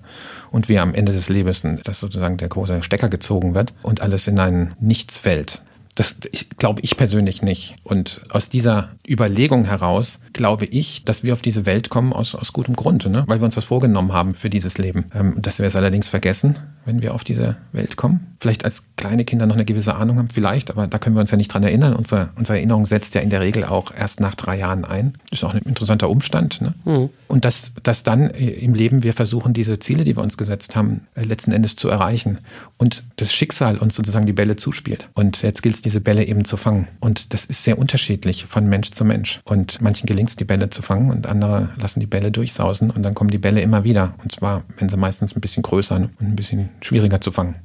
Und 0.50 0.68
wir 0.68 0.80
am 0.82 0.94
Ende 0.94 1.12
des 1.12 1.28
Lebens, 1.28 1.62
dass 1.84 2.00
sozusagen 2.00 2.38
der 2.38 2.48
große 2.48 2.82
Stecker 2.82 3.08
gezogen 3.08 3.54
wird 3.54 3.74
und 3.82 4.00
alles 4.00 4.26
in 4.26 4.38
ein 4.38 4.74
Nichts 4.80 5.18
fällt. 5.18 5.62
Das 5.94 6.16
glaube 6.56 6.80
ich 6.82 6.96
persönlich 6.96 7.42
nicht. 7.42 7.76
Und 7.82 8.22
aus 8.30 8.48
dieser 8.48 8.90
Überlegung 9.06 9.66
heraus 9.66 10.20
glaube 10.32 10.66
ich, 10.66 11.04
dass 11.04 11.22
wir 11.22 11.32
auf 11.32 11.42
diese 11.42 11.66
Welt 11.66 11.90
kommen 11.90 12.12
aus, 12.12 12.34
aus 12.34 12.52
gutem 12.52 12.76
Grund, 12.76 13.06
ne? 13.06 13.24
weil 13.26 13.40
wir 13.40 13.44
uns 13.44 13.56
was 13.56 13.64
vorgenommen 13.64 14.12
haben 14.12 14.34
für 14.34 14.50
dieses 14.50 14.78
Leben. 14.78 15.06
Ähm, 15.14 15.40
dass 15.40 15.58
wir 15.58 15.66
es 15.66 15.76
allerdings 15.76 16.08
vergessen, 16.08 16.58
wenn 16.84 17.02
wir 17.02 17.14
auf 17.14 17.24
diese 17.24 17.56
Welt 17.72 17.96
kommen. 17.96 18.26
Vielleicht 18.40 18.64
als 18.64 18.84
kleine 18.96 19.24
Kinder 19.24 19.46
noch 19.46 19.54
eine 19.54 19.64
gewisse 19.64 19.94
Ahnung 19.94 20.18
haben, 20.18 20.28
vielleicht, 20.28 20.70
aber 20.70 20.86
da 20.86 20.98
können 20.98 21.14
wir 21.14 21.20
uns 21.20 21.30
ja 21.30 21.36
nicht 21.36 21.52
dran 21.52 21.62
erinnern. 21.62 21.94
Unsere, 21.94 22.30
unsere 22.36 22.58
Erinnerung 22.58 22.86
setzt 22.86 23.14
ja 23.14 23.20
in 23.20 23.30
der 23.30 23.40
Regel 23.40 23.64
auch 23.64 23.92
erst 23.94 24.20
nach 24.20 24.34
drei 24.34 24.58
Jahren 24.58 24.84
ein. 24.84 25.12
Das 25.30 25.40
ist 25.40 25.44
auch 25.44 25.54
ein 25.54 25.62
interessanter 25.62 26.08
Umstand. 26.08 26.60
Ne? 26.60 26.74
Mhm. 26.84 27.10
Und 27.28 27.44
dass, 27.44 27.72
dass 27.82 28.02
dann 28.02 28.30
im 28.30 28.74
Leben 28.74 29.02
wir 29.02 29.12
versuchen, 29.12 29.52
diese 29.52 29.78
Ziele, 29.78 30.04
die 30.04 30.16
wir 30.16 30.22
uns 30.22 30.36
gesetzt 30.36 30.74
haben, 30.74 31.02
äh, 31.14 31.24
letzten 31.24 31.52
Endes 31.52 31.76
zu 31.76 31.88
erreichen. 31.88 32.38
Und 32.78 33.04
das 33.16 33.32
Schicksal 33.32 33.78
uns 33.78 33.94
sozusagen 33.94 34.26
die 34.26 34.32
Bälle 34.32 34.56
zuspielt. 34.56 35.10
Und 35.14 35.42
jetzt 35.42 35.62
gilt 35.62 35.74
es, 35.74 35.82
diese 35.82 36.00
Bälle 36.00 36.24
eben 36.24 36.44
zu 36.44 36.56
fangen. 36.56 36.88
Und 37.00 37.32
das 37.32 37.44
ist 37.44 37.64
sehr 37.64 37.78
unterschiedlich 37.78 38.46
von 38.46 38.66
Mensch 38.66 38.90
zu 38.90 39.04
Mensch. 39.04 39.40
Und 39.44 39.80
manchen 39.80 40.06
gelingt 40.06 40.19
es, 40.26 40.36
die 40.36 40.44
Bälle 40.44 40.70
zu 40.70 40.82
fangen 40.82 41.10
und 41.10 41.26
andere 41.26 41.70
lassen 41.80 42.00
die 42.00 42.06
Bälle 42.06 42.30
durchsausen 42.30 42.90
und 42.90 43.02
dann 43.02 43.14
kommen 43.14 43.30
die 43.30 43.38
Bälle 43.38 43.60
immer 43.60 43.84
wieder. 43.84 44.14
Und 44.22 44.32
zwar, 44.32 44.62
wenn 44.78 44.88
sie 44.88 44.96
meistens 44.96 45.36
ein 45.36 45.40
bisschen 45.40 45.62
größer 45.62 45.96
und 45.96 46.20
ein 46.20 46.36
bisschen 46.36 46.70
schwieriger 46.80 47.20
zu 47.20 47.32
fangen. 47.32 47.56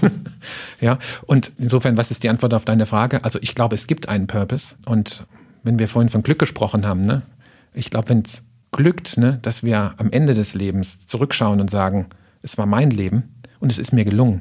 ja, 0.80 0.98
und 1.26 1.52
insofern, 1.58 1.96
was 1.96 2.10
ist 2.10 2.22
die 2.22 2.28
Antwort 2.28 2.54
auf 2.54 2.64
deine 2.64 2.86
Frage? 2.86 3.24
Also 3.24 3.38
ich 3.40 3.54
glaube, 3.54 3.74
es 3.74 3.86
gibt 3.86 4.08
einen 4.08 4.26
Purpose. 4.26 4.74
Und 4.86 5.26
wenn 5.62 5.78
wir 5.78 5.88
vorhin 5.88 6.08
von 6.08 6.22
Glück 6.22 6.38
gesprochen 6.38 6.86
haben, 6.86 7.02
ne, 7.02 7.22
ich 7.74 7.90
glaube, 7.90 8.08
wenn 8.08 8.20
es 8.20 8.42
glückt, 8.72 9.16
ne, 9.16 9.38
dass 9.42 9.62
wir 9.62 9.94
am 9.96 10.10
Ende 10.10 10.34
des 10.34 10.54
Lebens 10.54 11.06
zurückschauen 11.06 11.60
und 11.60 11.70
sagen, 11.70 12.06
es 12.42 12.58
war 12.58 12.66
mein 12.66 12.90
Leben 12.90 13.40
und 13.58 13.72
es 13.72 13.78
ist 13.78 13.92
mir 13.92 14.04
gelungen, 14.04 14.40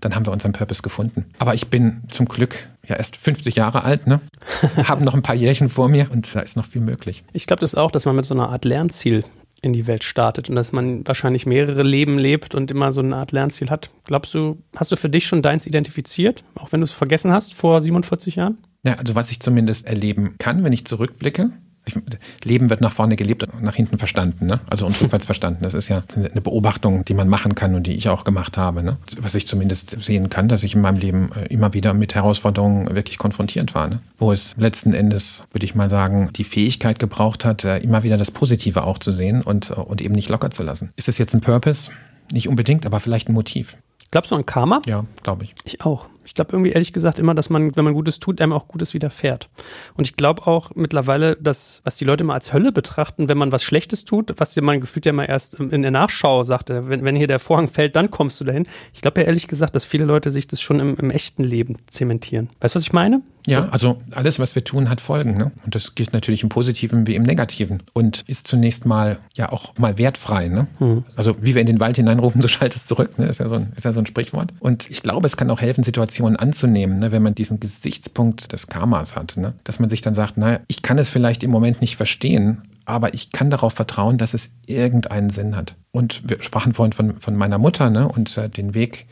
dann 0.00 0.14
haben 0.14 0.26
wir 0.26 0.32
unseren 0.32 0.52
Purpose 0.52 0.82
gefunden. 0.82 1.26
Aber 1.38 1.54
ich 1.54 1.68
bin 1.68 2.02
zum 2.08 2.26
Glück 2.26 2.68
ja 2.86 2.96
erst 2.96 3.16
50 3.16 3.56
Jahre 3.56 3.84
alt, 3.84 4.06
ne? 4.06 4.16
Habe 4.84 5.04
noch 5.04 5.14
ein 5.14 5.22
paar 5.22 5.34
Jährchen 5.34 5.68
vor 5.68 5.88
mir 5.88 6.10
und 6.10 6.34
da 6.34 6.40
ist 6.40 6.56
noch 6.56 6.66
viel 6.66 6.80
möglich. 6.80 7.24
Ich 7.32 7.46
glaube 7.46 7.60
das 7.60 7.74
auch, 7.74 7.90
dass 7.90 8.04
man 8.04 8.16
mit 8.16 8.24
so 8.24 8.34
einer 8.34 8.48
Art 8.48 8.64
Lernziel 8.64 9.24
in 9.60 9.72
die 9.72 9.86
Welt 9.86 10.04
startet 10.04 10.48
und 10.48 10.56
dass 10.56 10.72
man 10.72 11.06
wahrscheinlich 11.06 11.46
mehrere 11.46 11.82
Leben 11.82 12.18
lebt 12.18 12.54
und 12.54 12.70
immer 12.70 12.92
so 12.92 13.00
eine 13.00 13.16
Art 13.16 13.32
Lernziel 13.32 13.70
hat. 13.70 13.90
Glaubst 14.04 14.32
du, 14.34 14.62
hast 14.76 14.92
du 14.92 14.96
für 14.96 15.10
dich 15.10 15.26
schon 15.26 15.42
deins 15.42 15.66
identifiziert, 15.66 16.44
auch 16.54 16.72
wenn 16.72 16.80
du 16.80 16.84
es 16.84 16.92
vergessen 16.92 17.32
hast 17.32 17.54
vor 17.54 17.80
47 17.80 18.36
Jahren? 18.36 18.58
Ja, 18.84 18.94
also 18.94 19.14
was 19.14 19.30
ich 19.30 19.40
zumindest 19.40 19.86
erleben 19.86 20.36
kann, 20.38 20.62
wenn 20.62 20.72
ich 20.72 20.84
zurückblicke, 20.86 21.50
ich, 21.88 21.96
Leben 22.44 22.70
wird 22.70 22.80
nach 22.80 22.92
vorne 22.92 23.16
gelebt 23.16 23.44
und 23.44 23.62
nach 23.62 23.74
hinten 23.74 23.98
verstanden, 23.98 24.46
ne? 24.46 24.60
also 24.68 24.86
und 24.86 25.00
rückwärts 25.00 25.26
verstanden. 25.26 25.62
Das 25.62 25.74
ist 25.74 25.88
ja 25.88 26.02
eine 26.14 26.40
Beobachtung, 26.40 27.04
die 27.04 27.14
man 27.14 27.28
machen 27.28 27.54
kann 27.54 27.74
und 27.74 27.86
die 27.86 27.94
ich 27.94 28.08
auch 28.08 28.24
gemacht 28.24 28.56
habe. 28.56 28.82
Ne? 28.82 28.98
Was 29.20 29.34
ich 29.34 29.46
zumindest 29.46 30.00
sehen 30.02 30.28
kann, 30.28 30.48
dass 30.48 30.62
ich 30.62 30.74
in 30.74 30.80
meinem 30.80 30.98
Leben 30.98 31.30
äh, 31.32 31.46
immer 31.52 31.74
wieder 31.74 31.94
mit 31.94 32.14
Herausforderungen 32.14 32.94
wirklich 32.94 33.18
konfrontiert 33.18 33.74
war. 33.74 33.88
Ne? 33.88 34.00
Wo 34.18 34.32
es 34.32 34.54
letzten 34.56 34.92
Endes, 34.92 35.44
würde 35.52 35.64
ich 35.64 35.74
mal 35.74 35.90
sagen, 35.90 36.30
die 36.34 36.44
Fähigkeit 36.44 36.98
gebraucht 36.98 37.44
hat, 37.44 37.64
äh, 37.64 37.78
immer 37.78 38.02
wieder 38.02 38.16
das 38.16 38.30
Positive 38.30 38.84
auch 38.84 38.98
zu 38.98 39.12
sehen 39.12 39.42
und, 39.42 39.70
äh, 39.70 39.74
und 39.74 40.00
eben 40.00 40.14
nicht 40.14 40.28
locker 40.28 40.50
zu 40.50 40.62
lassen. 40.62 40.90
Ist 40.96 41.08
es 41.08 41.18
jetzt 41.18 41.34
ein 41.34 41.40
Purpose? 41.40 41.90
Nicht 42.32 42.48
unbedingt, 42.48 42.84
aber 42.84 43.00
vielleicht 43.00 43.28
ein 43.28 43.32
Motiv. 43.32 43.76
Glaubst 44.10 44.30
du 44.30 44.36
an 44.36 44.46
Karma? 44.46 44.80
Ja, 44.86 45.04
glaube 45.22 45.44
ich. 45.44 45.54
Ich 45.64 45.82
auch. 45.82 46.06
Ich 46.28 46.34
glaube 46.34 46.52
irgendwie 46.52 46.72
ehrlich 46.72 46.92
gesagt 46.92 47.18
immer, 47.18 47.34
dass 47.34 47.48
man, 47.48 47.74
wenn 47.74 47.84
man 47.84 47.94
Gutes 47.94 48.20
tut, 48.20 48.38
einem 48.42 48.52
auch 48.52 48.68
Gutes 48.68 48.92
widerfährt. 48.92 49.48
Und 49.94 50.06
ich 50.06 50.14
glaube 50.14 50.46
auch 50.46 50.72
mittlerweile, 50.74 51.36
dass, 51.36 51.80
was 51.84 51.96
die 51.96 52.04
Leute 52.04 52.22
immer 52.22 52.34
als 52.34 52.52
Hölle 52.52 52.70
betrachten, 52.70 53.30
wenn 53.30 53.38
man 53.38 53.50
was 53.50 53.62
Schlechtes 53.62 54.04
tut, 54.04 54.34
was 54.36 54.54
man 54.60 54.78
gefühlt 54.78 55.06
ja 55.06 55.14
mal 55.14 55.24
erst 55.24 55.54
in 55.58 55.80
der 55.80 55.90
Nachschau 55.90 56.44
sagte, 56.44 56.90
wenn, 56.90 57.02
wenn 57.02 57.16
hier 57.16 57.28
der 57.28 57.38
Vorhang 57.38 57.68
fällt, 57.68 57.96
dann 57.96 58.10
kommst 58.10 58.38
du 58.40 58.44
dahin. 58.44 58.66
Ich 58.92 59.00
glaube 59.00 59.22
ja 59.22 59.26
ehrlich 59.26 59.48
gesagt, 59.48 59.74
dass 59.74 59.86
viele 59.86 60.04
Leute 60.04 60.30
sich 60.30 60.46
das 60.46 60.60
schon 60.60 60.80
im, 60.80 60.96
im 60.96 61.10
echten 61.10 61.44
Leben 61.44 61.76
zementieren. 61.88 62.50
Weißt 62.60 62.74
du, 62.74 62.76
was 62.76 62.82
ich 62.82 62.92
meine? 62.92 63.22
Ja, 63.48 63.68
also 63.70 63.98
alles, 64.10 64.38
was 64.38 64.54
wir 64.54 64.62
tun, 64.62 64.90
hat 64.90 65.00
Folgen. 65.00 65.36
Ne? 65.36 65.52
Und 65.64 65.74
das 65.74 65.94
gilt 65.94 66.12
natürlich 66.12 66.42
im 66.42 66.50
Positiven 66.50 67.06
wie 67.06 67.14
im 67.14 67.22
Negativen. 67.22 67.82
Und 67.94 68.22
ist 68.26 68.46
zunächst 68.46 68.84
mal 68.84 69.18
ja 69.34 69.50
auch 69.50 69.76
mal 69.78 69.96
wertfrei. 69.96 70.48
Ne? 70.48 70.66
Hm. 70.78 71.04
Also 71.16 71.36
wie 71.40 71.54
wir 71.54 71.62
in 71.62 71.66
den 71.66 71.80
Wald 71.80 71.96
hineinrufen, 71.96 72.42
so 72.42 72.48
schaltet 72.48 72.76
es 72.76 72.86
zurück. 72.86 73.18
Ne? 73.18 73.26
Ist, 73.26 73.40
ja 73.40 73.48
so 73.48 73.56
ein, 73.56 73.72
ist 73.74 73.84
ja 73.84 73.92
so 73.92 74.00
ein 74.00 74.06
Sprichwort. 74.06 74.52
Und 74.60 74.90
ich 74.90 75.02
glaube, 75.02 75.26
es 75.26 75.36
kann 75.36 75.50
auch 75.50 75.60
helfen, 75.60 75.82
Situationen 75.82 76.17
Situationen 76.18 76.36
anzunehmen, 76.36 76.98
ne, 76.98 77.12
wenn 77.12 77.22
man 77.22 77.34
diesen 77.34 77.60
Gesichtspunkt 77.60 78.52
des 78.52 78.66
Karmas 78.66 79.14
hat. 79.16 79.36
Ne, 79.36 79.54
dass 79.64 79.78
man 79.78 79.88
sich 79.88 80.02
dann 80.02 80.14
sagt, 80.14 80.36
naja, 80.36 80.60
ich 80.68 80.82
kann 80.82 80.98
es 80.98 81.10
vielleicht 81.10 81.42
im 81.44 81.50
Moment 81.50 81.80
nicht 81.80 81.96
verstehen, 81.96 82.62
aber 82.84 83.14
ich 83.14 83.30
kann 83.30 83.50
darauf 83.50 83.74
vertrauen, 83.74 84.18
dass 84.18 84.34
es 84.34 84.50
irgendeinen 84.66 85.30
Sinn 85.30 85.56
hat. 85.56 85.76
Und 85.92 86.28
wir 86.28 86.42
sprachen 86.42 86.74
vorhin 86.74 86.92
von, 86.92 87.20
von 87.20 87.36
meiner 87.36 87.58
Mutter 87.58 87.90
ne, 87.90 88.08
und 88.08 88.36
äh, 88.36 88.48
den 88.48 88.74
Weg, 88.74 89.06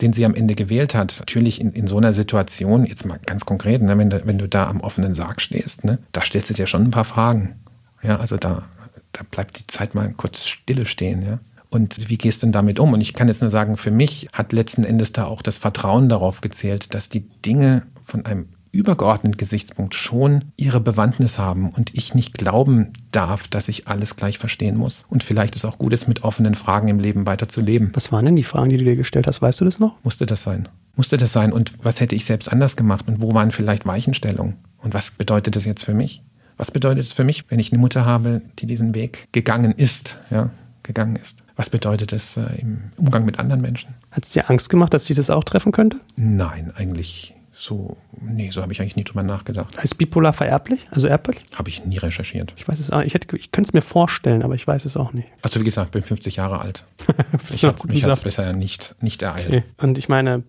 den 0.00 0.12
sie 0.12 0.24
am 0.24 0.34
Ende 0.34 0.54
gewählt 0.54 0.94
hat. 0.94 1.16
Natürlich 1.20 1.60
in, 1.60 1.72
in 1.72 1.86
so 1.86 1.96
einer 1.96 2.12
Situation, 2.12 2.84
jetzt 2.84 3.06
mal 3.06 3.18
ganz 3.24 3.44
konkret, 3.44 3.82
ne, 3.82 3.96
wenn, 3.96 4.10
du, 4.10 4.26
wenn 4.26 4.38
du 4.38 4.48
da 4.48 4.68
am 4.68 4.80
offenen 4.80 5.14
Sarg 5.14 5.40
stehst, 5.40 5.84
ne, 5.84 5.98
da 6.12 6.22
stellst 6.24 6.50
du 6.50 6.54
dir 6.54 6.66
schon 6.66 6.84
ein 6.84 6.90
paar 6.90 7.04
Fragen. 7.04 7.54
Ja, 8.02 8.16
also 8.16 8.36
da, 8.36 8.64
da 9.12 9.22
bleibt 9.30 9.58
die 9.58 9.66
Zeit 9.66 9.94
mal 9.94 10.12
kurz 10.16 10.46
stille 10.46 10.86
stehen, 10.86 11.22
ja. 11.22 11.38
Und 11.74 12.08
wie 12.08 12.18
gehst 12.18 12.40
du 12.42 12.46
denn 12.46 12.52
damit 12.52 12.78
um? 12.78 12.92
Und 12.92 13.00
ich 13.00 13.14
kann 13.14 13.26
jetzt 13.26 13.40
nur 13.40 13.50
sagen, 13.50 13.76
für 13.76 13.90
mich 13.90 14.28
hat 14.32 14.52
letzten 14.52 14.84
Endes 14.84 15.10
da 15.12 15.24
auch 15.24 15.42
das 15.42 15.58
Vertrauen 15.58 16.08
darauf 16.08 16.40
gezählt, 16.40 16.94
dass 16.94 17.08
die 17.08 17.28
Dinge 17.44 17.82
von 18.04 18.24
einem 18.24 18.46
übergeordneten 18.70 19.36
Gesichtspunkt 19.36 19.94
schon 19.94 20.52
ihre 20.56 20.80
Bewandtnis 20.80 21.38
haben 21.38 21.70
und 21.70 21.92
ich 21.94 22.14
nicht 22.14 22.34
glauben 22.38 22.92
darf, 23.10 23.48
dass 23.48 23.66
ich 23.68 23.88
alles 23.88 24.14
gleich 24.14 24.38
verstehen 24.38 24.76
muss. 24.76 25.04
Und 25.08 25.24
vielleicht 25.24 25.56
ist 25.56 25.64
auch 25.64 25.78
gut, 25.78 25.92
es 25.92 26.06
mit 26.06 26.22
offenen 26.22 26.54
Fragen 26.54 26.88
im 26.88 27.00
Leben 27.00 27.26
weiter 27.26 27.48
zu 27.48 27.60
leben. 27.60 27.90
Was 27.94 28.12
waren 28.12 28.24
denn 28.24 28.36
die 28.36 28.44
Fragen, 28.44 28.70
die 28.70 28.76
du 28.76 28.84
dir 28.84 28.96
gestellt 28.96 29.26
hast? 29.26 29.42
Weißt 29.42 29.60
du 29.60 29.64
das 29.64 29.80
noch? 29.80 29.96
Musste 30.04 30.26
das 30.26 30.42
sein? 30.42 30.68
Musste 30.94 31.16
das 31.16 31.32
sein? 31.32 31.52
Und 31.52 31.72
was 31.84 32.00
hätte 32.00 32.14
ich 32.14 32.24
selbst 32.24 32.52
anders 32.52 32.76
gemacht? 32.76 33.08
Und 33.08 33.20
wo 33.20 33.32
waren 33.32 33.50
vielleicht 33.50 33.86
Weichenstellungen? 33.86 34.56
Und 34.78 34.94
was 34.94 35.10
bedeutet 35.12 35.56
das 35.56 35.64
jetzt 35.64 35.84
für 35.84 35.94
mich? 35.94 36.22
Was 36.56 36.70
bedeutet 36.70 37.06
es 37.06 37.12
für 37.12 37.24
mich, 37.24 37.50
wenn 37.50 37.58
ich 37.58 37.72
eine 37.72 37.80
Mutter 37.80 38.04
habe, 38.04 38.42
die 38.60 38.66
diesen 38.66 38.94
Weg 38.94 39.28
gegangen 39.32 39.72
ist, 39.72 40.18
ja, 40.30 40.50
gegangen 40.84 41.16
ist? 41.16 41.43
Was 41.56 41.70
bedeutet 41.70 42.12
das 42.12 42.36
äh, 42.36 42.60
im 42.60 42.90
Umgang 42.96 43.24
mit 43.24 43.38
anderen 43.38 43.60
Menschen? 43.60 43.94
Hat 44.10 44.24
es 44.24 44.32
dir 44.32 44.50
Angst 44.50 44.70
gemacht, 44.70 44.92
dass 44.92 45.04
dich 45.04 45.16
das 45.16 45.30
auch 45.30 45.44
treffen 45.44 45.72
könnte? 45.72 45.98
Nein, 46.16 46.72
eigentlich 46.74 47.34
so, 47.56 47.96
nee, 48.20 48.50
so 48.50 48.62
habe 48.62 48.72
ich 48.72 48.80
eigentlich 48.80 48.96
nie 48.96 49.04
drüber 49.04 49.22
nachgedacht. 49.22 49.76
Ist 49.82 49.96
bipolar 49.96 50.32
vererblich? 50.32 50.86
Also 50.90 51.06
erblich? 51.06 51.38
Habe 51.54 51.68
ich 51.68 51.84
nie 51.84 51.98
recherchiert. 51.98 52.52
Ich 52.56 52.66
weiß 52.66 52.80
es 52.80 52.90
auch. 52.90 53.00
Ich, 53.02 53.14
hätte, 53.14 53.36
ich 53.36 53.52
könnte 53.52 53.68
es 53.68 53.72
mir 53.72 53.80
vorstellen, 53.80 54.42
aber 54.42 54.54
ich 54.54 54.66
weiß 54.66 54.84
es 54.84 54.96
auch 54.96 55.12
nicht. 55.12 55.28
Also 55.42 55.60
wie 55.60 55.64
gesagt, 55.64 55.92
bin 55.92 56.02
50 56.02 56.36
Jahre 56.36 56.60
alt. 56.60 56.84
ich 57.50 57.64
hat, 57.64 57.84
mich 57.84 58.02
hat 58.02 58.12
es 58.12 58.20
bisher 58.20 58.52
nicht, 58.52 58.96
nicht 59.00 59.22
ereilt. 59.22 59.48
Okay. 59.48 59.62
Und 59.78 59.98
ich 59.98 60.08
meine, 60.08 60.42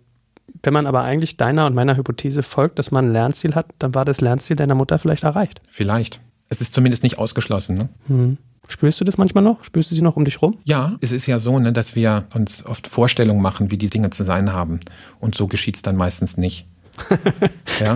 wenn 0.64 0.74
man 0.74 0.88
aber 0.88 1.04
eigentlich 1.04 1.38
deiner 1.38 1.68
und 1.68 1.76
meiner 1.76 1.96
Hypothese 1.96 2.42
folgt, 2.42 2.80
dass 2.80 2.90
man 2.90 3.10
ein 3.10 3.14
Lernziel 3.14 3.54
hat, 3.54 3.68
dann 3.78 3.94
war 3.94 4.04
das 4.04 4.20
Lernziel 4.20 4.56
deiner 4.56 4.76
Mutter 4.76 4.98
vielleicht 4.98 5.24
erreicht. 5.24 5.62
Vielleicht. 5.70 6.20
Es 6.50 6.62
ist 6.62 6.74
zumindest 6.74 7.04
nicht 7.04 7.18
ausgeschlossen. 7.18 7.76
Ne? 7.76 7.90
Hm. 8.08 8.38
Spürst 8.68 9.00
du 9.00 9.06
das 9.06 9.18
manchmal 9.18 9.44
noch? 9.44 9.64
Spürst 9.64 9.92
du 9.92 9.96
sie 9.96 10.02
noch 10.02 10.16
um 10.16 10.26
dich 10.26 10.42
rum? 10.42 10.58
Ja, 10.64 10.98
es 11.02 11.12
ist 11.12 11.28
ja 11.28 11.40
so, 11.40 11.60
ne, 11.60 11.74
dass 11.74 11.96
wir 11.96 12.26
uns 12.34 12.66
oft 12.66 12.88
Vorstellungen 12.88 13.42
machen, 13.42 13.72
wie 13.72 13.78
die 13.78 13.90
Dinge 13.90 14.10
zu 14.10 14.24
sein 14.24 14.54
haben. 14.54 14.80
Und 15.20 15.36
so 15.36 15.48
geschieht 15.48 15.76
es 15.76 15.82
dann 15.82 15.96
meistens 15.96 16.38
nicht. 16.38 16.68
ja. 17.80 17.96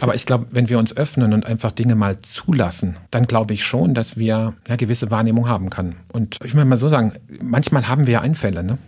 Aber 0.00 0.14
ich 0.14 0.26
glaube, 0.26 0.46
wenn 0.50 0.68
wir 0.68 0.78
uns 0.78 0.96
öffnen 0.96 1.32
und 1.32 1.46
einfach 1.46 1.72
Dinge 1.72 1.94
mal 1.94 2.20
zulassen, 2.20 2.96
dann 3.10 3.26
glaube 3.26 3.54
ich 3.54 3.64
schon, 3.64 3.94
dass 3.94 4.16
wir 4.16 4.54
ja 4.68 4.76
gewisse 4.76 5.10
Wahrnehmung 5.10 5.48
haben 5.48 5.70
können. 5.70 5.96
Und 6.12 6.38
ich 6.44 6.54
will 6.54 6.64
mal 6.64 6.78
so 6.78 6.88
sagen, 6.88 7.12
manchmal 7.42 7.88
haben 7.88 8.06
wir 8.06 8.14
ja 8.14 8.20
Einfälle, 8.20 8.62
ne? 8.62 8.78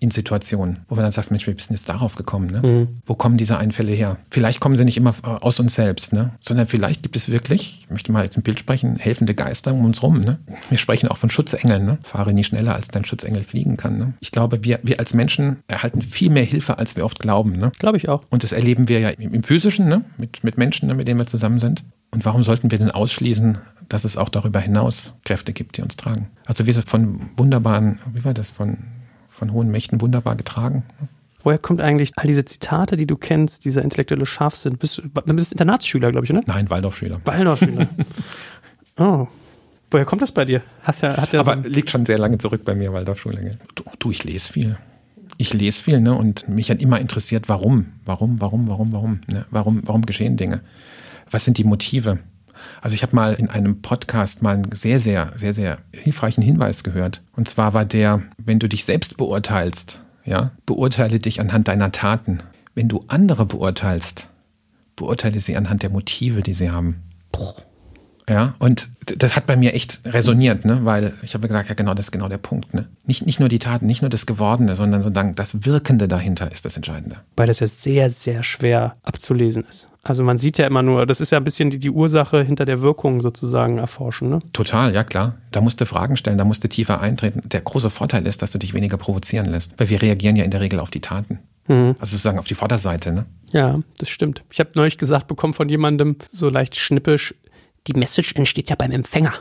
In 0.00 0.10
Situationen, 0.10 0.80
wo 0.88 0.96
wir 0.96 1.02
dann 1.02 1.10
sagst, 1.10 1.30
Mensch, 1.30 1.46
wir 1.46 1.54
sind 1.54 1.70
jetzt 1.70 1.88
darauf 1.88 2.14
gekommen. 2.14 2.48
Ne? 2.48 2.62
Mhm. 2.66 2.88
Wo 3.06 3.14
kommen 3.14 3.36
diese 3.36 3.58
Einfälle 3.58 3.92
her? 3.92 4.18
Vielleicht 4.30 4.60
kommen 4.60 4.76
sie 4.76 4.84
nicht 4.84 4.96
immer 4.96 5.14
äh, 5.22 5.26
aus 5.26 5.60
uns 5.60 5.74
selbst, 5.74 6.12
ne? 6.12 6.32
sondern 6.40 6.66
vielleicht 6.66 7.02
gibt 7.02 7.16
es 7.16 7.28
wirklich, 7.28 7.80
ich 7.80 7.90
möchte 7.90 8.12
mal 8.12 8.24
jetzt 8.24 8.36
ein 8.36 8.42
Bild 8.42 8.60
sprechen, 8.60 8.96
helfende 8.96 9.34
Geister 9.34 9.72
um 9.72 9.84
uns 9.84 10.02
rum. 10.02 10.20
Ne? 10.20 10.38
Wir 10.68 10.78
sprechen 10.78 11.08
auch 11.08 11.16
von 11.16 11.30
Schutzengeln. 11.30 11.84
Ne? 11.84 11.98
Fahre 12.02 12.32
nie 12.32 12.44
schneller, 12.44 12.74
als 12.74 12.88
dein 12.88 13.04
Schutzengel 13.04 13.42
fliegen 13.44 13.76
kann. 13.76 13.98
Ne? 13.98 14.14
Ich 14.20 14.32
glaube, 14.32 14.64
wir, 14.64 14.80
wir 14.82 14.98
als 15.00 15.14
Menschen 15.14 15.58
erhalten 15.66 16.02
viel 16.02 16.30
mehr 16.30 16.44
Hilfe, 16.44 16.78
als 16.78 16.96
wir 16.96 17.04
oft 17.04 17.18
glauben. 17.18 17.52
Ne? 17.52 17.72
Glaube 17.78 17.96
ich 17.96 18.08
auch. 18.08 18.22
Und 18.30 18.42
das 18.42 18.52
erleben 18.52 18.88
wir 18.88 19.00
ja 19.00 19.10
im, 19.10 19.34
im 19.34 19.42
Physischen, 19.42 19.88
ne? 19.88 20.04
mit, 20.16 20.44
mit 20.44 20.58
Menschen, 20.58 20.88
ne? 20.88 20.94
mit 20.94 21.08
denen 21.08 21.18
wir 21.18 21.26
zusammen 21.26 21.58
sind. 21.58 21.84
Und 22.10 22.24
warum 22.24 22.42
sollten 22.42 22.70
wir 22.70 22.78
denn 22.78 22.90
ausschließen, 22.90 23.58
dass 23.88 24.04
es 24.04 24.16
auch 24.16 24.28
darüber 24.28 24.60
hinaus 24.60 25.12
Kräfte 25.24 25.52
gibt, 25.52 25.76
die 25.76 25.82
uns 25.82 25.96
tragen? 25.96 26.28
Also 26.46 26.66
wir 26.66 26.72
sind 26.72 26.88
von 26.88 27.20
wunderbaren, 27.36 27.98
wie 28.14 28.24
war 28.24 28.34
das, 28.34 28.50
von 28.50 28.78
von 29.38 29.52
hohen 29.52 29.70
Mächten 29.70 30.00
wunderbar 30.00 30.36
getragen. 30.36 30.84
Woher 31.42 31.58
kommt 31.58 31.80
eigentlich 31.80 32.12
all 32.16 32.26
diese 32.26 32.44
Zitate, 32.44 32.96
die 32.96 33.06
du 33.06 33.16
kennst, 33.16 33.64
dieser 33.64 33.82
intellektuelle 33.82 34.26
Scharfsinn? 34.26 34.76
Bist, 34.76 34.98
du 34.98 35.34
bist 35.34 35.52
Internatsschüler, 35.52 36.10
glaube 36.10 36.26
ich, 36.26 36.32
ne? 36.32 36.42
Nein, 36.46 36.68
Waldorfschüler. 36.68 37.20
Waldorfschüler. 37.24 37.88
oh. 38.98 39.28
Woher 39.90 40.04
kommt 40.04 40.20
das 40.20 40.32
bei 40.32 40.44
dir? 40.44 40.62
Hast 40.82 41.02
ja, 41.02 41.16
hat 41.16 41.32
ja 41.32 41.40
Aber 41.40 41.62
so 41.62 41.68
liegt 41.68 41.90
schon 41.90 42.04
sehr 42.04 42.18
lange 42.18 42.38
zurück 42.38 42.64
bei 42.64 42.74
mir, 42.74 42.92
Waldorfschule. 42.92 43.52
Du, 43.74 43.84
du, 43.98 44.10
ich 44.10 44.24
lese 44.24 44.52
viel. 44.52 44.76
Ich 45.38 45.54
lese 45.54 45.82
viel, 45.82 46.00
ne? 46.00 46.14
Und 46.14 46.48
mich 46.48 46.70
hat 46.70 46.82
immer 46.82 47.00
interessiert, 47.00 47.48
warum, 47.48 47.86
warum, 48.04 48.40
warum, 48.40 48.68
warum, 48.68 48.92
warum, 48.92 49.20
ne? 49.28 49.46
Warum, 49.50 49.80
warum 49.86 50.04
geschehen 50.04 50.36
Dinge? 50.36 50.60
Was 51.30 51.44
sind 51.44 51.56
die 51.56 51.64
Motive? 51.64 52.18
Also 52.80 52.94
ich 52.94 53.02
habe 53.02 53.14
mal 53.14 53.34
in 53.34 53.50
einem 53.50 53.82
Podcast 53.82 54.42
mal 54.42 54.54
einen 54.54 54.72
sehr, 54.72 55.00
sehr, 55.00 55.32
sehr, 55.36 55.52
sehr 55.52 55.78
hilfreichen 55.92 56.42
Hinweis 56.42 56.84
gehört. 56.84 57.22
Und 57.36 57.48
zwar 57.48 57.74
war 57.74 57.84
der, 57.84 58.22
wenn 58.38 58.58
du 58.58 58.68
dich 58.68 58.84
selbst 58.84 59.16
beurteilst, 59.16 60.02
ja, 60.24 60.52
beurteile 60.66 61.18
dich 61.18 61.40
anhand 61.40 61.68
deiner 61.68 61.92
Taten. 61.92 62.40
Wenn 62.74 62.88
du 62.88 63.04
andere 63.08 63.46
beurteilst, 63.46 64.28
beurteile 64.96 65.40
sie 65.40 65.56
anhand 65.56 65.82
der 65.82 65.90
Motive, 65.90 66.42
die 66.42 66.54
sie 66.54 66.70
haben. 66.70 67.02
Ja, 68.28 68.54
und 68.58 68.88
das 69.16 69.36
hat 69.36 69.46
bei 69.46 69.56
mir 69.56 69.74
echt 69.74 70.00
resoniert, 70.04 70.64
ne? 70.64 70.80
weil 70.84 71.14
ich 71.22 71.34
habe 71.34 71.48
gesagt, 71.48 71.68
ja 71.68 71.74
genau, 71.74 71.94
das 71.94 72.06
ist 72.06 72.12
genau 72.12 72.28
der 72.28 72.38
Punkt. 72.38 72.74
Ne? 72.74 72.88
Nicht, 73.06 73.24
nicht 73.24 73.40
nur 73.40 73.48
die 73.48 73.58
Taten, 73.58 73.86
nicht 73.86 74.02
nur 74.02 74.10
das 74.10 74.26
Gewordene, 74.26 74.76
sondern 74.76 75.02
sozusagen 75.02 75.34
das 75.34 75.64
Wirkende 75.64 76.08
dahinter 76.08 76.52
ist 76.52 76.64
das 76.64 76.76
Entscheidende. 76.76 77.16
Weil 77.36 77.46
das 77.46 77.60
ja 77.60 77.66
sehr, 77.66 78.10
sehr 78.10 78.42
schwer 78.42 78.96
abzulesen 79.02 79.64
ist. 79.68 79.88
Also 80.02 80.22
man 80.24 80.38
sieht 80.38 80.58
ja 80.58 80.66
immer 80.66 80.82
nur, 80.82 81.06
das 81.06 81.20
ist 81.20 81.32
ja 81.32 81.38
ein 81.38 81.44
bisschen 81.44 81.70
die, 81.70 81.78
die 81.78 81.90
Ursache 81.90 82.42
hinter 82.42 82.64
der 82.64 82.80
Wirkung 82.80 83.20
sozusagen 83.20 83.78
erforschen. 83.78 84.30
Ne? 84.30 84.40
Total, 84.52 84.94
ja 84.94 85.04
klar. 85.04 85.36
Da 85.50 85.60
musst 85.60 85.80
du 85.80 85.86
Fragen 85.86 86.16
stellen, 86.16 86.38
da 86.38 86.44
musst 86.44 86.64
du 86.64 86.68
tiefer 86.68 87.00
eintreten. 87.00 87.42
Der 87.48 87.60
große 87.60 87.90
Vorteil 87.90 88.26
ist, 88.26 88.42
dass 88.42 88.50
du 88.50 88.58
dich 88.58 88.74
weniger 88.74 88.96
provozieren 88.96 89.46
lässt, 89.46 89.78
weil 89.78 89.90
wir 89.90 90.00
reagieren 90.00 90.36
ja 90.36 90.44
in 90.44 90.50
der 90.50 90.60
Regel 90.60 90.80
auf 90.80 90.90
die 90.90 91.00
Taten. 91.00 91.40
Mhm. 91.66 91.94
Also 91.98 92.12
sozusagen 92.12 92.38
auf 92.38 92.46
die 92.46 92.54
Vorderseite, 92.54 93.12
ne? 93.12 93.26
Ja, 93.50 93.78
das 93.98 94.08
stimmt. 94.08 94.44
Ich 94.50 94.60
habe 94.60 94.70
neulich 94.74 94.98
gesagt 94.98 95.26
bekommen 95.26 95.54
von 95.54 95.68
jemandem, 95.68 96.16
so 96.32 96.48
leicht 96.48 96.76
schnippisch, 96.76 97.34
die 97.88 97.98
Message 97.98 98.34
entsteht 98.34 98.70
ja 98.70 98.76
beim 98.76 98.92
Empfänger 98.92 99.34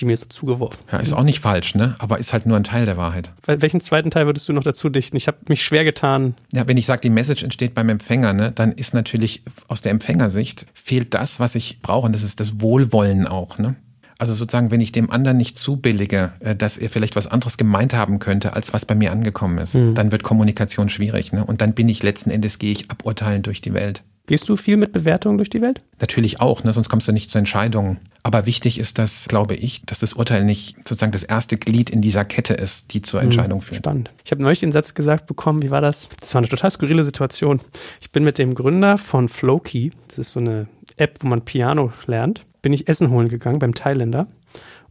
die 0.00 0.04
mir 0.04 0.16
so 0.16 0.26
zugeworfen. 0.26 0.78
Ja, 0.90 0.98
ist 0.98 1.12
auch 1.12 1.22
nicht 1.22 1.40
falsch, 1.40 1.74
ne? 1.74 1.96
Aber 1.98 2.18
ist 2.18 2.32
halt 2.32 2.46
nur 2.46 2.56
ein 2.56 2.64
Teil 2.64 2.84
der 2.84 2.96
Wahrheit. 2.96 3.30
Welchen 3.46 3.80
zweiten 3.80 4.10
Teil 4.10 4.26
würdest 4.26 4.48
du 4.48 4.52
noch 4.52 4.62
dazu 4.62 4.88
dichten? 4.88 5.16
Ich 5.16 5.26
habe 5.26 5.38
mich 5.48 5.64
schwer 5.64 5.84
getan. 5.84 6.34
Ja, 6.52 6.68
wenn 6.68 6.76
ich 6.76 6.86
sage, 6.86 7.00
die 7.00 7.10
Message 7.10 7.42
entsteht 7.42 7.74
beim 7.74 7.88
Empfänger, 7.88 8.32
ne, 8.32 8.52
dann 8.52 8.72
ist 8.72 8.94
natürlich 8.94 9.42
aus 9.66 9.82
der 9.82 9.92
Empfängersicht 9.92 10.66
fehlt 10.74 11.14
das, 11.14 11.40
was 11.40 11.54
ich 11.54 11.80
brauche, 11.82 12.06
und 12.06 12.12
das 12.12 12.22
ist 12.22 12.40
das 12.40 12.60
Wohlwollen 12.60 13.26
auch, 13.26 13.58
ne? 13.58 13.76
Also 14.20 14.34
sozusagen, 14.34 14.72
wenn 14.72 14.80
ich 14.80 14.90
dem 14.90 15.10
anderen 15.10 15.36
nicht 15.36 15.58
zubillige, 15.58 16.32
äh, 16.40 16.56
dass 16.56 16.76
er 16.76 16.90
vielleicht 16.90 17.14
was 17.14 17.28
anderes 17.28 17.56
gemeint 17.56 17.94
haben 17.94 18.18
könnte, 18.18 18.52
als 18.54 18.72
was 18.72 18.84
bei 18.84 18.96
mir 18.96 19.12
angekommen 19.12 19.58
ist, 19.58 19.76
mhm. 19.76 19.94
dann 19.94 20.10
wird 20.10 20.24
Kommunikation 20.24 20.88
schwierig. 20.88 21.32
Ne? 21.32 21.44
Und 21.44 21.60
dann 21.60 21.72
bin 21.72 21.88
ich 21.88 22.02
letzten 22.02 22.30
Endes, 22.30 22.58
gehe 22.58 22.72
ich 22.72 22.90
aburteilend 22.90 23.46
durch 23.46 23.60
die 23.60 23.74
Welt. 23.74 24.02
Gehst 24.28 24.46
du 24.50 24.56
viel 24.56 24.76
mit 24.76 24.92
Bewertungen 24.92 25.38
durch 25.38 25.48
die 25.48 25.62
Welt? 25.62 25.80
Natürlich 26.00 26.38
auch, 26.38 26.62
ne? 26.62 26.74
sonst 26.74 26.90
kommst 26.90 27.08
du 27.08 27.12
nicht 27.12 27.30
zu 27.30 27.38
Entscheidungen. 27.38 27.98
Aber 28.22 28.44
wichtig 28.44 28.78
ist 28.78 28.98
das, 28.98 29.26
glaube 29.26 29.54
ich, 29.54 29.82
dass 29.86 30.00
das 30.00 30.12
Urteil 30.12 30.44
nicht 30.44 30.76
sozusagen 30.86 31.12
das 31.12 31.22
erste 31.22 31.56
Glied 31.56 31.88
in 31.88 32.02
dieser 32.02 32.26
Kette 32.26 32.52
ist, 32.52 32.92
die 32.92 33.00
zur 33.00 33.22
Entscheidung 33.22 33.62
führt. 33.62 33.78
Spannend. 33.78 34.10
Ich 34.26 34.30
habe 34.30 34.42
neulich 34.42 34.60
den 34.60 34.70
Satz 34.70 34.92
gesagt 34.92 35.24
bekommen, 35.24 35.62
wie 35.62 35.70
war 35.70 35.80
das? 35.80 36.10
Das 36.20 36.34
war 36.34 36.40
eine 36.40 36.48
total 36.48 36.70
skurrile 36.70 37.04
Situation. 37.04 37.62
Ich 38.02 38.12
bin 38.12 38.22
mit 38.22 38.36
dem 38.36 38.54
Gründer 38.54 38.98
von 38.98 39.30
Flowkey, 39.30 39.92
das 40.08 40.18
ist 40.18 40.32
so 40.32 40.40
eine 40.40 40.68
App, 40.98 41.20
wo 41.20 41.26
man 41.26 41.46
Piano 41.46 41.90
lernt, 42.06 42.44
bin 42.60 42.74
ich 42.74 42.86
Essen 42.86 43.08
holen 43.08 43.30
gegangen 43.30 43.60
beim 43.60 43.72
Thailänder. 43.72 44.26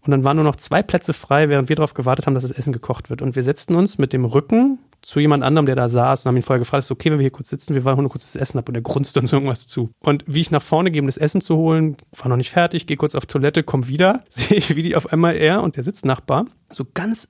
Und 0.08 0.12
dann 0.12 0.24
waren 0.24 0.38
nur 0.38 0.46
noch 0.46 0.56
zwei 0.56 0.82
Plätze 0.82 1.14
frei, 1.14 1.50
während 1.50 1.68
wir 1.68 1.76
darauf 1.76 1.94
gewartet 1.94 2.26
haben, 2.26 2.34
dass 2.34 2.44
das 2.44 2.52
Essen 2.52 2.72
gekocht 2.72 3.10
wird. 3.10 3.22
Und 3.22 3.36
wir 3.36 3.44
setzten 3.44 3.76
uns 3.76 3.98
mit 3.98 4.14
dem 4.14 4.24
Rücken 4.24 4.80
zu 5.02 5.20
jemand 5.20 5.44
anderem, 5.44 5.66
der 5.66 5.76
da 5.76 5.90
saß 5.90 6.26
und 6.26 6.30
haben 6.30 6.38
ihn 6.38 6.44
vorher 6.44 6.60
gefragt, 6.60 6.84
ist 6.84 6.92
okay, 6.92 7.12
wenn 7.12 7.20
wir 7.20 7.24
hier 7.24 7.32
kurz 7.32 7.50
sitzen, 7.50 7.76
wir 7.76 7.84
wollen 7.84 7.98
nur 7.98 8.10
kurz 8.10 8.24
das 8.24 8.36
Essen 8.36 8.58
ab 8.58 8.70
und 8.70 8.76
er 8.76 8.82
grunzt 8.82 9.18
uns 9.18 9.34
irgendwas 9.34 9.68
zu. 9.68 9.92
Und 10.00 10.24
wie 10.26 10.40
ich 10.40 10.50
nach 10.50 10.62
vorne 10.62 10.92
gehe, 10.92 11.02
um 11.02 11.08
das 11.08 11.18
Essen 11.18 11.42
zu 11.42 11.58
holen, 11.58 11.98
war 12.18 12.30
noch 12.30 12.38
nicht 12.38 12.50
fertig, 12.50 12.88
gehe 12.88 12.98
kurz 12.98 13.16
auf 13.16 13.26
Toilette, 13.26 13.64
komm 13.64 13.88
wieder, 13.88 14.24
sehe 14.30 14.58
ich, 14.58 14.76
wie 14.76 14.82
die 14.82 14.96
auf 14.96 15.12
einmal 15.12 15.36
er 15.36 15.62
und 15.62 15.76
der 15.76 15.84
Sitznachbar 15.84 16.46
so 16.72 16.86
ganz 16.94 17.30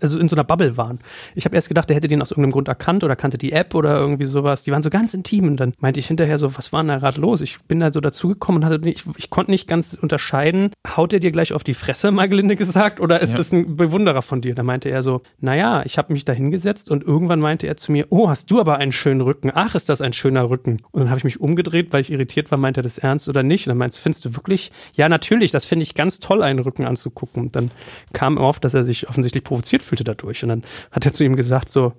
also 0.00 0.18
in 0.18 0.28
so 0.28 0.36
einer 0.36 0.44
Bubble 0.44 0.76
waren. 0.76 0.98
Ich 1.34 1.44
habe 1.44 1.54
erst 1.54 1.68
gedacht, 1.68 1.88
der 1.88 1.96
hätte 1.96 2.08
den 2.08 2.22
aus 2.22 2.30
irgendeinem 2.30 2.52
Grund 2.52 2.68
erkannt 2.68 3.04
oder 3.04 3.16
kannte 3.16 3.38
die 3.38 3.52
App 3.52 3.74
oder 3.74 3.98
irgendwie 3.98 4.24
sowas. 4.24 4.62
Die 4.64 4.72
waren 4.72 4.82
so 4.82 4.90
ganz 4.90 5.14
intim 5.14 5.46
und 5.46 5.56
dann 5.56 5.74
meinte 5.78 6.00
ich 6.00 6.06
hinterher 6.06 6.38
so, 6.38 6.56
was 6.56 6.72
war 6.72 6.82
denn 6.82 6.88
da 6.88 6.98
gerade 6.98 7.20
los? 7.20 7.40
Ich 7.40 7.60
bin 7.62 7.80
da 7.80 7.92
so 7.92 8.00
dazugekommen 8.00 8.62
und 8.62 8.68
hatte 8.68 8.80
nicht, 8.84 9.04
ich 9.16 9.30
konnte 9.30 9.50
nicht 9.50 9.68
ganz 9.68 9.94
unterscheiden, 10.00 10.70
haut 10.96 11.12
er 11.12 11.20
dir 11.20 11.30
gleich 11.30 11.52
auf 11.52 11.64
die 11.64 11.74
Fresse, 11.74 12.10
mal 12.10 12.28
gelinde 12.28 12.56
gesagt, 12.56 13.00
oder 13.00 13.20
ist 13.20 13.30
ja. 13.30 13.36
das 13.36 13.52
ein 13.52 13.76
Bewunderer 13.76 14.22
von 14.22 14.40
dir? 14.40 14.54
Da 14.54 14.62
meinte 14.62 14.88
er 14.88 15.02
so, 15.02 15.22
naja, 15.40 15.82
ich 15.84 15.98
habe 15.98 16.12
mich 16.12 16.24
da 16.24 16.32
hingesetzt 16.32 16.90
und 16.90 17.02
irgendwann 17.02 17.40
meinte 17.40 17.66
er 17.66 17.76
zu 17.76 17.92
mir, 17.92 18.06
oh, 18.10 18.28
hast 18.28 18.50
du 18.50 18.60
aber 18.60 18.76
einen 18.76 18.92
schönen 18.92 19.20
Rücken. 19.20 19.50
Ach, 19.54 19.74
ist 19.74 19.88
das 19.88 20.00
ein 20.00 20.12
schöner 20.12 20.50
Rücken. 20.50 20.82
Und 20.90 21.00
dann 21.00 21.10
habe 21.10 21.18
ich 21.18 21.24
mich 21.24 21.40
umgedreht, 21.40 21.92
weil 21.92 22.00
ich 22.00 22.10
irritiert 22.10 22.50
war, 22.50 22.58
meinte 22.58 22.80
er 22.80 22.82
das 22.82 22.98
ernst 22.98 23.28
oder 23.28 23.42
nicht? 23.42 23.66
Und 23.66 23.70
dann 23.70 23.78
meinst 23.78 23.98
findest 23.98 24.24
du 24.24 24.36
wirklich? 24.36 24.72
Ja, 24.94 25.08
natürlich, 25.08 25.50
das 25.50 25.64
finde 25.64 25.82
ich 25.84 25.94
ganz 25.94 26.18
toll, 26.18 26.42
einen 26.42 26.58
Rücken 26.58 26.84
anzugucken. 26.84 27.42
Und 27.42 27.56
dann 27.56 27.70
kam 28.12 28.38
auf, 28.38 28.60
dass 28.60 28.74
er 28.74 28.84
sich 28.84 29.08
offensichtlich 29.08 29.39
provoziert 29.40 29.82
fühlte 29.82 30.04
dadurch. 30.04 30.42
Und 30.42 30.48
dann 30.50 30.62
hat 30.90 31.06
er 31.06 31.12
zu 31.12 31.24
ihm 31.24 31.36
gesagt 31.36 31.70
so, 31.70 31.94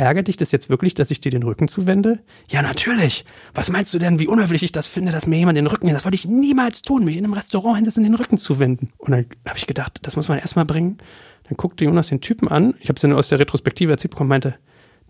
ärgert 0.00 0.28
dich 0.28 0.36
das 0.36 0.50
jetzt 0.50 0.70
wirklich, 0.70 0.94
dass 0.94 1.10
ich 1.10 1.20
dir 1.20 1.30
den 1.30 1.42
Rücken 1.42 1.68
zuwende? 1.68 2.20
Ja, 2.48 2.62
natürlich. 2.62 3.24
Was 3.54 3.70
meinst 3.70 3.92
du 3.92 3.98
denn, 3.98 4.18
wie 4.18 4.26
unhöflich 4.26 4.62
ich 4.62 4.72
das 4.72 4.86
finde, 4.86 5.12
dass 5.12 5.26
mir 5.26 5.38
jemand 5.38 5.58
den 5.58 5.66
Rücken, 5.66 5.88
das 5.88 6.04
wollte 6.04 6.14
ich 6.14 6.26
niemals 6.26 6.82
tun, 6.82 7.04
mich 7.04 7.16
in 7.16 7.24
einem 7.24 7.34
Restaurant 7.34 7.76
hinsetzen 7.76 8.04
und 8.04 8.10
den 8.10 8.18
Rücken 8.18 8.38
zuwenden. 8.38 8.92
Und 8.98 9.10
dann 9.10 9.26
habe 9.46 9.58
ich 9.58 9.66
gedacht, 9.66 9.98
das 10.02 10.16
muss 10.16 10.28
man 10.28 10.38
erstmal 10.38 10.64
bringen. 10.64 10.98
Dann 11.44 11.56
guckte 11.56 11.84
Jonas 11.84 12.08
den 12.08 12.20
Typen 12.20 12.48
an, 12.48 12.74
ich 12.80 12.88
habe 12.88 12.96
es 12.96 13.02
ja 13.02 13.08
nur 13.08 13.18
aus 13.18 13.28
der 13.28 13.38
Retrospektive 13.38 13.92
erzählt 13.92 14.12
bekommen, 14.12 14.28
meinte, 14.28 14.54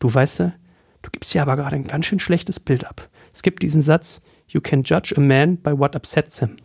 du 0.01 0.13
weißt 0.13 0.41
du, 0.41 0.55
du 1.03 1.11
gibst 1.11 1.35
ja 1.35 1.43
aber 1.43 1.57
gerade 1.57 1.77
ein 1.77 1.87
ganz 1.87 2.07
schön 2.07 2.19
schlechtes 2.19 2.59
Bild 2.59 2.87
ab. 2.87 3.09
Es 3.33 3.43
gibt 3.43 3.63
diesen 3.63 3.83
Satz, 3.83 4.21
you 4.49 4.61
can 4.61 4.83
judge 4.83 5.15
a 5.17 5.21
man 5.21 5.59
by 5.59 5.79
what 5.79 5.95
upsets 5.95 6.41
him. 6.41 6.57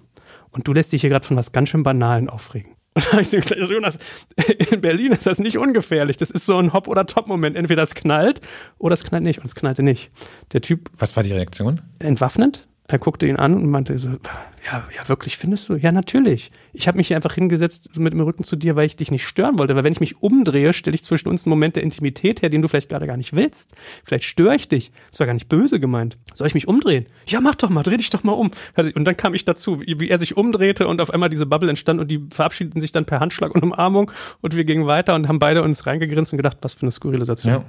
Und 0.52 0.68
du 0.68 0.74
lässt 0.74 0.94
dich 0.94 1.02
hier 1.02 1.10
gerade 1.10 1.28
von 1.28 1.38
was 1.38 1.52
ganz 1.52 1.70
schön 1.70 1.84
Banalen 1.84 2.30
aufregen. 2.30 2.75
Und 2.96 3.06
da 3.06 3.12
habe 3.12 3.22
ich 3.22 3.30
gesagt, 3.30 3.70
Jonas, 3.70 4.00
in 4.72 4.82
Berlin 4.82 5.12
ist 5.12 5.26
das 5.26 5.40
nicht 5.40 5.58
ungefährlich. 5.58 6.18
Das 6.18 6.32
ist 6.32 6.46
so 6.46 6.58
ein 6.58 6.72
Hop- 6.74 6.88
oder 6.88 7.06
Top-Moment. 7.06 7.58
Entweder 7.58 7.84
es 7.84 7.94
knallt 7.94 8.42
oder 8.78 8.94
es 8.94 9.04
knallt 9.04 9.24
nicht. 9.24 9.40
Und 9.40 9.46
es 9.46 9.56
knallte 9.56 9.84
nicht. 9.84 10.12
Der 10.54 10.62
Typ. 10.62 10.90
Was 10.98 11.16
war 11.16 11.24
die 11.24 11.34
Reaktion? 11.34 11.82
Entwaffnend. 12.00 12.66
Er 12.88 13.00
guckte 13.00 13.26
ihn 13.26 13.36
an 13.36 13.56
und 13.56 13.70
meinte 13.70 13.98
so, 13.98 14.10
ja, 14.10 14.84
ja, 14.96 15.10
wirklich, 15.10 15.38
findest 15.38 15.70
du? 15.70 15.76
Ja, 15.76 15.92
natürlich. 15.92 16.52
Ich 16.72 16.88
habe 16.88 16.98
mich 16.98 17.08
hier 17.08 17.16
einfach 17.16 17.34
hingesetzt 17.34 17.98
mit 17.98 18.14
dem 18.14 18.22
Rücken 18.22 18.44
zu 18.44 18.56
dir, 18.56 18.76
weil 18.76 18.86
ich 18.86 18.96
dich 18.96 19.10
nicht 19.10 19.28
stören 19.28 19.58
wollte. 19.58 19.76
Weil 19.76 19.84
wenn 19.84 19.94
ich 19.94 20.00
mich 20.00 20.22
umdrehe, 20.22 20.72
stelle 20.72 20.94
ich 20.94 21.04
zwischen 21.04 21.28
uns 21.28 21.46
einen 21.46 21.52
Moment 21.52 21.76
der 21.78 21.84
Intimität 21.84 22.44
her, 22.44 22.50
den 22.50 22.62
du 22.62 22.68
vielleicht 22.68 22.90
gerade 22.90 23.08
gar 23.08 23.18
nicht 23.18 23.34
willst. 23.34 23.76
Vielleicht 24.04 24.26
störe 24.26 24.56
ich 24.56 24.68
dich. 24.68 24.92
Das 25.10 25.20
war 25.20 25.26
gar 25.26 25.34
nicht 25.34 25.50
böse 25.50 25.80
gemeint. 25.80 26.20
Soll 26.34 26.46
ich 26.46 26.54
mich 26.54 26.68
umdrehen? 26.68 27.08
Ja, 27.26 27.42
mach 27.42 27.56
doch 27.56 27.70
mal, 27.70 27.82
dreh 27.82 27.98
dich 27.98 28.12
doch 28.12 28.24
mal 28.24 28.34
um. 28.34 28.52
Und 28.76 29.06
dann 29.06 29.18
kam 29.18 29.34
ich 29.34 29.46
dazu, 29.46 29.82
wie 29.82 30.10
er 30.10 30.20
sich 30.20 30.38
umdrehte 30.38 30.88
und 30.88 31.02
auf 31.02 31.10
einmal 31.10 31.30
diese 31.30 31.48
Bubble 31.48 31.70
entstand 31.70 32.00
und 32.00 32.10
die 32.10 32.24
verabschiedeten 32.30 32.82
sich 32.82 32.92
dann 32.92 33.06
per 33.06 33.20
Handschlag 33.20 33.56
und 33.56 33.64
Umarmung 33.64 34.12
und 34.42 34.56
wir 34.56 34.64
gingen 34.64 34.86
weiter 34.86 35.16
und 35.16 35.28
haben 35.28 35.40
beide 35.40 35.64
uns 35.64 35.88
reingegrinst 35.88 36.34
und 36.34 36.38
gedacht, 36.38 36.58
was 36.62 36.74
für 36.74 36.84
eine 36.84 36.92
skurrile 36.92 37.22
Situation. 37.22 37.54
Ja. 37.54 37.66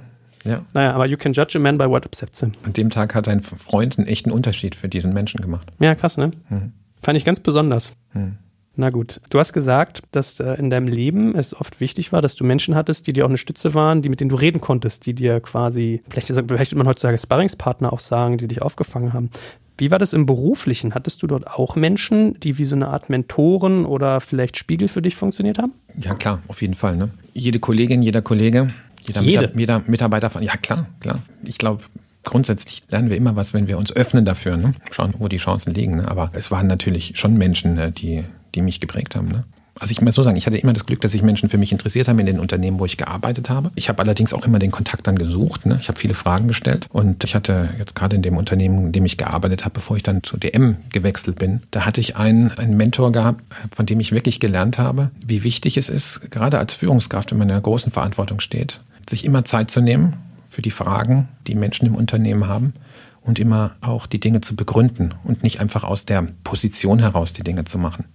Ja. 0.47 0.61
Naja, 0.73 0.93
aber 0.93 1.05
you 1.05 1.17
can 1.17 1.33
judge 1.33 1.57
a 1.57 1.61
man 1.61 1.77
by 1.77 1.85
what 1.85 2.05
upsets 2.05 2.39
him. 2.39 2.53
An 2.63 2.73
dem 2.73 2.89
Tag 2.89 3.13
hat 3.13 3.27
dein 3.27 3.41
Freund 3.41 3.97
einen 3.97 4.07
echten 4.07 4.31
Unterschied 4.31 4.75
für 4.75 4.87
diesen 4.87 5.13
Menschen 5.13 5.41
gemacht. 5.41 5.67
Ja, 5.79 5.93
krass, 5.95 6.17
ne? 6.17 6.31
Mhm. 6.49 6.71
Fand 7.01 7.17
ich 7.17 7.25
ganz 7.25 7.39
besonders. 7.39 7.93
Mhm. 8.13 8.37
Na 8.79 8.91
gut. 8.91 9.19
Du 9.31 9.39
hast 9.39 9.53
gesagt, 9.53 10.03
dass 10.11 10.39
äh, 10.39 10.53
in 10.53 10.69
deinem 10.69 10.87
Leben 10.87 11.35
es 11.35 11.59
oft 11.59 11.81
wichtig 11.81 12.11
war, 12.11 12.21
dass 12.21 12.35
du 12.35 12.43
Menschen 12.43 12.75
hattest, 12.75 13.07
die 13.07 13.13
dir 13.13 13.25
auch 13.25 13.29
eine 13.29 13.39
Stütze 13.39 13.73
waren, 13.73 14.03
die 14.03 14.09
mit 14.09 14.21
denen 14.21 14.29
du 14.29 14.35
reden 14.35 14.61
konntest, 14.61 15.07
die 15.07 15.15
dir 15.15 15.39
quasi, 15.39 16.03
vielleicht, 16.09 16.27
vielleicht 16.27 16.71
würde 16.71 16.77
man 16.77 16.87
heutzutage 16.87 17.17
Sparringspartner 17.17 17.91
auch 17.91 17.99
sagen, 17.99 18.37
die 18.37 18.47
dich 18.47 18.61
aufgefangen 18.61 19.13
haben. 19.13 19.31
Wie 19.79 19.89
war 19.89 19.97
das 19.99 20.13
im 20.13 20.27
Beruflichen? 20.27 20.93
Hattest 20.93 21.23
du 21.23 21.27
dort 21.27 21.47
auch 21.47 21.75
Menschen, 21.75 22.39
die 22.39 22.59
wie 22.59 22.65
so 22.65 22.75
eine 22.75 22.87
Art 22.89 23.09
Mentoren 23.09 23.85
oder 23.85 24.21
vielleicht 24.21 24.57
Spiegel 24.57 24.87
für 24.87 25.01
dich 25.01 25.15
funktioniert 25.15 25.57
haben? 25.57 25.73
Ja, 25.99 26.13
klar, 26.13 26.41
auf 26.47 26.61
jeden 26.61 26.73
Fall. 26.75 26.97
Ne? 26.97 27.09
Jede 27.33 27.59
Kollegin, 27.59 28.01
jeder 28.03 28.21
Kollege 28.21 28.69
jeder, 29.01 29.21
Jede. 29.21 29.51
jeder 29.55 29.83
Mitarbeiter 29.87 30.29
von, 30.29 30.41
ja 30.43 30.55
klar, 30.57 30.87
klar. 30.99 31.21
Ich 31.43 31.57
glaube, 31.57 31.83
grundsätzlich 32.23 32.83
lernen 32.89 33.09
wir 33.09 33.17
immer 33.17 33.35
was, 33.35 33.53
wenn 33.53 33.67
wir 33.67 33.77
uns 33.77 33.91
öffnen 33.95 34.25
dafür, 34.25 34.57
ne? 34.57 34.73
schauen, 34.91 35.13
wo 35.17 35.27
die 35.27 35.37
Chancen 35.37 35.73
liegen. 35.73 35.97
Ne? 35.97 36.07
Aber 36.07 36.31
es 36.33 36.51
waren 36.51 36.67
natürlich 36.67 37.13
schon 37.15 37.35
Menschen, 37.37 37.75
ne, 37.75 37.91
die, 37.91 38.23
die 38.55 38.61
mich 38.61 38.79
geprägt 38.79 39.15
haben. 39.15 39.29
Ne? 39.29 39.45
Also 39.79 39.91
ich 39.91 40.01
muss 40.01 40.15
so 40.15 40.23
sagen, 40.23 40.37
ich 40.37 40.45
hatte 40.45 40.57
immer 40.57 40.73
das 40.73 40.85
Glück, 40.85 41.01
dass 41.01 41.11
sich 41.11 41.21
Menschen 41.21 41.49
für 41.49 41.57
mich 41.57 41.71
interessiert 41.71 42.07
haben 42.07 42.19
in 42.19 42.25
den 42.25 42.39
Unternehmen, 42.39 42.79
wo 42.79 42.85
ich 42.85 42.97
gearbeitet 42.97 43.49
habe. 43.49 43.71
Ich 43.75 43.89
habe 43.89 44.01
allerdings 44.01 44.33
auch 44.33 44.45
immer 44.45 44.59
den 44.59 44.71
Kontakt 44.71 45.07
dann 45.07 45.17
gesucht. 45.17 45.65
Ne? 45.65 45.77
Ich 45.81 45.87
habe 45.87 45.99
viele 45.99 46.13
Fragen 46.13 46.47
gestellt 46.47 46.87
und 46.91 47.23
ich 47.23 47.35
hatte 47.35 47.69
jetzt 47.77 47.95
gerade 47.95 48.15
in 48.15 48.21
dem 48.21 48.37
Unternehmen, 48.37 48.87
in 48.87 48.91
dem 48.91 49.05
ich 49.05 49.17
gearbeitet 49.17 49.65
habe, 49.65 49.75
bevor 49.75 49.97
ich 49.97 50.03
dann 50.03 50.23
zu 50.23 50.37
DM 50.37 50.77
gewechselt 50.91 51.37
bin, 51.37 51.61
da 51.71 51.85
hatte 51.85 52.01
ich 52.01 52.15
einen, 52.15 52.51
einen 52.51 52.77
Mentor 52.77 53.11
gehabt, 53.11 53.43
von 53.75 53.85
dem 53.85 53.99
ich 53.99 54.11
wirklich 54.11 54.39
gelernt 54.39 54.77
habe, 54.77 55.11
wie 55.25 55.43
wichtig 55.43 55.77
es 55.77 55.89
ist, 55.89 56.21
gerade 56.31 56.59
als 56.59 56.73
Führungskraft, 56.73 57.31
wenn 57.31 57.37
man 57.37 57.49
in 57.49 57.53
einer 57.53 57.61
großen 57.61 57.91
Verantwortung 57.91 58.39
steht, 58.39 58.81
sich 59.09 59.25
immer 59.25 59.45
Zeit 59.45 59.71
zu 59.71 59.81
nehmen 59.81 60.13
für 60.49 60.61
die 60.61 60.71
Fragen, 60.71 61.27
die 61.45 61.55
Menschen 61.55 61.85
im 61.85 61.95
Unternehmen 61.95 62.47
haben 62.47 62.73
und 63.21 63.39
immer 63.39 63.75
auch 63.81 64.07
die 64.07 64.19
Dinge 64.19 64.41
zu 64.41 64.55
begründen 64.55 65.13
und 65.23 65.43
nicht 65.43 65.59
einfach 65.59 65.83
aus 65.83 66.05
der 66.05 66.27
Position 66.43 66.99
heraus 66.99 67.33
die 67.33 67.43
Dinge 67.43 67.65
zu 67.65 67.77
machen 67.77 68.05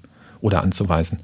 oder 0.43 0.63
anzuweisen. 0.63 1.21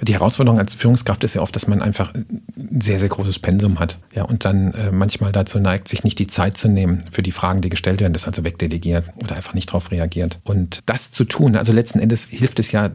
Die 0.00 0.14
Herausforderung 0.14 0.58
als 0.58 0.74
Führungskraft 0.74 1.22
ist 1.22 1.34
ja 1.34 1.42
oft, 1.42 1.54
dass 1.54 1.68
man 1.68 1.82
einfach 1.82 2.12
ein 2.14 2.80
sehr, 2.80 2.98
sehr 2.98 3.08
großes 3.08 3.38
Pensum 3.38 3.78
hat. 3.78 3.98
Ja, 4.14 4.24
und 4.24 4.44
dann 4.44 4.72
äh, 4.74 4.90
manchmal 4.90 5.30
dazu 5.30 5.60
neigt, 5.60 5.88
sich 5.88 6.02
nicht 6.02 6.18
die 6.18 6.26
Zeit 6.26 6.56
zu 6.56 6.68
nehmen 6.68 7.04
für 7.10 7.22
die 7.22 7.30
Fragen, 7.30 7.60
die 7.60 7.68
gestellt 7.68 8.00
werden, 8.00 8.14
das 8.14 8.26
also 8.26 8.44
wegdelegiert 8.44 9.04
oder 9.22 9.36
einfach 9.36 9.54
nicht 9.54 9.68
darauf 9.68 9.90
reagiert. 9.90 10.40
Und 10.42 10.80
das 10.86 11.12
zu 11.12 11.24
tun, 11.24 11.54
also 11.54 11.70
letzten 11.72 12.00
Endes 12.00 12.26
hilft 12.28 12.58
es 12.58 12.72
ja 12.72 12.90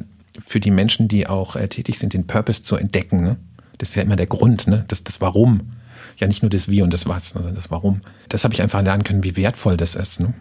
für 0.45 0.59
die 0.59 0.71
Menschen, 0.71 1.07
die 1.07 1.27
auch 1.27 1.55
äh, 1.55 1.67
tätig 1.67 1.99
sind, 1.99 2.13
den 2.13 2.27
Purpose 2.27 2.63
zu 2.63 2.75
entdecken. 2.75 3.23
Ne? 3.23 3.37
Das 3.77 3.89
ist 3.89 3.95
ja 3.95 4.01
immer 4.01 4.15
der 4.15 4.27
Grund, 4.27 4.67
ne? 4.67 4.83
das, 4.87 5.03
das 5.03 5.21
Warum 5.21 5.71
ja 6.17 6.27
nicht 6.27 6.41
nur 6.41 6.49
das 6.49 6.67
Wie 6.67 6.81
und 6.81 6.91
das 6.91 7.05
Was, 7.05 7.29
sondern 7.29 7.53
das 7.53 7.69
Warum. 7.69 8.01
Das 8.29 8.43
habe 8.43 8.53
ich 8.53 8.61
einfach 8.61 8.81
lernen 8.81 9.03
können, 9.03 9.23
wie 9.23 9.37
wertvoll 9.37 9.77
das 9.77 9.93
ist. 9.93 10.19
Ne? 10.19 10.33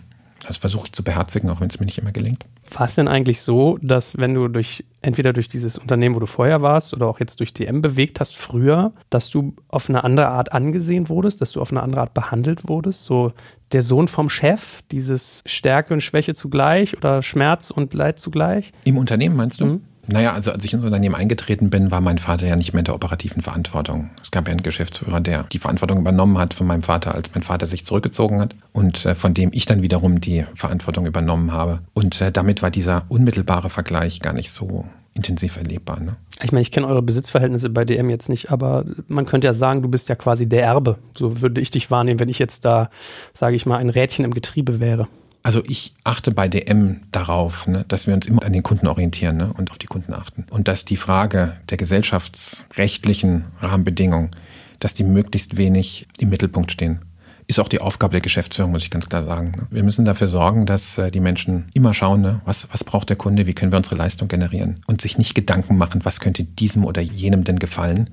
Das 0.46 0.58
versuche 0.58 0.86
ich 0.86 0.92
zu 0.92 1.02
beherzigen, 1.02 1.50
auch 1.50 1.60
wenn 1.60 1.68
es 1.68 1.80
mir 1.80 1.86
nicht 1.86 1.98
immer 1.98 2.12
gelingt. 2.12 2.44
War 2.72 2.86
es 2.86 2.94
denn 2.94 3.08
eigentlich 3.08 3.40
so, 3.40 3.78
dass 3.82 4.16
wenn 4.16 4.34
du 4.34 4.48
durch 4.48 4.84
entweder 5.02 5.32
durch 5.32 5.48
dieses 5.48 5.78
Unternehmen, 5.78 6.14
wo 6.14 6.20
du 6.20 6.26
vorher 6.26 6.62
warst, 6.62 6.94
oder 6.94 7.06
auch 7.06 7.20
jetzt 7.20 7.40
durch 7.40 7.52
DM 7.52 7.82
bewegt 7.82 8.20
hast, 8.20 8.36
früher, 8.36 8.92
dass 9.10 9.30
du 9.30 9.54
auf 9.68 9.88
eine 9.88 10.04
andere 10.04 10.28
Art 10.28 10.52
angesehen 10.52 11.08
wurdest, 11.08 11.40
dass 11.40 11.52
du 11.52 11.60
auf 11.60 11.70
eine 11.70 11.82
andere 11.82 12.02
Art 12.02 12.14
behandelt 12.14 12.68
wurdest? 12.68 13.04
So 13.04 13.32
der 13.72 13.82
Sohn 13.82 14.08
vom 14.08 14.28
Chef, 14.28 14.82
dieses 14.90 15.42
Stärke 15.46 15.94
und 15.94 16.00
Schwäche 16.00 16.34
zugleich 16.34 16.96
oder 16.96 17.22
Schmerz 17.22 17.70
und 17.70 17.94
Leid 17.94 18.18
zugleich? 18.18 18.72
Im 18.84 18.98
Unternehmen 18.98 19.36
meinst 19.36 19.60
du? 19.60 19.66
Mhm. 19.66 19.84
Naja, 20.08 20.32
also 20.32 20.52
als 20.52 20.64
ich 20.64 20.72
ins 20.72 20.84
Unternehmen 20.84 21.14
eingetreten 21.14 21.70
bin, 21.70 21.90
war 21.90 22.00
mein 22.00 22.18
Vater 22.18 22.46
ja 22.46 22.56
nicht 22.56 22.72
mehr 22.72 22.80
in 22.80 22.84
der 22.84 22.94
operativen 22.94 23.42
Verantwortung. 23.42 24.10
Es 24.22 24.30
gab 24.30 24.46
ja 24.46 24.52
einen 24.52 24.62
Geschäftsführer, 24.62 25.20
der 25.20 25.44
die 25.44 25.58
Verantwortung 25.58 25.98
übernommen 25.98 26.38
hat 26.38 26.54
von 26.54 26.66
meinem 26.66 26.82
Vater, 26.82 27.14
als 27.14 27.30
mein 27.34 27.42
Vater 27.42 27.66
sich 27.66 27.84
zurückgezogen 27.84 28.40
hat 28.40 28.54
und 28.72 29.04
äh, 29.04 29.14
von 29.14 29.34
dem 29.34 29.50
ich 29.52 29.66
dann 29.66 29.82
wiederum 29.82 30.20
die 30.20 30.44
Verantwortung 30.54 31.06
übernommen 31.06 31.52
habe. 31.52 31.80
Und 31.94 32.20
äh, 32.20 32.30
damit 32.30 32.62
war 32.62 32.70
dieser 32.70 33.04
unmittelbare 33.08 33.70
Vergleich 33.70 34.20
gar 34.20 34.32
nicht 34.32 34.50
so 34.50 34.84
intensiv 35.16 35.56
erlebbar. 35.56 35.98
Ne? 36.00 36.16
Ich 36.42 36.52
meine, 36.52 36.60
ich 36.60 36.70
kenne 36.70 36.86
eure 36.86 37.02
Besitzverhältnisse 37.02 37.70
bei 37.70 37.84
DM 37.84 38.10
jetzt 38.10 38.28
nicht, 38.28 38.50
aber 38.52 38.84
man 39.08 39.26
könnte 39.26 39.46
ja 39.46 39.54
sagen, 39.54 39.82
du 39.82 39.88
bist 39.88 40.08
ja 40.08 40.14
quasi 40.14 40.46
der 40.46 40.62
Erbe. 40.62 40.98
So 41.16 41.40
würde 41.40 41.60
ich 41.60 41.70
dich 41.70 41.90
wahrnehmen, 41.90 42.20
wenn 42.20 42.28
ich 42.28 42.38
jetzt 42.38 42.64
da, 42.64 42.90
sage 43.32 43.56
ich 43.56 43.66
mal, 43.66 43.78
ein 43.78 43.88
Rädchen 43.88 44.24
im 44.24 44.34
Getriebe 44.34 44.78
wäre. 44.78 45.08
Also 45.46 45.62
ich 45.64 45.94
achte 46.02 46.32
bei 46.32 46.48
DM 46.48 47.02
darauf, 47.12 47.68
ne, 47.68 47.84
dass 47.86 48.08
wir 48.08 48.14
uns 48.14 48.26
immer 48.26 48.42
an 48.42 48.52
den 48.52 48.64
Kunden 48.64 48.88
orientieren 48.88 49.36
ne, 49.36 49.52
und 49.56 49.70
auf 49.70 49.78
die 49.78 49.86
Kunden 49.86 50.12
achten. 50.12 50.44
Und 50.50 50.66
dass 50.66 50.84
die 50.84 50.96
Frage 50.96 51.56
der 51.70 51.76
gesellschaftsrechtlichen 51.76 53.44
Rahmenbedingungen, 53.60 54.32
dass 54.80 54.94
die 54.94 55.04
möglichst 55.04 55.56
wenig 55.56 56.08
im 56.18 56.30
Mittelpunkt 56.30 56.72
stehen. 56.72 57.04
Ist 57.46 57.60
auch 57.60 57.68
die 57.68 57.80
Aufgabe 57.80 58.10
der 58.10 58.22
Geschäftsführung, 58.22 58.72
muss 58.72 58.82
ich 58.82 58.90
ganz 58.90 59.08
klar 59.08 59.24
sagen. 59.24 59.52
Ne. 59.52 59.66
Wir 59.70 59.84
müssen 59.84 60.04
dafür 60.04 60.26
sorgen, 60.26 60.66
dass 60.66 60.98
äh, 60.98 61.12
die 61.12 61.20
Menschen 61.20 61.66
immer 61.74 61.94
schauen, 61.94 62.22
ne, 62.22 62.40
was, 62.44 62.66
was 62.72 62.82
braucht 62.82 63.08
der 63.08 63.16
Kunde, 63.16 63.46
wie 63.46 63.54
können 63.54 63.70
wir 63.70 63.76
unsere 63.76 63.94
Leistung 63.94 64.26
generieren 64.26 64.80
und 64.88 65.00
sich 65.00 65.16
nicht 65.16 65.36
Gedanken 65.36 65.78
machen, 65.78 66.04
was 66.04 66.18
könnte 66.18 66.42
diesem 66.42 66.84
oder 66.84 67.02
jenem 67.02 67.44
denn 67.44 67.60
gefallen, 67.60 68.10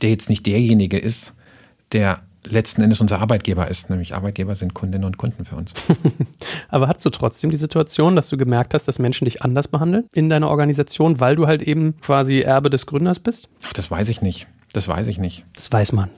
der 0.00 0.10
jetzt 0.10 0.28
nicht 0.28 0.46
derjenige 0.46 0.96
ist, 0.96 1.32
der 1.90 2.20
letzten 2.44 2.82
Endes 2.82 3.00
unser 3.00 3.20
Arbeitgeber 3.20 3.68
ist. 3.68 3.90
Nämlich 3.90 4.14
Arbeitgeber 4.14 4.54
sind 4.54 4.74
Kundinnen 4.74 5.04
und 5.04 5.16
Kunden 5.16 5.44
für 5.44 5.56
uns. 5.56 5.72
Aber 6.68 6.88
hast 6.88 7.04
du 7.04 7.10
trotzdem 7.10 7.50
die 7.50 7.56
Situation, 7.56 8.16
dass 8.16 8.28
du 8.28 8.36
gemerkt 8.36 8.74
hast, 8.74 8.88
dass 8.88 8.98
Menschen 8.98 9.24
dich 9.24 9.42
anders 9.42 9.68
behandeln 9.68 10.04
in 10.12 10.28
deiner 10.28 10.48
Organisation, 10.48 11.20
weil 11.20 11.36
du 11.36 11.46
halt 11.46 11.62
eben 11.62 11.94
quasi 12.00 12.40
Erbe 12.40 12.70
des 12.70 12.86
Gründers 12.86 13.20
bist? 13.20 13.48
Ach, 13.66 13.72
das 13.72 13.90
weiß 13.90 14.08
ich 14.08 14.22
nicht. 14.22 14.46
Das 14.72 14.88
weiß 14.88 15.06
ich 15.06 15.18
nicht. 15.18 15.44
Das 15.54 15.72
weiß 15.72 15.92
man. 15.92 16.10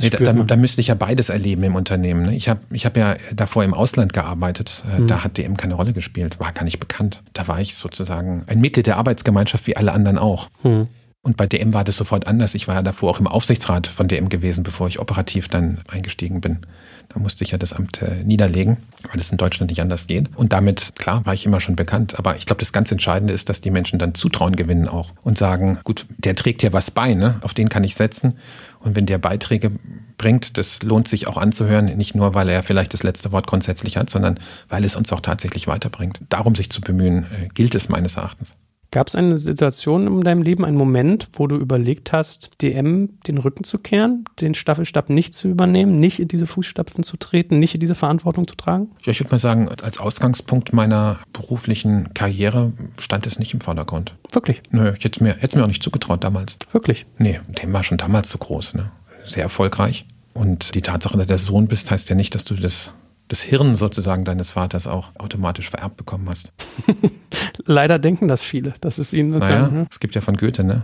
Nee, 0.00 0.10
da, 0.10 0.32
da, 0.32 0.56
müsste 0.56 0.80
ich 0.80 0.88
ja 0.88 0.94
beides 0.94 1.28
erleben 1.28 1.64
im 1.64 1.74
Unternehmen. 1.74 2.22
Ne? 2.22 2.36
Ich 2.36 2.48
habe 2.48 2.60
ich 2.70 2.86
hab 2.86 2.96
ja 2.96 3.16
davor 3.34 3.64
im 3.64 3.74
Ausland 3.74 4.12
gearbeitet. 4.12 4.84
Mhm. 4.96 5.08
Da 5.08 5.24
hat 5.24 5.38
DM 5.38 5.56
keine 5.56 5.74
Rolle 5.74 5.92
gespielt, 5.92 6.38
war 6.38 6.52
gar 6.52 6.64
nicht 6.64 6.78
bekannt. 6.78 7.22
Da 7.32 7.48
war 7.48 7.60
ich 7.60 7.74
sozusagen 7.74 8.44
ein 8.46 8.60
Mitglied 8.60 8.86
der 8.86 8.96
Arbeitsgemeinschaft 8.96 9.66
wie 9.66 9.76
alle 9.76 9.92
anderen 9.92 10.18
auch. 10.18 10.50
Mhm. 10.62 10.88
Und 11.22 11.36
bei 11.36 11.46
DM 11.46 11.74
war 11.74 11.84
das 11.84 11.96
sofort 11.96 12.26
anders. 12.26 12.54
Ich 12.54 12.68
war 12.68 12.76
ja 12.76 12.82
davor 12.82 13.10
auch 13.10 13.20
im 13.20 13.26
Aufsichtsrat 13.26 13.86
von 13.86 14.08
DM 14.08 14.28
gewesen, 14.28 14.62
bevor 14.62 14.86
ich 14.86 15.00
operativ 15.00 15.48
dann 15.48 15.80
eingestiegen 15.88 16.40
bin. 16.40 16.60
Da 17.08 17.18
musste 17.18 17.42
ich 17.42 17.50
ja 17.50 17.58
das 17.58 17.72
Amt 17.72 18.02
äh, 18.02 18.22
niederlegen, 18.22 18.76
weil 19.10 19.18
es 19.18 19.30
in 19.30 19.36
Deutschland 19.36 19.70
nicht 19.70 19.80
anders 19.80 20.06
geht. 20.06 20.30
Und 20.36 20.52
damit, 20.52 20.92
klar, 20.96 21.26
war 21.26 21.34
ich 21.34 21.44
immer 21.44 21.60
schon 21.60 21.74
bekannt. 21.74 22.18
Aber 22.18 22.36
ich 22.36 22.46
glaube, 22.46 22.60
das 22.60 22.72
ganz 22.72 22.92
Entscheidende 22.92 23.32
ist, 23.32 23.48
dass 23.48 23.60
die 23.60 23.70
Menschen 23.70 23.98
dann 23.98 24.14
Zutrauen 24.14 24.56
gewinnen 24.56 24.88
auch 24.88 25.12
und 25.22 25.38
sagen, 25.38 25.80
gut, 25.84 26.06
der 26.18 26.34
trägt 26.34 26.62
ja 26.62 26.72
was 26.72 26.90
bei, 26.90 27.14
ne? 27.14 27.40
auf 27.42 27.52
den 27.52 27.68
kann 27.68 27.84
ich 27.84 27.94
setzen. 27.94 28.38
Und 28.80 28.94
wenn 28.94 29.06
der 29.06 29.18
Beiträge 29.18 29.72
bringt, 30.18 30.56
das 30.56 30.82
lohnt 30.82 31.08
sich 31.08 31.26
auch 31.26 31.36
anzuhören, 31.36 31.86
nicht 31.96 32.14
nur, 32.14 32.34
weil 32.34 32.48
er 32.48 32.62
vielleicht 32.62 32.94
das 32.94 33.02
letzte 33.02 33.32
Wort 33.32 33.46
grundsätzlich 33.46 33.96
hat, 33.96 34.08
sondern 34.08 34.38
weil 34.68 34.84
es 34.84 34.94
uns 34.94 35.12
auch 35.12 35.20
tatsächlich 35.20 35.66
weiterbringt. 35.66 36.20
Darum 36.28 36.54
sich 36.54 36.70
zu 36.70 36.80
bemühen, 36.80 37.24
äh, 37.24 37.48
gilt 37.54 37.74
es 37.74 37.88
meines 37.88 38.16
Erachtens. 38.16 38.54
Gab 38.90 39.08
es 39.08 39.14
eine 39.14 39.36
Situation 39.36 40.06
in 40.06 40.20
deinem 40.22 40.42
Leben, 40.42 40.64
einen 40.64 40.76
Moment, 40.76 41.28
wo 41.34 41.46
du 41.46 41.56
überlegt 41.56 42.12
hast, 42.12 42.50
DM 42.62 43.20
den 43.26 43.36
Rücken 43.36 43.64
zu 43.64 43.78
kehren, 43.78 44.24
den 44.40 44.54
Staffelstab 44.54 45.10
nicht 45.10 45.34
zu 45.34 45.48
übernehmen, 45.48 46.00
nicht 46.00 46.20
in 46.20 46.28
diese 46.28 46.46
Fußstapfen 46.46 47.04
zu 47.04 47.18
treten, 47.18 47.58
nicht 47.58 47.74
in 47.74 47.80
diese 47.80 47.94
Verantwortung 47.94 48.46
zu 48.46 48.56
tragen? 48.56 48.90
Ja, 49.02 49.12
ich 49.12 49.20
würde 49.20 49.32
mal 49.32 49.38
sagen, 49.38 49.68
als 49.68 49.98
Ausgangspunkt 49.98 50.72
meiner 50.72 51.18
beruflichen 51.34 52.14
Karriere 52.14 52.72
stand 52.98 53.26
es 53.26 53.38
nicht 53.38 53.52
im 53.52 53.60
Vordergrund. 53.60 54.14
Wirklich? 54.32 54.62
Nö, 54.70 54.94
ich 54.96 55.04
hätte 55.04 55.18
es 55.18 55.20
mir, 55.20 55.36
mir 55.56 55.64
auch 55.64 55.68
nicht 55.68 55.82
zugetraut 55.82 56.24
damals. 56.24 56.56
Wirklich? 56.72 57.04
Nee, 57.18 57.40
dem 57.62 57.72
war 57.72 57.84
schon 57.84 57.98
damals 57.98 58.30
zu 58.30 58.38
groß. 58.38 58.74
Ne? 58.74 58.90
Sehr 59.26 59.42
erfolgreich. 59.42 60.06
Und 60.32 60.74
die 60.74 60.82
Tatsache, 60.82 61.18
dass 61.18 61.26
du 61.26 61.28
der 61.28 61.38
Sohn 61.38 61.68
bist, 61.68 61.90
heißt 61.90 62.08
ja 62.08 62.14
nicht, 62.14 62.34
dass 62.34 62.44
du 62.44 62.54
das 62.54 62.94
das 63.28 63.42
Hirn 63.42 63.76
sozusagen 63.76 64.24
deines 64.24 64.50
Vaters 64.50 64.86
auch 64.86 65.10
automatisch 65.18 65.70
vererbt 65.70 65.96
bekommen 65.96 66.28
hast. 66.28 66.52
Leider 67.64 67.98
denken 67.98 68.28
das 68.28 68.40
viele, 68.40 68.74
dass 68.80 68.98
es 68.98 69.12
ihnen 69.12 69.32
sozusagen. 69.32 69.62
Naja, 69.62 69.70
hm? 69.82 69.86
Es 69.90 70.00
gibt 70.00 70.14
ja 70.14 70.20
von 70.20 70.36
Goethe, 70.36 70.64
ne? 70.64 70.82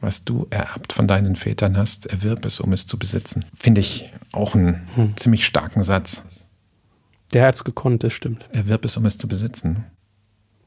Was 0.00 0.24
du 0.24 0.46
ererbt 0.50 0.92
von 0.92 1.08
deinen 1.08 1.34
Vätern 1.34 1.78
hast, 1.78 2.06
erwirb 2.06 2.44
es, 2.44 2.60
um 2.60 2.72
es 2.72 2.86
zu 2.86 2.98
besitzen. 2.98 3.46
Finde 3.56 3.80
ich 3.80 4.10
auch 4.32 4.54
einen 4.54 4.86
hm. 4.94 5.16
ziemlich 5.16 5.46
starken 5.46 5.82
Satz. 5.82 6.22
Der 7.32 7.46
hat 7.46 7.54
es 7.54 7.64
gekonnt, 7.64 8.04
das 8.04 8.12
stimmt. 8.12 8.46
Erwirb 8.52 8.84
es, 8.84 8.96
um 8.98 9.06
es 9.06 9.16
zu 9.16 9.26
besitzen. 9.26 9.84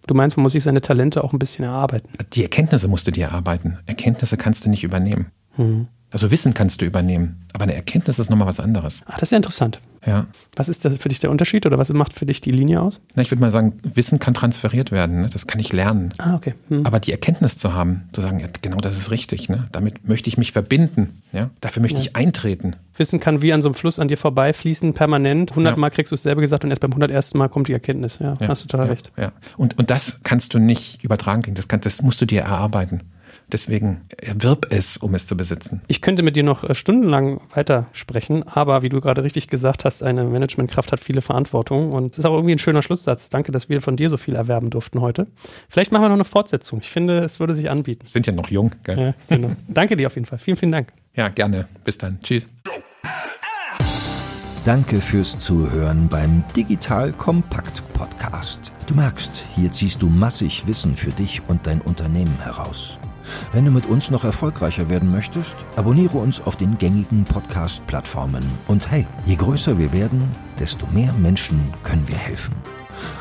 Du 0.07 0.15
meinst, 0.15 0.37
man 0.37 0.43
muss 0.43 0.53
sich 0.53 0.63
seine 0.63 0.81
Talente 0.81 1.23
auch 1.23 1.33
ein 1.33 1.39
bisschen 1.39 1.65
erarbeiten? 1.65 2.09
Die 2.33 2.41
Erkenntnisse 2.41 2.87
musst 2.87 3.05
du 3.05 3.11
dir 3.11 3.25
erarbeiten. 3.25 3.77
Erkenntnisse 3.85 4.37
kannst 4.37 4.65
du 4.65 4.69
nicht 4.69 4.83
übernehmen. 4.83 5.27
Hm. 5.55 5.87
Also 6.09 6.31
Wissen 6.31 6.53
kannst 6.53 6.81
du 6.81 6.85
übernehmen, 6.85 7.45
aber 7.53 7.63
eine 7.63 7.75
Erkenntnis 7.75 8.17
ist 8.17 8.29
nochmal 8.29 8.47
was 8.47 8.61
anderes. 8.61 9.03
Ah, 9.05 9.13
das 9.13 9.23
ist 9.23 9.31
ja 9.31 9.37
interessant. 9.37 9.81
Ja. 10.07 10.25
Was 10.55 10.69
ist 10.69 10.85
das 10.85 10.95
für 10.97 11.09
dich 11.09 11.19
der 11.19 11.29
Unterschied 11.29 11.65
oder 11.65 11.77
was 11.77 11.91
macht 11.91 12.13
für 12.13 12.25
dich 12.25 12.39
die 12.39 12.51
Linie 12.51 12.81
aus? 12.81 13.01
Na, 13.13 13.21
ich 13.21 13.29
würde 13.29 13.41
mal 13.41 13.51
sagen, 13.51 13.73
Wissen 13.83 14.19
kann 14.19 14.33
transferiert 14.33 14.91
werden. 14.91 15.21
Ne? 15.21 15.29
Das 15.29 15.47
kann 15.47 15.59
ich 15.59 15.73
lernen. 15.73 16.13
Ah, 16.17 16.35
okay. 16.35 16.55
Hm. 16.69 16.85
Aber 16.85 17.01
die 17.01 17.11
Erkenntnis 17.11 17.57
zu 17.57 17.73
haben, 17.73 18.07
zu 18.13 18.21
sagen, 18.21 18.39
ja, 18.39 18.47
genau 18.61 18.77
das 18.77 18.97
ist 18.97 19.11
richtig. 19.11 19.49
Ne? 19.49 19.67
Damit 19.73 20.07
möchte 20.07 20.29
ich 20.29 20.37
mich 20.37 20.53
verbinden. 20.53 21.21
Ja? 21.33 21.49
Dafür 21.59 21.81
möchte 21.81 21.99
ja. 21.99 22.05
ich 22.05 22.15
eintreten. 22.15 22.77
Wissen 22.95 23.19
kann 23.19 23.41
wie 23.41 23.51
an 23.51 23.61
so 23.61 23.67
einem 23.67 23.75
Fluss 23.75 23.99
an 23.99 24.07
dir 24.07 24.17
vorbeifließen, 24.17 24.93
permanent. 24.93 25.51
100 25.51 25.73
ja. 25.73 25.77
Mal 25.77 25.89
kriegst 25.89 26.11
du 26.11 26.15
es 26.15 26.23
selber 26.23 26.41
gesagt 26.41 26.63
und 26.63 26.69
erst 26.69 26.81
beim 26.81 26.91
101. 26.91 27.33
Mal 27.33 27.49
kommt 27.49 27.67
die 27.67 27.73
Erkenntnis. 27.73 28.19
Ja, 28.19 28.35
ja. 28.39 28.47
hast 28.47 28.63
du 28.63 28.67
total 28.69 28.87
recht. 28.87 29.11
Ja. 29.17 29.33
Und, 29.57 29.77
und 29.77 29.89
das 29.89 30.19
kannst 30.23 30.53
du 30.53 30.59
nicht 30.59 31.03
übertragen. 31.03 31.53
Das, 31.53 31.67
kann, 31.67 31.81
das 31.81 32.01
musst 32.01 32.21
du 32.21 32.25
dir 32.25 32.41
erarbeiten. 32.41 33.01
Deswegen 33.51 34.01
erwirb 34.17 34.67
es, 34.71 34.97
um 34.97 35.15
es 35.15 35.25
zu 35.25 35.37
besitzen. 35.37 35.81
Ich 35.87 36.01
könnte 36.01 36.21
mit 36.21 36.35
dir 36.35 36.43
noch 36.43 36.65
äh, 36.65 36.75
stundenlang 36.75 37.39
weitersprechen, 37.53 38.43
aber 38.47 38.81
wie 38.81 38.89
du 38.89 38.99
gerade 38.99 39.23
richtig 39.23 39.47
gesagt 39.47 39.85
hast, 39.85 40.03
eine 40.03 40.25
Managementkraft 40.25 40.91
hat 40.91 40.99
viele 40.99 41.21
Verantwortung 41.21 41.93
und 41.93 42.13
es 42.13 42.19
ist 42.19 42.25
auch 42.25 42.33
irgendwie 42.33 42.53
ein 42.53 42.59
schöner 42.59 42.81
Schlusssatz. 42.81 43.29
Danke, 43.29 43.53
dass 43.53 43.69
wir 43.69 43.81
von 43.81 43.95
dir 43.95 44.09
so 44.09 44.17
viel 44.17 44.35
erwerben 44.35 44.69
durften 44.69 44.99
heute. 44.99 45.27
Vielleicht 45.69 45.93
machen 45.93 46.03
wir 46.03 46.09
noch 46.09 46.15
eine 46.15 46.25
Fortsetzung. 46.25 46.79
Ich 46.81 46.89
finde, 46.89 47.19
es 47.19 47.39
würde 47.39 47.55
sich 47.55 47.69
anbieten. 47.69 48.05
Sind 48.05 48.27
ja 48.27 48.33
noch 48.33 48.49
jung, 48.49 48.71
gell? 48.83 48.99
Ja, 48.99 49.13
genau. 49.29 49.51
Danke 49.69 49.95
dir 49.95 50.07
auf 50.07 50.15
jeden 50.15 50.25
Fall. 50.25 50.39
Vielen, 50.39 50.57
vielen 50.57 50.73
Dank. 50.73 50.91
Ja, 51.15 51.29
gerne. 51.29 51.67
Bis 51.85 51.97
dann. 51.97 52.19
Tschüss. 52.21 52.49
Danke 54.65 54.99
fürs 54.99 55.39
Zuhören 55.39 56.09
beim 56.09 56.43
Digital 56.53 57.13
Kompakt 57.13 57.81
Podcast. 57.93 58.73
Du 58.85 58.95
merkst, 58.95 59.45
hier 59.55 59.71
ziehst 59.71 60.01
du 60.01 60.07
massig 60.07 60.67
Wissen 60.67 60.97
für 60.97 61.11
dich 61.11 61.41
und 61.47 61.65
dein 61.65 61.79
Unternehmen 61.79 62.37
heraus. 62.43 62.99
Wenn 63.51 63.65
du 63.65 63.71
mit 63.71 63.85
uns 63.85 64.11
noch 64.11 64.23
erfolgreicher 64.23 64.89
werden 64.89 65.11
möchtest, 65.11 65.55
abonniere 65.75 66.17
uns 66.17 66.41
auf 66.41 66.55
den 66.55 66.77
gängigen 66.77 67.23
Podcast-Plattformen. 67.23 68.45
Und 68.67 68.89
hey, 68.91 69.07
je 69.25 69.35
größer 69.35 69.77
wir 69.77 69.93
werden, 69.93 70.31
desto 70.59 70.87
mehr 70.87 71.13
Menschen 71.13 71.73
können 71.83 72.07
wir 72.07 72.17
helfen. 72.17 72.55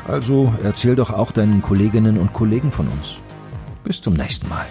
Also 0.07 0.53
erzähl 0.63 0.95
doch 0.95 1.11
auch 1.11 1.31
deinen 1.31 1.61
Kolleginnen 1.61 2.17
und 2.17 2.33
Kollegen 2.33 2.71
von 2.71 2.87
uns. 2.87 3.17
Bis 3.83 4.01
zum 4.01 4.13
nächsten 4.13 4.49
Mal. 4.49 4.65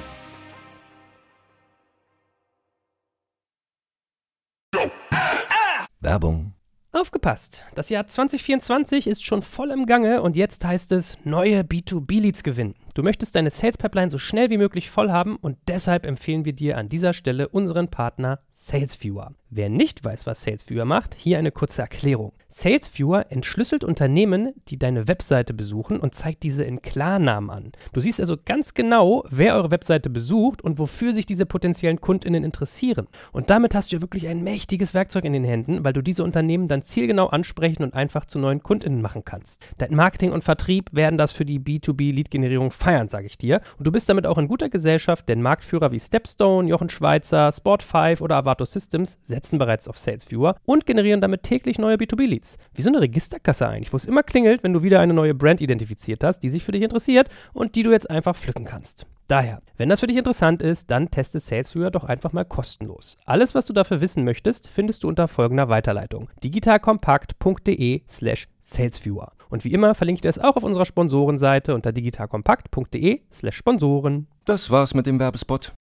Werbung 6.01 6.53
Aufgepasst! 6.97 7.65
Das 7.75 7.91
Jahr 7.91 8.07
2024 8.07 9.07
ist 9.07 9.23
schon 9.23 9.43
voll 9.43 9.71
im 9.71 9.85
Gange 9.85 10.23
und 10.23 10.35
jetzt 10.35 10.65
heißt 10.65 10.93
es 10.93 11.19
neue 11.25 11.61
B2B-Leads 11.61 12.43
gewinnen. 12.43 12.75
Du 12.97 13.03
möchtest 13.03 13.37
deine 13.37 13.51
Sales 13.51 13.77
Pipeline 13.77 14.11
so 14.11 14.17
schnell 14.17 14.49
wie 14.49 14.57
möglich 14.57 14.89
voll 14.89 15.11
haben 15.11 15.37
und 15.37 15.59
deshalb 15.69 16.07
empfehlen 16.07 16.47
wir 16.47 16.55
dir 16.55 16.79
an 16.79 16.89
dieser 16.89 17.13
Stelle 17.13 17.47
unseren 17.51 17.89
Partner 17.91 18.41
SalesViewer. 18.51 19.35
Wer 19.57 19.71
nicht 19.71 20.05
weiß, 20.05 20.27
was 20.27 20.43
SalesViewer 20.43 20.85
macht, 20.85 21.15
hier 21.15 21.39
eine 21.39 21.51
kurze 21.51 21.81
Erklärung. 21.81 22.35
SalesViewer 22.49 23.33
entschlüsselt 23.33 23.85
Unternehmen, 23.85 24.53
die 24.69 24.79
deine 24.79 25.09
Webseite 25.09 25.55
besuchen 25.55 25.99
und 25.99 26.15
zeigt 26.15 26.43
diese 26.43 26.63
in 26.63 26.83
Klarnamen 26.83 27.49
an. 27.49 27.73
Du 27.95 28.01
siehst 28.01 28.21
also 28.21 28.37
ganz 28.45 28.75
genau, 28.75 29.25
wer 29.31 29.55
eure 29.55 29.71
Webseite 29.71 30.11
besucht 30.11 30.63
und 30.63 30.79
wofür 30.79 31.15
sich 31.15 31.25
diese 31.25 31.47
potenziellen 31.47 32.03
Kundinnen 32.03 32.45
interessieren. 32.45 33.09
Und 33.33 33.49
damit 33.49 33.75
hast 33.75 33.91
du 33.91 33.97
ja 33.97 34.03
wirklich 34.03 34.29
ein 34.29 34.45
mächtiges 34.45 34.93
Werkzeug 34.93 35.25
in 35.25 35.33
den 35.33 35.45
Händen, 35.45 35.85
weil 35.85 35.95
du 35.95 36.03
diese 36.03 36.23
Unternehmen 36.23 36.69
dann 36.69 36.83
zielgenau 36.83 37.29
ansprechen 37.29 37.83
und 37.83 37.95
einfach 37.95 38.27
zu 38.27 38.39
neuen 38.39 38.63
Kundinnen 38.63 39.01
machen 39.01 39.25
kannst. 39.25 39.65
Dein 39.79 39.95
Marketing 39.95 40.33
und 40.33 40.45
Vertrieb 40.45 40.91
werden 40.93 41.17
das 41.17 41.33
für 41.33 41.47
die 41.47 41.61
B2B-Lead-Generierung 41.61 42.73
feiern, 42.73 43.09
sage 43.09 43.27
ich 43.27 43.39
dir. 43.39 43.63
Und 43.79 43.87
du 43.87 43.93
bist 43.93 44.09
damit 44.09 44.27
auch 44.27 44.37
in 44.37 44.49
guter 44.49 44.69
Gesellschaft, 44.69 45.31
denn 45.31 45.41
Marktführer 45.41 45.93
wie 45.93 46.01
Stepstone, 46.01 46.69
Jochen 46.69 46.91
Schweizer, 46.91 47.49
Sport5 47.49 48.21
oder 48.21 48.37
Avato 48.37 48.67
Systems 48.67 49.19
setzen 49.23 49.46
bereits 49.53 49.89
auf 49.89 49.99
SalesViewer 49.99 50.57
und 50.65 50.87
generieren 50.87 51.21
damit 51.21 51.45
täglich 51.45 51.79
neue 51.79 51.97
B2B-Leads. 51.97 52.59
Wie 52.75 52.83
so 52.83 52.91
eine 52.91 53.01
Registerkasse 53.01 53.69
eigentlich, 53.69 53.93
wo 53.93 53.97
es 53.97 54.05
immer 54.05 54.23
klingelt, 54.23 54.63
wenn 54.63 54.73
du 54.73 54.83
wieder 54.83 55.01
eine 55.01 55.15
neue 55.15 55.35
Brand 55.35 55.61
identifiziert 55.61 56.25
hast, 56.25 56.41
die 56.41 56.51
sich 56.51 56.65
für 56.65 56.73
dich 56.73 56.83
interessiert 56.83 57.29
und 57.53 57.77
die 57.77 57.83
du 57.83 57.93
jetzt 57.93 58.11
einfach 58.11 58.37
pflücken 58.37 58.65
kannst. 58.65 59.07
Daher, 59.29 59.61
wenn 59.77 59.89
das 59.89 60.01
für 60.01 60.07
dich 60.07 60.17
interessant 60.17 60.63
ist, 60.63 60.91
dann 60.91 61.11
teste 61.11 61.41
SalesViewer 61.41 61.91
doch 61.91 62.05
einfach 62.05 62.33
mal 62.33 62.45
kostenlos. 62.45 63.17
Alles, 63.25 63.57
was 63.57 63.67
du 63.67 63.73
dafür 63.73 64.01
wissen 64.01 64.23
möchtest, 64.23 64.69
findest 64.69 65.03
du 65.03 65.09
unter 65.09 65.27
folgender 65.27 65.69
Weiterleitung: 65.69 66.31
digitalkompakt.de/slash 66.45 68.47
salesviewer. 68.63 69.33
Und 69.49 69.65
wie 69.65 69.73
immer 69.73 69.95
verlinke 69.95 70.19
ich 70.19 70.23
das 70.23 70.39
auch 70.39 70.57
auf 70.57 70.63
unserer 70.63 70.85
Sponsorenseite 70.85 71.75
unter 71.75 71.93
digitalkompakt.de/slash 71.93 73.57
Sponsoren. 73.57 74.29
Das 74.45 74.71
war's 74.71 74.95
mit 74.95 75.07
dem 75.07 75.19
Werbespot. 75.19 75.73